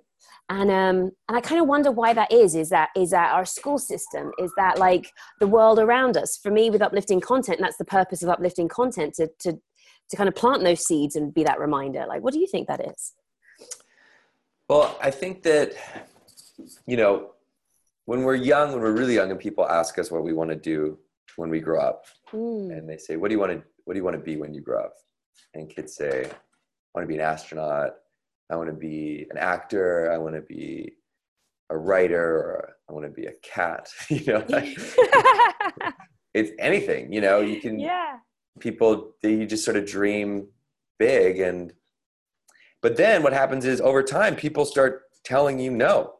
And 0.49 0.69
um 0.69 1.11
and 1.29 1.37
i 1.37 1.39
kind 1.39 1.61
of 1.61 1.67
wonder 1.67 1.89
why 1.89 2.13
that 2.13 2.31
is 2.31 2.53
is 2.53 2.69
that 2.69 2.89
is 2.97 3.11
that 3.11 3.33
our 3.33 3.45
school 3.45 3.77
system 3.77 4.31
is 4.37 4.51
that 4.57 4.77
like 4.77 5.09
the 5.39 5.47
world 5.47 5.79
around 5.79 6.17
us? 6.17 6.37
For 6.37 6.51
me 6.51 6.69
with 6.69 6.81
uplifting 6.81 7.21
content 7.21 7.59
that's 7.61 7.77
the 7.77 7.85
purpose 7.85 8.21
of 8.23 8.29
uplifting 8.29 8.67
content 8.67 9.13
to 9.15 9.29
to 9.39 9.59
to 10.09 10.17
kind 10.17 10.27
of 10.29 10.35
plant 10.35 10.63
those 10.63 10.85
seeds 10.85 11.15
and 11.15 11.33
be 11.33 11.43
that 11.43 11.59
reminder 11.59 12.05
like 12.07 12.21
what 12.23 12.33
do 12.33 12.39
you 12.39 12.47
think 12.47 12.67
that 12.67 12.81
is 12.91 13.13
Well, 14.69 14.97
I 15.01 15.11
think 15.11 15.43
that, 15.43 15.73
you 16.87 16.97
know, 16.97 17.13
when 18.05 18.23
we're 18.23 18.35
young, 18.35 18.71
when 18.71 18.81
we're 18.81 18.97
really 19.01 19.15
young, 19.15 19.29
and 19.31 19.39
people 19.39 19.65
ask 19.67 19.97
us 19.99 20.09
what 20.11 20.23
we 20.23 20.33
want 20.33 20.49
to 20.49 20.55
do 20.55 20.97
when 21.35 21.49
we 21.49 21.59
grow 21.59 21.79
up, 21.89 22.05
Mm. 22.31 22.71
and 22.75 22.89
they 22.89 22.97
say, 22.97 23.15
"What 23.17 23.27
do 23.29 23.33
you 23.35 23.39
want 23.39 23.51
to 23.53 23.59
What 23.85 23.93
do 23.93 23.99
you 23.99 24.03
want 24.07 24.17
to 24.17 24.23
be 24.31 24.35
when 24.37 24.53
you 24.53 24.61
grow 24.61 24.79
up?" 24.87 24.93
And 25.53 25.69
kids 25.69 25.91
say, 25.95 26.15
"I 26.25 26.91
want 26.93 27.03
to 27.07 27.11
be 27.13 27.19
an 27.21 27.25
astronaut. 27.33 27.91
I 28.51 28.55
want 28.55 28.69
to 28.69 28.79
be 28.89 29.27
an 29.31 29.37
actor. 29.37 30.11
I 30.11 30.17
want 30.17 30.35
to 30.35 30.41
be 30.41 30.95
a 31.69 31.77
writer, 31.77 32.25
or 32.47 32.75
I 32.87 32.93
want 32.93 33.05
to 33.05 33.11
be 33.21 33.25
a 33.27 33.35
cat." 33.55 33.83
you 34.09 34.25
know, 34.31 34.43
like, 34.49 34.69
it's 36.39 36.51
anything. 36.59 37.03
You 37.15 37.21
know, 37.25 37.37
you 37.51 37.57
can 37.63 37.79
yeah 37.79 38.13
people 38.59 39.15
they, 39.21 39.33
you 39.33 39.45
just 39.45 39.65
sort 39.65 39.77
of 39.77 39.85
dream 39.85 40.47
big 40.99 41.39
and 41.39 41.73
but 42.81 42.95
then 42.97 43.23
what 43.23 43.33
happens 43.33 43.65
is 43.65 43.81
over 43.81 44.03
time 44.03 44.35
people 44.35 44.65
start 44.65 45.03
telling 45.23 45.57
you 45.59 45.71
no. 45.71 46.13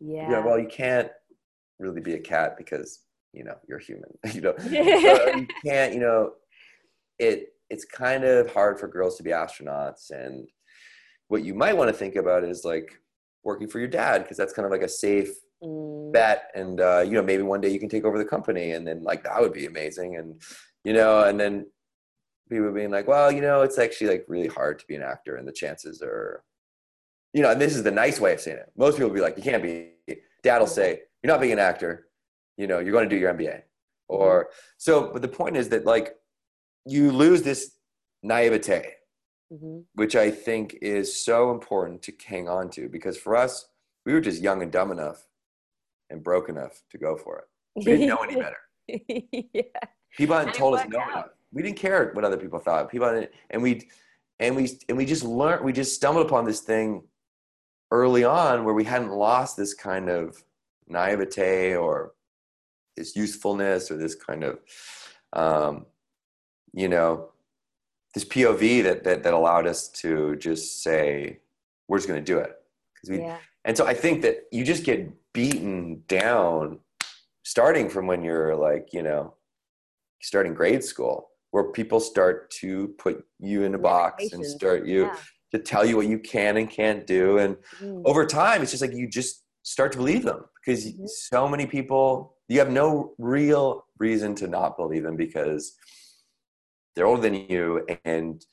Yeah 0.00 0.30
yeah. 0.30 0.44
Well 0.44 0.58
you 0.58 0.68
can't 0.68 1.10
really 1.78 2.00
be 2.00 2.14
a 2.14 2.18
cat 2.18 2.56
because 2.56 3.00
you 3.32 3.44
know 3.44 3.56
you're 3.68 3.78
human. 3.78 4.10
You 4.34 4.40
know 4.42 4.54
So 4.58 5.34
you 5.36 5.46
can't 5.64 5.94
you 5.94 6.00
know 6.00 6.32
it 7.18 7.48
it's 7.70 7.84
kind 7.84 8.24
of 8.24 8.52
hard 8.52 8.78
for 8.80 8.88
girls 8.88 9.16
to 9.16 9.22
be 9.22 9.30
astronauts. 9.30 10.10
And 10.10 10.48
what 11.28 11.44
you 11.44 11.54
might 11.54 11.76
want 11.76 11.88
to 11.88 11.96
think 11.96 12.16
about 12.16 12.44
is 12.44 12.64
like 12.64 12.90
working 13.44 13.68
for 13.68 13.78
your 13.78 13.88
dad 13.88 14.22
because 14.22 14.36
that's 14.36 14.52
kind 14.52 14.66
of 14.66 14.72
like 14.72 14.82
a 14.82 14.88
safe 14.88 15.30
Mm. 15.60 16.12
bet. 16.12 16.52
And 16.54 16.80
uh, 16.80 17.00
you 17.04 17.14
know 17.14 17.22
maybe 17.22 17.42
one 17.42 17.60
day 17.60 17.68
you 17.70 17.80
can 17.80 17.88
take 17.88 18.04
over 18.04 18.16
the 18.16 18.24
company 18.24 18.70
and 18.72 18.86
then 18.86 19.02
like 19.02 19.24
that 19.24 19.40
would 19.40 19.52
be 19.52 19.66
amazing. 19.66 20.16
And 20.16 20.40
you 20.84 20.92
know 20.92 21.24
and 21.24 21.38
then 21.40 21.66
people 22.48 22.72
being 22.72 22.90
like 22.90 23.06
well 23.06 23.30
you 23.30 23.40
know 23.40 23.62
it's 23.62 23.78
actually 23.78 24.08
like 24.08 24.24
really 24.28 24.48
hard 24.48 24.78
to 24.78 24.86
be 24.86 24.94
an 24.94 25.02
actor 25.02 25.36
and 25.36 25.46
the 25.46 25.52
chances 25.52 26.02
are 26.02 26.42
you 27.34 27.42
know 27.42 27.50
and 27.50 27.60
this 27.60 27.74
is 27.76 27.82
the 27.82 27.90
nice 27.90 28.18
way 28.20 28.32
of 28.32 28.40
saying 28.40 28.58
it. 28.58 28.70
Most 28.76 28.94
people 28.96 29.08
will 29.08 29.14
be 29.14 29.20
like 29.20 29.36
you 29.36 29.42
can't 29.42 29.62
be 29.62 29.92
dad 30.42 30.58
will 30.58 30.66
say 30.66 31.00
you're 31.22 31.32
not 31.32 31.40
being 31.40 31.52
an 31.52 31.58
actor. 31.58 32.08
You 32.56 32.66
know 32.66 32.78
you're 32.78 32.92
going 32.92 33.08
to 33.08 33.14
do 33.14 33.20
your 33.20 33.32
mba 33.34 33.62
or 34.08 34.48
so 34.78 35.10
but 35.12 35.22
the 35.22 35.28
point 35.28 35.56
is 35.56 35.68
that 35.68 35.84
like 35.84 36.14
you 36.86 37.10
lose 37.12 37.42
this 37.42 37.72
naivete 38.22 38.94
Mhm. 39.50 39.84
which 39.94 40.14
i 40.14 40.30
think 40.30 40.76
is 40.82 41.24
so 41.24 41.50
important 41.52 42.02
to 42.02 42.12
hang 42.26 42.50
on 42.50 42.68
to 42.70 42.86
because 42.90 43.16
for 43.16 43.34
us 43.34 43.66
we 44.04 44.12
were 44.12 44.20
just 44.20 44.42
young 44.42 44.60
and 44.62 44.70
dumb 44.70 44.90
enough 44.92 45.26
and 46.10 46.22
broke 46.22 46.48
enough 46.50 46.82
to 46.90 46.98
go 46.98 47.16
for 47.16 47.38
it. 47.38 47.44
We 47.76 47.84
didn't 47.84 48.08
know 48.08 48.22
any 48.28 48.36
better. 48.44 48.56
Yeah. 49.52 49.62
People 50.16 50.36
hadn't 50.36 50.54
told 50.54 50.74
us 50.78 50.86
no 50.88 50.98
out. 51.00 51.10
enough. 51.10 51.26
We 51.52 51.62
didn't 51.62 51.78
care 51.78 52.10
what 52.12 52.24
other 52.24 52.36
people 52.36 52.58
thought. 52.58 52.90
People 52.90 53.26
and 53.50 53.62
we 53.62 53.88
and 54.38 54.54
we 54.54 54.78
and 54.88 54.96
we 54.96 55.06
just 55.06 55.24
learned. 55.24 55.64
We 55.64 55.72
just 55.72 55.94
stumbled 55.94 56.26
upon 56.26 56.44
this 56.44 56.60
thing 56.60 57.04
early 57.90 58.24
on 58.24 58.64
where 58.64 58.74
we 58.74 58.84
hadn't 58.84 59.10
lost 59.10 59.56
this 59.56 59.74
kind 59.74 60.10
of 60.10 60.42
naivete 60.86 61.74
or 61.74 62.12
this 62.96 63.16
usefulness 63.16 63.90
or 63.90 63.96
this 63.96 64.14
kind 64.14 64.44
of 64.44 64.58
um, 65.32 65.86
you 66.74 66.88
know 66.88 67.30
this 68.14 68.24
POV 68.24 68.82
that 68.82 69.04
that 69.04 69.22
that 69.22 69.34
allowed 69.34 69.66
us 69.66 69.88
to 69.88 70.36
just 70.36 70.82
say 70.82 71.40
we're 71.88 71.98
just 71.98 72.08
going 72.08 72.22
to 72.22 72.32
do 72.32 72.38
it 72.38 72.56
because 72.94 73.10
we 73.10 73.24
yeah 73.24 73.38
and 73.68 73.76
so 73.76 73.86
I 73.86 73.92
think 73.92 74.22
that 74.22 74.44
you 74.50 74.64
just 74.64 74.82
get 74.82 75.12
beaten 75.34 76.02
down 76.08 76.78
starting 77.44 77.90
from 77.90 78.06
when 78.06 78.22
you're 78.22 78.56
like, 78.56 78.94
you 78.94 79.02
know, 79.02 79.34
starting 80.20 80.54
grade 80.54 80.82
school, 80.82 81.28
where 81.50 81.64
people 81.72 82.00
start 82.00 82.50
to 82.50 82.88
put 82.98 83.24
you 83.38 83.62
in 83.64 83.74
a 83.74 83.78
box 83.78 84.32
and 84.32 84.44
start 84.44 84.86
you 84.86 85.06
Yeah. 85.06 85.16
to 85.52 85.58
tell 85.58 85.84
you 85.84 85.96
what 85.96 86.06
you 86.06 86.18
can 86.18 86.56
and 86.58 86.68
can't 86.70 87.06
do. 87.06 87.38
And 87.38 87.56
Mm. 87.82 88.02
over 88.04 88.26
time, 88.26 88.62
it's 88.62 88.70
just 88.70 88.82
like 88.82 88.92
you 88.92 89.08
just 89.08 89.44
start 89.62 89.92
to 89.92 89.98
believe 89.98 90.24
them 90.24 90.44
because 90.56 90.84
Mhm. 90.86 91.08
so 91.08 91.48
many 91.48 91.66
people, 91.66 92.36
you 92.48 92.58
have 92.58 92.70
no 92.70 93.14
real 93.18 93.86
reason 93.98 94.34
to 94.36 94.46
not 94.46 94.76
believe 94.76 95.02
them 95.02 95.16
because 95.16 95.76
they're 96.94 97.06
older 97.06 97.22
than 97.22 97.34
you 97.34 97.86
and 98.04 98.44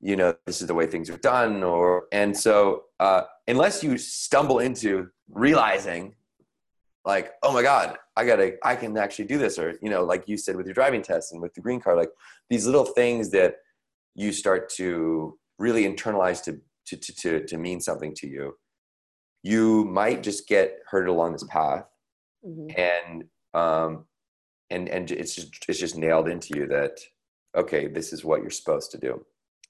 you 0.00 0.14
know 0.16 0.34
this 0.44 0.60
is 0.60 0.66
the 0.66 0.74
way 0.74 0.86
things 0.86 1.08
are 1.08 1.16
done 1.18 1.62
or 1.62 2.06
and 2.12 2.36
so 2.36 2.84
uh, 3.00 3.22
unless 3.48 3.82
you 3.82 3.96
stumble 3.96 4.58
into 4.58 5.08
realizing 5.30 6.14
like 7.06 7.32
oh 7.42 7.52
my 7.52 7.62
god 7.62 7.96
i 8.16 8.24
gotta 8.24 8.56
i 8.64 8.74
can 8.74 8.96
actually 8.96 9.24
do 9.24 9.38
this 9.38 9.58
or 9.58 9.78
you 9.82 9.90
know 9.90 10.04
like 10.04 10.24
you 10.26 10.36
said 10.36 10.56
with 10.56 10.66
your 10.66 10.74
driving 10.74 11.02
test 11.02 11.32
and 11.32 11.40
with 11.42 11.54
the 11.54 11.60
green 11.60 11.80
card 11.80 11.96
like 11.96 12.10
these 12.50 12.66
little 12.66 12.84
things 12.84 13.30
that 13.30 13.56
you 14.14 14.32
start 14.32 14.68
to 14.70 15.38
really 15.58 15.84
internalize 15.84 16.42
to 16.42 16.60
to 16.86 16.96
to 16.96 17.14
to, 17.14 17.46
to 17.46 17.56
mean 17.58 17.80
something 17.80 18.14
to 18.14 18.26
you 18.28 18.56
you 19.42 19.84
might 19.84 20.22
just 20.22 20.48
get 20.48 20.78
herded 20.90 21.08
along 21.08 21.32
this 21.32 21.44
path 21.44 21.84
Mhm. 22.46 22.78
and 22.78 23.24
um 23.54 24.04
and 24.70 24.88
and 24.88 25.10
it's 25.10 25.34
just 25.34 25.64
it's 25.68 25.78
just 25.80 25.96
nailed 25.96 26.28
into 26.28 26.56
you 26.56 26.66
that 26.68 27.00
okay 27.56 27.88
this 27.88 28.12
is 28.12 28.24
what 28.24 28.40
you're 28.40 28.50
supposed 28.50 28.90
to 28.92 28.98
do 28.98 29.24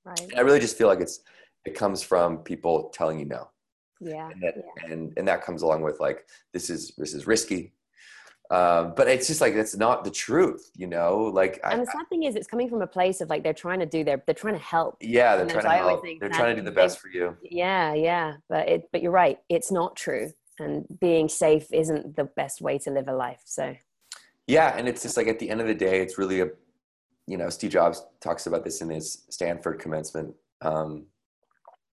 right 0.04 0.20
I 0.36 0.40
really 0.40 0.60
just 0.60 0.76
feel 0.76 0.88
like 0.88 1.00
it's 1.00 1.20
it 1.64 1.74
comes 1.74 2.02
from 2.02 2.38
people 2.38 2.90
telling 2.94 3.18
you 3.18 3.24
no. 3.24 3.48
Yeah. 4.00 4.28
And 4.30 4.40
that, 4.42 4.54
yeah. 4.56 4.92
and, 4.92 5.12
and 5.16 5.26
that 5.26 5.42
comes 5.42 5.62
along 5.62 5.82
with 5.82 5.98
like, 5.98 6.26
this 6.52 6.70
is, 6.70 6.92
this 6.96 7.12
is 7.12 7.26
risky. 7.26 7.72
Um, 8.50 8.94
but 8.96 9.08
it's 9.08 9.26
just 9.26 9.40
like, 9.40 9.54
that's 9.54 9.76
not 9.76 10.04
the 10.04 10.10
truth, 10.10 10.70
you 10.76 10.86
know, 10.86 11.30
like, 11.34 11.58
And 11.64 11.80
I, 11.80 11.84
the 11.84 11.90
sad 11.90 12.08
thing 12.08 12.22
is, 12.22 12.36
it's 12.36 12.46
coming 12.46 12.68
from 12.68 12.80
a 12.80 12.86
place 12.86 13.20
of 13.20 13.28
like 13.28 13.42
they're 13.42 13.52
trying 13.52 13.80
to 13.80 13.86
do 13.86 14.04
their, 14.04 14.22
they're 14.24 14.34
trying 14.34 14.54
to 14.54 14.60
help. 14.60 14.96
yeah, 15.00 15.36
they're 15.36 15.46
trying 15.46 15.64
to 15.64 15.70
help. 15.70 16.04
They're 16.20 16.28
trying 16.28 16.54
to 16.54 16.62
do 16.62 16.64
the 16.64 16.70
best 16.70 17.00
for 17.00 17.08
you. 17.08 17.36
Yeah, 17.42 17.94
yeah. 17.94 18.34
But 18.48 18.68
it, 18.68 18.88
but 18.92 19.02
you're 19.02 19.10
right. 19.10 19.38
It's 19.48 19.72
not 19.72 19.96
true, 19.96 20.32
and 20.60 20.84
being 21.00 21.28
safe 21.28 21.66
isn't 21.72 22.14
the 22.14 22.24
best 22.24 22.60
way 22.60 22.78
to 22.78 22.90
live 22.90 23.08
a 23.08 23.12
life. 23.12 23.42
So 23.44 23.74
Yeah, 24.46 24.76
and 24.76 24.86
it's 24.88 25.02
just 25.02 25.16
like 25.16 25.26
at 25.26 25.38
the 25.38 25.50
end 25.50 25.60
of 25.60 25.66
the 25.66 25.74
day, 25.74 26.00
it's 26.00 26.16
really 26.16 26.40
a, 26.40 26.48
you 27.26 27.36
know, 27.36 27.50
Steve 27.50 27.70
Jobs 27.70 28.04
talks 28.20 28.46
about 28.46 28.64
this 28.64 28.80
in 28.80 28.90
his 28.90 29.24
Stanford 29.28 29.80
commencement. 29.80 30.34
Um, 30.62 31.06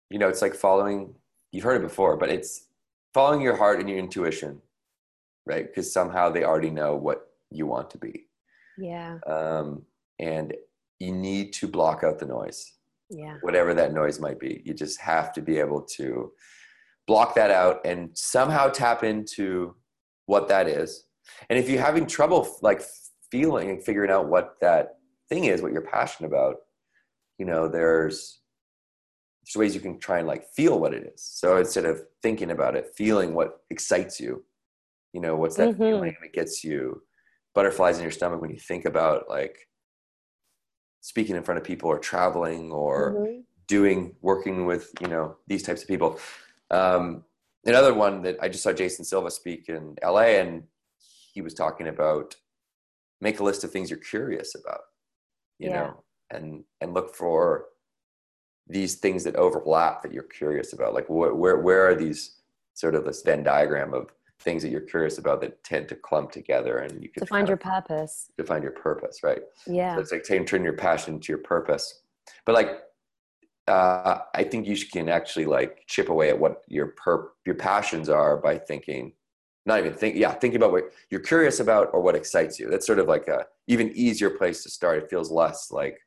you 0.10 0.20
know, 0.20 0.30
it's 0.30 0.42
like 0.42 0.54
following. 0.54 1.16
You've 1.52 1.64
heard 1.64 1.82
it 1.82 1.88
before, 1.88 2.18
but 2.18 2.30
it's 2.30 2.68
following 3.14 3.42
your 3.42 3.56
heart 3.56 3.80
and 3.80 3.90
your 3.90 3.98
intuition, 3.98 4.62
right? 5.46 5.66
Because 5.68 5.92
somehow 5.92 6.30
they 6.30 6.44
already 6.44 6.70
know 6.70 6.96
what 6.96 7.28
you 7.52 7.66
want 7.66 7.90
to 7.92 7.98
be, 7.98 8.28
yeah, 8.78 9.18
um, 9.28 9.84
and 10.20 10.54
you 11.00 11.12
need 11.12 11.54
to 11.54 11.68
block 11.68 12.04
out 12.04 12.20
the 12.20 12.26
noise, 12.26 12.74
yeah, 13.10 13.38
whatever 13.42 13.74
that 13.74 13.94
noise 13.94 14.20
might 14.20 14.40
be. 14.40 14.62
You 14.66 14.74
just 14.74 15.00
have 15.02 15.34
to 15.34 15.42
be 15.42 15.58
able 15.58 15.82
to 15.98 16.32
block 17.08 17.36
that 17.36 17.52
out 17.52 17.82
and 17.86 18.10
somehow 18.14 18.70
tap 18.70 19.04
into 19.04 19.76
what 20.26 20.48
that 20.48 20.68
is. 20.68 21.06
And 21.50 21.60
if 21.60 21.70
you're 21.70 21.82
having 21.82 22.06
trouble 22.06 22.58
like 22.62 22.82
feeling 23.32 23.70
and 23.70 23.84
figuring 23.84 24.12
out 24.12 24.28
what 24.28 24.56
that 24.62 24.96
thing 25.30 25.46
is, 25.46 25.62
what 25.62 25.72
you're 25.72 25.82
passionate 25.82 26.28
about, 26.28 26.58
you 27.38 27.46
know, 27.46 27.68
there's 27.68 28.40
there's 29.44 29.60
ways 29.60 29.76
you 29.76 29.82
can 29.82 30.00
try 30.00 30.20
and 30.20 30.28
like 30.28 30.46
feel 30.56 30.80
what 30.80 30.94
it 30.94 31.12
is. 31.14 31.22
So 31.22 31.58
instead 31.58 31.86
of 31.86 32.02
thinking 32.22 32.52
about 32.52 32.76
it, 32.76 32.94
feeling 32.96 33.34
what 33.34 33.60
excites 33.70 34.20
you, 34.20 34.44
you 35.14 35.22
know, 35.22 35.36
what's 35.36 35.56
that 35.58 35.76
Mhm. 35.76 35.78
feeling 35.78 36.16
that 36.22 36.34
gets 36.34 36.64
you 36.64 37.04
butterflies 37.54 37.98
in 37.98 38.02
your 38.04 38.12
stomach 38.12 38.42
when 38.42 38.50
you 38.50 38.60
think 38.60 38.84
about 38.86 39.30
like 39.30 39.70
speaking 41.02 41.36
in 41.36 41.44
front 41.44 41.60
of 41.60 41.64
people 41.64 41.90
or 41.90 42.00
traveling 42.00 42.72
or 42.72 43.14
Mhm. 43.14 43.46
doing 43.68 44.16
working 44.22 44.66
with 44.66 44.92
you 45.02 45.08
know 45.08 45.38
these 45.48 45.64
types 45.64 45.82
of 45.84 45.88
people 45.88 46.20
um, 46.72 47.24
another 47.66 47.94
one 47.94 48.22
that 48.24 48.38
i 48.42 48.50
just 48.50 48.64
saw 48.64 48.74
jason 48.74 49.06
silva 49.06 49.30
speak 49.32 49.70
in 49.70 49.96
la 50.04 50.20
and 50.22 50.68
he 51.34 51.42
was 51.42 51.54
talking 51.54 51.88
about 51.88 52.36
make 53.22 53.40
a 53.40 53.44
list 53.44 53.64
of 53.64 53.72
things 53.72 53.90
you're 53.90 54.00
curious 54.00 54.56
about 54.56 54.82
you 55.60 55.70
Yeah. 55.70 55.76
know 55.88 56.04
and 56.32 56.66
and 56.82 56.94
look 56.94 57.14
for 57.16 57.70
these 58.68 58.96
things 58.96 59.24
that 59.24 59.36
overlap 59.36 60.02
that 60.02 60.12
you're 60.14 60.24
curious 60.24 60.74
about 60.74 60.94
like 60.94 61.06
wh- 61.08 61.38
where 61.38 61.58
where 61.58 61.88
are 61.88 61.96
these 61.96 62.42
sort 62.74 62.96
of 62.96 63.06
this 63.06 63.22
venn 63.22 63.44
diagram 63.44 63.94
of 63.94 64.12
things 64.40 64.62
that 64.64 64.70
you're 64.70 64.82
curious 64.82 65.18
about 65.18 65.42
that 65.42 65.64
tend 65.64 65.88
to 65.90 65.96
clump 65.96 66.32
together 66.32 66.80
and 66.80 67.02
you 67.02 67.10
can 67.10 67.22
to 67.22 67.26
find 67.28 67.48
your 67.48 67.58
purpose. 67.58 68.30
find 68.46 68.64
your 68.64 68.74
purpose 68.74 69.24
right 69.24 69.42
Yeah, 69.66 69.96
so 69.96 70.02
it's 70.02 70.12
like 70.12 70.26
saying 70.26 70.46
turn 70.46 70.64
your 70.64 70.74
passion 70.74 71.20
to 71.20 71.32
your 71.32 71.40
purpose. 71.40 72.02
But 72.46 72.56
like, 72.56 72.80
uh, 73.68 74.20
I 74.34 74.44
think 74.44 74.68
you 74.68 74.78
can 74.92 75.08
actually 75.08 75.46
like 75.46 75.84
chip 75.88 76.10
away 76.10 76.30
at 76.30 76.38
what 76.40 76.62
your 76.68 76.88
per 76.88 77.32
your 77.46 77.56
passions 77.56 78.10
are 78.10 78.38
by 78.38 78.58
thinking, 78.58 79.14
not 79.66 79.80
even 79.80 79.94
think, 79.94 80.18
yeah, 80.18 80.34
thinking 80.34 80.58
about 80.58 80.74
what 80.74 80.86
you're 81.10 81.22
curious 81.22 81.60
about 81.62 81.90
or 81.94 82.02
what 82.02 82.16
excites 82.16 82.60
you. 82.60 82.70
That's 82.70 82.86
sort 82.86 83.00
of 83.00 83.08
like 83.08 83.28
a 83.30 83.46
even 83.68 83.92
easier 83.96 84.30
place 84.30 84.64
to 84.64 84.70
start. 84.70 85.02
It 85.02 85.10
feels 85.10 85.32
less 85.32 85.72
like 85.72 85.98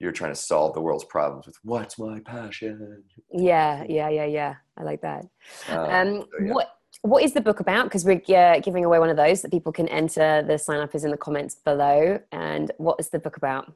you're 0.00 0.12
trying 0.12 0.32
to 0.32 0.40
solve 0.40 0.74
the 0.74 0.80
world's 0.80 1.04
problems 1.04 1.46
with 1.46 1.56
what's 1.62 1.98
my 1.98 2.18
passion. 2.20 3.04
yeah, 3.32 3.84
yeah, 3.88 4.08
yeah, 4.08 4.24
yeah. 4.24 4.54
I 4.76 4.82
like 4.82 5.00
that. 5.02 5.24
Um, 5.68 5.78
Um, 5.78 6.20
so, 6.20 6.44
yeah. 6.44 6.52
What 6.52 6.68
what 7.02 7.22
is 7.22 7.32
the 7.32 7.40
book 7.40 7.60
about? 7.60 7.84
Because 7.84 8.04
we're 8.04 8.22
uh, 8.36 8.60
giving 8.60 8.84
away 8.84 8.98
one 8.98 9.10
of 9.10 9.16
those 9.16 9.42
that 9.42 9.50
people 9.50 9.72
can 9.72 9.88
enter. 9.88 10.42
The 10.42 10.58
sign 10.58 10.80
up 10.80 10.94
is 10.94 11.04
in 11.04 11.10
the 11.10 11.16
comments 11.16 11.54
below. 11.54 12.20
And 12.32 12.70
what 12.78 12.96
is 12.98 13.08
the 13.10 13.18
book 13.18 13.36
about? 13.36 13.72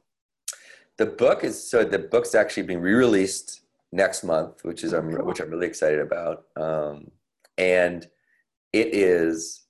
The 0.97 1.05
book 1.05 1.43
is 1.43 1.61
so 1.61 1.83
the 1.83 1.99
book's 1.99 2.35
actually 2.35 2.63
being 2.63 2.81
re-released 2.81 3.61
next 3.91 4.23
month, 4.23 4.63
which 4.63 4.83
is 4.83 4.93
I'm 4.93 5.13
Cool. 5.15 5.25
which 5.25 5.39
I'm 5.39 5.49
really 5.49 5.67
excited 5.67 5.99
about. 5.99 6.45
Um, 6.55 7.11
and 7.57 8.07
it 8.73 8.93
is 8.93 9.63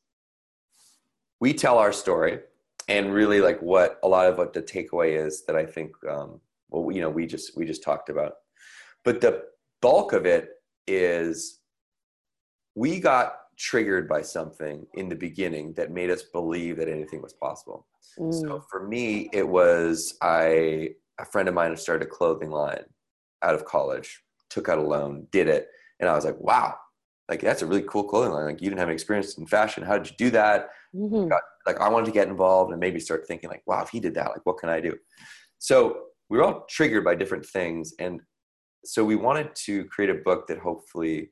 we 1.40 1.54
tell 1.54 1.78
our 1.78 1.94
story 1.94 2.40
and 2.88 3.14
really 3.14 3.40
like 3.40 3.62
what 3.62 4.00
a 4.04 4.08
lot 4.08 4.28
of 4.28 4.38
what 4.38 4.54
the 4.54 4.62
takeaway 4.62 5.26
is 5.26 5.46
that 5.46 5.56
I 5.56 5.66
think 5.66 5.92
um, 6.10 6.42
well 6.70 6.92
you 6.92 7.02
know 7.02 7.10
we 7.10 7.26
just 7.26 7.56
we 7.56 7.66
just 7.66 7.84
talked 7.84 8.10
about, 8.10 8.34
but 9.04 9.22
the 9.22 9.44
bulk 9.82 10.14
of 10.14 10.26
it 10.26 10.50
is 10.88 11.60
we 12.76 13.00
got 13.00 13.39
triggered 13.60 14.08
by 14.08 14.22
something 14.22 14.88
in 14.96 15.10
the 15.10 15.16
beginning 15.16 15.74
that 15.74 15.92
made 15.92 16.10
us 16.10 16.24
believe 16.24 16.78
that 16.78 16.88
anything 16.88 17.22
was 17.22 17.34
possible. 17.34 17.86
Mm, 18.18 18.34
So 18.34 18.64
for 18.72 18.88
me, 18.88 19.30
it 19.34 19.48
was 19.48 20.18
I 20.22 20.92
a 21.20 21.26
friend 21.26 21.50
of 21.50 21.54
mine 21.54 21.76
started 21.76 22.08
a 22.08 22.10
clothing 22.10 22.50
line 22.52 22.86
out 23.44 23.54
of 23.56 23.66
college, 23.66 24.24
took 24.50 24.70
out 24.70 24.78
a 24.78 24.82
loan, 24.82 25.28
did 25.32 25.48
it, 25.50 25.68
and 26.00 26.10
I 26.10 26.16
was 26.16 26.24
like, 26.24 26.40
wow, 26.40 26.76
like 27.28 27.42
that's 27.42 27.62
a 27.62 27.66
really 27.66 27.84
cool 27.84 28.06
clothing 28.06 28.32
line. 28.32 28.46
Like 28.46 28.62
you 28.62 28.70
didn't 28.70 28.80
have 28.80 28.88
any 28.88 28.96
experience 28.96 29.38
in 29.38 29.46
fashion. 29.46 29.84
How 29.84 29.98
did 29.98 30.10
you 30.10 30.16
do 30.18 30.30
that? 30.32 30.70
mhm. 30.96 31.30
Like 31.68 31.82
I 31.82 31.90
wanted 31.90 32.06
to 32.06 32.12
get 32.14 32.30
involved 32.30 32.72
and 32.72 32.80
maybe 32.80 33.00
start 33.02 33.28
thinking 33.28 33.50
like, 33.50 33.62
wow, 33.68 33.84
if 33.84 33.90
he 33.90 34.00
did 34.00 34.16
that, 34.16 34.30
like 34.30 34.46
what 34.46 34.58
can 34.58 34.70
I 34.70 34.80
do? 34.80 34.96
So 35.60 36.06
we 36.30 36.38
were 36.38 36.46
all 36.46 36.66
triggered 36.70 37.04
by 37.04 37.16
different 37.16 37.46
things, 37.46 37.94
and 38.00 38.22
so 38.86 39.04
we 39.04 39.18
wanted 39.18 39.54
to 39.66 39.84
create 39.86 40.10
a 40.10 40.16
book 40.24 40.48
that 40.48 40.60
hopefully 40.60 41.32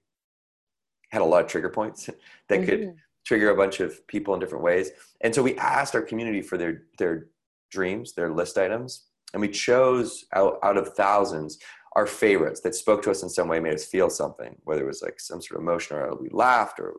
had 1.09 1.21
a 1.21 1.25
lot 1.25 1.43
of 1.43 1.49
trigger 1.49 1.69
points 1.69 2.09
that 2.49 2.65
could 2.65 2.81
Mhm. 2.81 2.95
trigger 3.25 3.49
a 3.49 3.55
bunch 3.55 3.79
of 3.79 4.05
people 4.07 4.33
in 4.33 4.39
different 4.39 4.63
ways. 4.63 4.91
And 5.21 5.33
so 5.33 5.43
we 5.43 5.55
asked 5.57 5.95
our 5.95 6.01
community 6.01 6.41
for 6.41 6.57
their 6.57 6.83
their 6.97 7.27
dreams, 7.71 8.13
their 8.13 8.31
list 8.33 8.57
items, 8.57 9.07
and 9.33 9.41
we 9.41 9.49
chose 9.49 10.25
out, 10.33 10.57
out 10.63 10.77
of 10.77 10.93
thousands 10.93 11.59
our 11.95 12.05
favorites 12.07 12.61
that 12.61 12.75
spoke 12.75 13.01
to 13.01 13.09
us 13.11 13.23
in 13.23 13.29
some 13.29 13.47
way, 13.47 13.59
made 13.59 13.73
us 13.73 13.85
feel 13.85 14.09
something, 14.09 14.55
whether 14.65 14.83
it 14.83 14.87
was 14.87 15.01
like 15.01 15.19
some 15.19 15.41
sort 15.41 15.57
of 15.57 15.63
emotion 15.63 15.97
or 15.97 16.15
we 16.15 16.29
laughed 16.29 16.79
or 16.79 16.93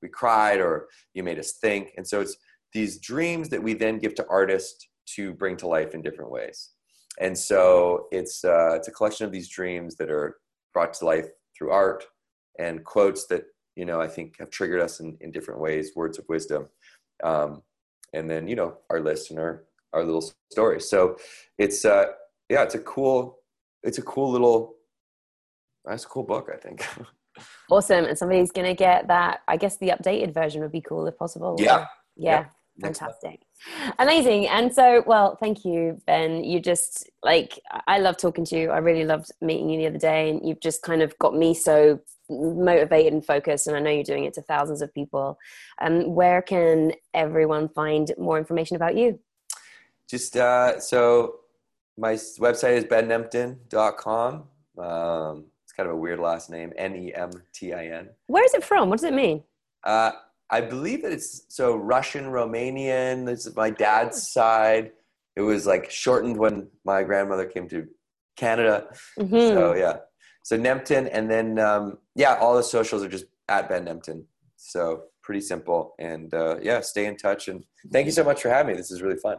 we 0.00 0.08
cried 0.08 0.60
or 0.60 0.88
you 1.12 1.22
made 1.24 1.38
us 1.40 1.52
think. 1.54 1.92
And 1.96 2.06
so 2.06 2.20
it's 2.20 2.36
these 2.72 2.98
dreams 3.00 3.48
that 3.48 3.62
we 3.62 3.74
then 3.74 3.98
give 3.98 4.14
to 4.14 4.26
artists 4.28 4.86
to 5.16 5.32
bring 5.34 5.56
to 5.58 5.66
life 5.66 5.92
in 5.94 6.02
different 6.02 6.30
ways. 6.30 6.70
And 7.18 7.36
so 7.36 8.06
it's 8.12 8.44
uh, 8.44 8.74
it's 8.76 8.88
a 8.88 8.92
collection 8.92 9.26
of 9.26 9.32
these 9.32 9.48
dreams 9.48 9.96
that 9.96 10.10
are 10.10 10.38
brought 10.72 10.94
to 10.94 11.04
life 11.04 11.28
through 11.56 11.70
art 11.70 12.06
and 12.58 12.84
quotes 12.84 13.26
that 13.26 13.44
you 13.76 13.84
know 13.84 14.00
I 14.00 14.08
think 14.08 14.36
have 14.38 14.50
triggered 14.50 14.80
us 14.80 15.00
in, 15.00 15.16
in 15.20 15.30
different 15.30 15.60
ways, 15.60 15.92
words 15.94 16.18
of 16.18 16.24
wisdom, 16.28 16.68
um, 17.22 17.62
and 18.12 18.28
then 18.28 18.48
you 18.48 18.56
know 18.56 18.78
our 18.90 19.00
list 19.00 19.30
and 19.30 19.38
our 19.38 19.64
our 19.92 20.04
little 20.04 20.32
story. 20.50 20.80
So 20.80 21.16
it's 21.58 21.84
uh, 21.84 22.06
yeah, 22.48 22.62
it's 22.62 22.74
a 22.74 22.80
cool 22.80 23.38
it's 23.82 23.98
a 23.98 24.02
cool 24.02 24.30
little 24.30 24.74
nice 25.86 26.04
cool 26.04 26.24
book 26.24 26.50
I 26.52 26.56
think. 26.56 26.86
Awesome. 27.70 28.04
And 28.04 28.16
somebody's 28.16 28.52
going 28.52 28.66
to 28.66 28.74
get 28.74 29.08
that. 29.08 29.40
I 29.48 29.56
guess 29.56 29.76
the 29.78 29.88
updated 29.88 30.32
version 30.32 30.62
would 30.62 30.72
be 30.72 30.80
cool 30.80 31.06
if 31.06 31.16
possible. 31.18 31.56
Yeah. 31.58 31.86
Yeah. 32.16 32.46
Next. 32.76 32.98
Fantastic. 32.98 33.40
Amazing. 33.98 34.48
And 34.48 34.74
so, 34.74 35.04
well, 35.06 35.36
thank 35.36 35.64
you, 35.64 36.00
Ben. 36.06 36.42
You 36.42 36.60
just 36.60 37.08
like, 37.22 37.58
I 37.86 37.98
love 37.98 38.16
talking 38.16 38.44
to 38.46 38.58
you. 38.58 38.70
I 38.70 38.78
really 38.78 39.04
loved 39.04 39.30
meeting 39.40 39.70
you 39.70 39.78
the 39.78 39.86
other 39.86 39.98
day, 39.98 40.30
and 40.30 40.46
you've 40.46 40.60
just 40.60 40.82
kind 40.82 41.00
of 41.00 41.16
got 41.18 41.34
me 41.36 41.54
so 41.54 42.00
motivated 42.28 43.12
and 43.12 43.24
focused. 43.24 43.66
And 43.66 43.76
I 43.76 43.80
know 43.80 43.90
you're 43.90 44.02
doing 44.02 44.24
it 44.24 44.34
to 44.34 44.42
thousands 44.42 44.82
of 44.82 44.92
people. 44.92 45.38
Um, 45.80 46.14
where 46.14 46.42
can 46.42 46.92
everyone 47.14 47.68
find 47.68 48.12
more 48.18 48.38
information 48.38 48.76
about 48.76 48.96
you? 48.96 49.20
Just 50.08 50.36
uh, 50.36 50.80
so 50.80 51.36
my 51.96 52.14
website 52.14 52.76
is 52.76 52.84
bennemtin.com. 52.84 54.34
Um, 54.78 55.44
it's 55.62 55.72
kind 55.72 55.88
of 55.88 55.94
a 55.94 55.98
weird 55.98 56.18
last 56.18 56.50
name, 56.50 56.72
N 56.76 56.96
E 56.96 57.14
M 57.14 57.30
T 57.52 57.72
I 57.72 57.86
N. 57.86 58.10
Where 58.26 58.44
is 58.44 58.54
it 58.54 58.64
from? 58.64 58.90
What 58.90 58.98
does 58.98 59.04
it 59.04 59.14
mean? 59.14 59.44
Uh, 59.84 60.12
I 60.50 60.60
believe 60.60 61.02
that 61.02 61.12
it's 61.12 61.44
so 61.48 61.76
Russian, 61.76 62.26
Romanian. 62.26 63.26
This 63.26 63.46
is 63.46 63.56
my 63.56 63.70
dad's 63.70 64.30
side. 64.30 64.92
It 65.36 65.40
was 65.40 65.66
like 65.66 65.90
shortened 65.90 66.36
when 66.36 66.68
my 66.84 67.02
grandmother 67.02 67.46
came 67.46 67.68
to 67.68 67.86
Canada. 68.36 68.86
Mhm. 69.18 69.54
So 69.54 69.74
yeah, 69.74 69.96
so 70.42 70.58
Nemtin, 70.58 71.08
and 71.12 71.30
then 71.30 71.58
um, 71.58 71.98
yeah, 72.14 72.34
all 72.36 72.54
the 72.56 72.62
socials 72.62 73.02
are 73.02 73.08
just 73.08 73.24
at 73.48 73.68
Ben 73.68 73.86
Nemtin. 73.86 74.24
So 74.56 75.04
pretty 75.22 75.40
simple, 75.40 75.94
and 75.98 76.32
uh, 76.34 76.56
yeah, 76.62 76.80
stay 76.80 77.06
in 77.06 77.16
touch. 77.16 77.48
And 77.48 77.64
thank 77.92 78.06
you 78.06 78.12
so 78.12 78.24
much 78.24 78.42
for 78.42 78.48
having 78.50 78.72
me. 78.72 78.76
This 78.76 78.90
is 78.90 79.02
really 79.02 79.16
fun. 79.16 79.38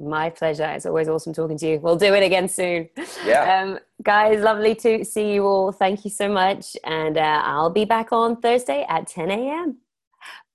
My 0.00 0.28
pleasure. 0.30 0.64
It's 0.64 0.86
always 0.86 1.08
awesome 1.08 1.32
talking 1.32 1.56
to 1.58 1.68
you. 1.68 1.78
We'll 1.78 1.96
do 1.96 2.12
it 2.14 2.22
again 2.22 2.48
soon. 2.48 2.88
Yeah. 3.24 3.44
Um, 3.64 3.78
guys, 4.02 4.40
lovely 4.40 4.74
to 4.76 5.04
see 5.04 5.34
you 5.34 5.44
all. 5.46 5.70
Thank 5.70 6.04
you 6.04 6.10
so 6.10 6.28
much. 6.28 6.76
And 6.84 7.16
uh, 7.16 7.42
I'll 7.44 7.70
be 7.70 7.84
back 7.84 8.12
on 8.12 8.40
Thursday 8.40 8.84
at 8.88 9.06
10 9.06 9.30
a.m. 9.30 9.78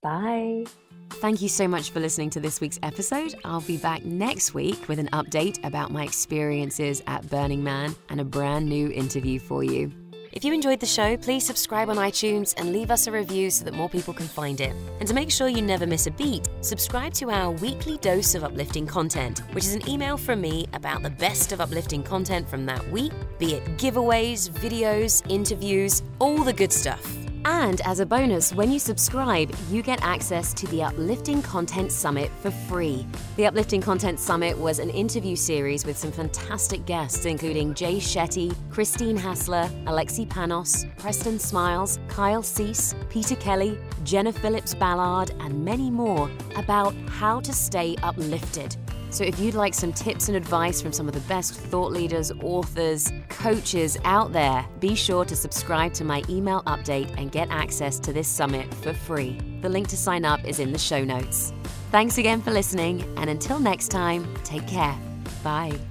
Bye. 0.01 0.65
Thank 1.09 1.41
you 1.41 1.49
so 1.49 1.67
much 1.67 1.89
for 1.89 1.99
listening 1.99 2.29
to 2.31 2.39
this 2.39 2.61
week's 2.61 2.79
episode. 2.83 3.35
I'll 3.43 3.61
be 3.61 3.77
back 3.77 4.05
next 4.05 4.53
week 4.53 4.87
with 4.87 4.99
an 4.99 5.09
update 5.11 5.63
about 5.65 5.91
my 5.91 6.03
experiences 6.03 7.01
at 7.07 7.29
Burning 7.29 7.63
Man 7.63 7.95
and 8.09 8.21
a 8.21 8.23
brand 8.23 8.69
new 8.69 8.89
interview 8.91 9.39
for 9.39 9.63
you. 9.63 9.91
If 10.31 10.45
you 10.45 10.53
enjoyed 10.53 10.79
the 10.79 10.85
show, 10.85 11.17
please 11.17 11.45
subscribe 11.45 11.89
on 11.89 11.97
iTunes 11.97 12.53
and 12.57 12.71
leave 12.71 12.91
us 12.91 13.07
a 13.07 13.11
review 13.11 13.49
so 13.49 13.65
that 13.65 13.73
more 13.73 13.89
people 13.89 14.13
can 14.13 14.27
find 14.27 14.61
it. 14.61 14.75
And 14.99 15.07
to 15.07 15.13
make 15.15 15.31
sure 15.31 15.47
you 15.47 15.63
never 15.63 15.87
miss 15.87 16.05
a 16.05 16.11
beat, 16.11 16.47
subscribe 16.61 17.13
to 17.15 17.31
our 17.31 17.51
weekly 17.51 17.97
dose 17.97 18.35
of 18.35 18.43
uplifting 18.43 18.85
content, 18.85 19.39
which 19.53 19.65
is 19.65 19.73
an 19.73 19.89
email 19.89 20.17
from 20.17 20.39
me 20.39 20.67
about 20.73 21.01
the 21.01 21.09
best 21.09 21.51
of 21.51 21.59
uplifting 21.59 22.03
content 22.03 22.47
from 22.47 22.65
that 22.67 22.87
week, 22.91 23.11
be 23.39 23.55
it 23.55 23.65
giveaways, 23.77 24.51
videos, 24.51 25.23
interviews, 25.29 26.03
all 26.19 26.43
the 26.43 26.53
good 26.53 26.71
stuff. 26.71 27.18
And 27.45 27.81
as 27.81 27.99
a 27.99 28.05
bonus, 28.05 28.53
when 28.53 28.71
you 28.71 28.79
subscribe, 28.79 29.55
you 29.71 29.81
get 29.81 30.03
access 30.03 30.53
to 30.55 30.67
the 30.67 30.83
Uplifting 30.83 31.41
Content 31.41 31.91
Summit 31.91 32.31
for 32.41 32.51
free. 32.51 33.05
The 33.37 33.45
Uplifting 33.45 33.81
Content 33.81 34.19
Summit 34.19 34.57
was 34.57 34.79
an 34.79 34.89
interview 34.89 35.35
series 35.35 35.85
with 35.85 35.97
some 35.97 36.11
fantastic 36.11 36.85
guests, 36.85 37.25
including 37.25 37.73
Jay 37.73 37.97
Shetty, 37.97 38.53
Christine 38.69 39.17
Hassler, 39.17 39.69
Alexi 39.85 40.27
Panos, 40.27 40.85
Preston 40.97 41.39
Smiles, 41.39 41.99
Kyle 42.07 42.43
Cease, 42.43 42.93
Peta 43.09 43.35
Kelly, 43.35 43.79
Jenna 44.03 44.33
Phillips 44.33 44.75
Ballard, 44.75 45.31
and 45.39 45.63
many 45.63 45.89
more 45.89 46.29
about 46.55 46.93
how 47.07 47.39
to 47.39 47.53
stay 47.53 47.95
uplifted. 48.03 48.75
So, 49.11 49.23
if 49.23 49.39
you'd 49.39 49.55
like 49.55 49.73
some 49.73 49.91
tips 49.91 50.27
and 50.27 50.37
advice 50.37 50.81
from 50.81 50.93
some 50.93 51.07
of 51.07 51.13
the 51.13 51.21
best 51.21 51.53
thought 51.53 51.91
leaders, 51.91 52.31
authors, 52.41 53.11
coaches 53.29 53.97
out 54.05 54.33
there, 54.33 54.65
be 54.79 54.95
sure 54.95 55.25
to 55.25 55.35
subscribe 55.35 55.93
to 55.95 56.03
my 56.03 56.23
email 56.29 56.61
update 56.63 57.13
and 57.17 57.31
get 57.31 57.49
access 57.49 57.99
to 57.99 58.13
this 58.13 58.27
summit 58.27 58.71
for 58.75 58.93
free. 58.93 59.39
The 59.61 59.69
link 59.69 59.87
to 59.89 59.97
sign 59.97 60.25
up 60.25 60.45
is 60.45 60.59
in 60.59 60.71
the 60.71 60.79
show 60.79 61.03
notes. 61.03 61.53
Thanks 61.91 62.19
again 62.19 62.41
for 62.41 62.51
listening, 62.51 63.01
and 63.17 63.29
until 63.29 63.59
next 63.59 63.87
time, 63.87 64.31
take 64.43 64.67
care. 64.67 64.95
Bye. 65.43 65.88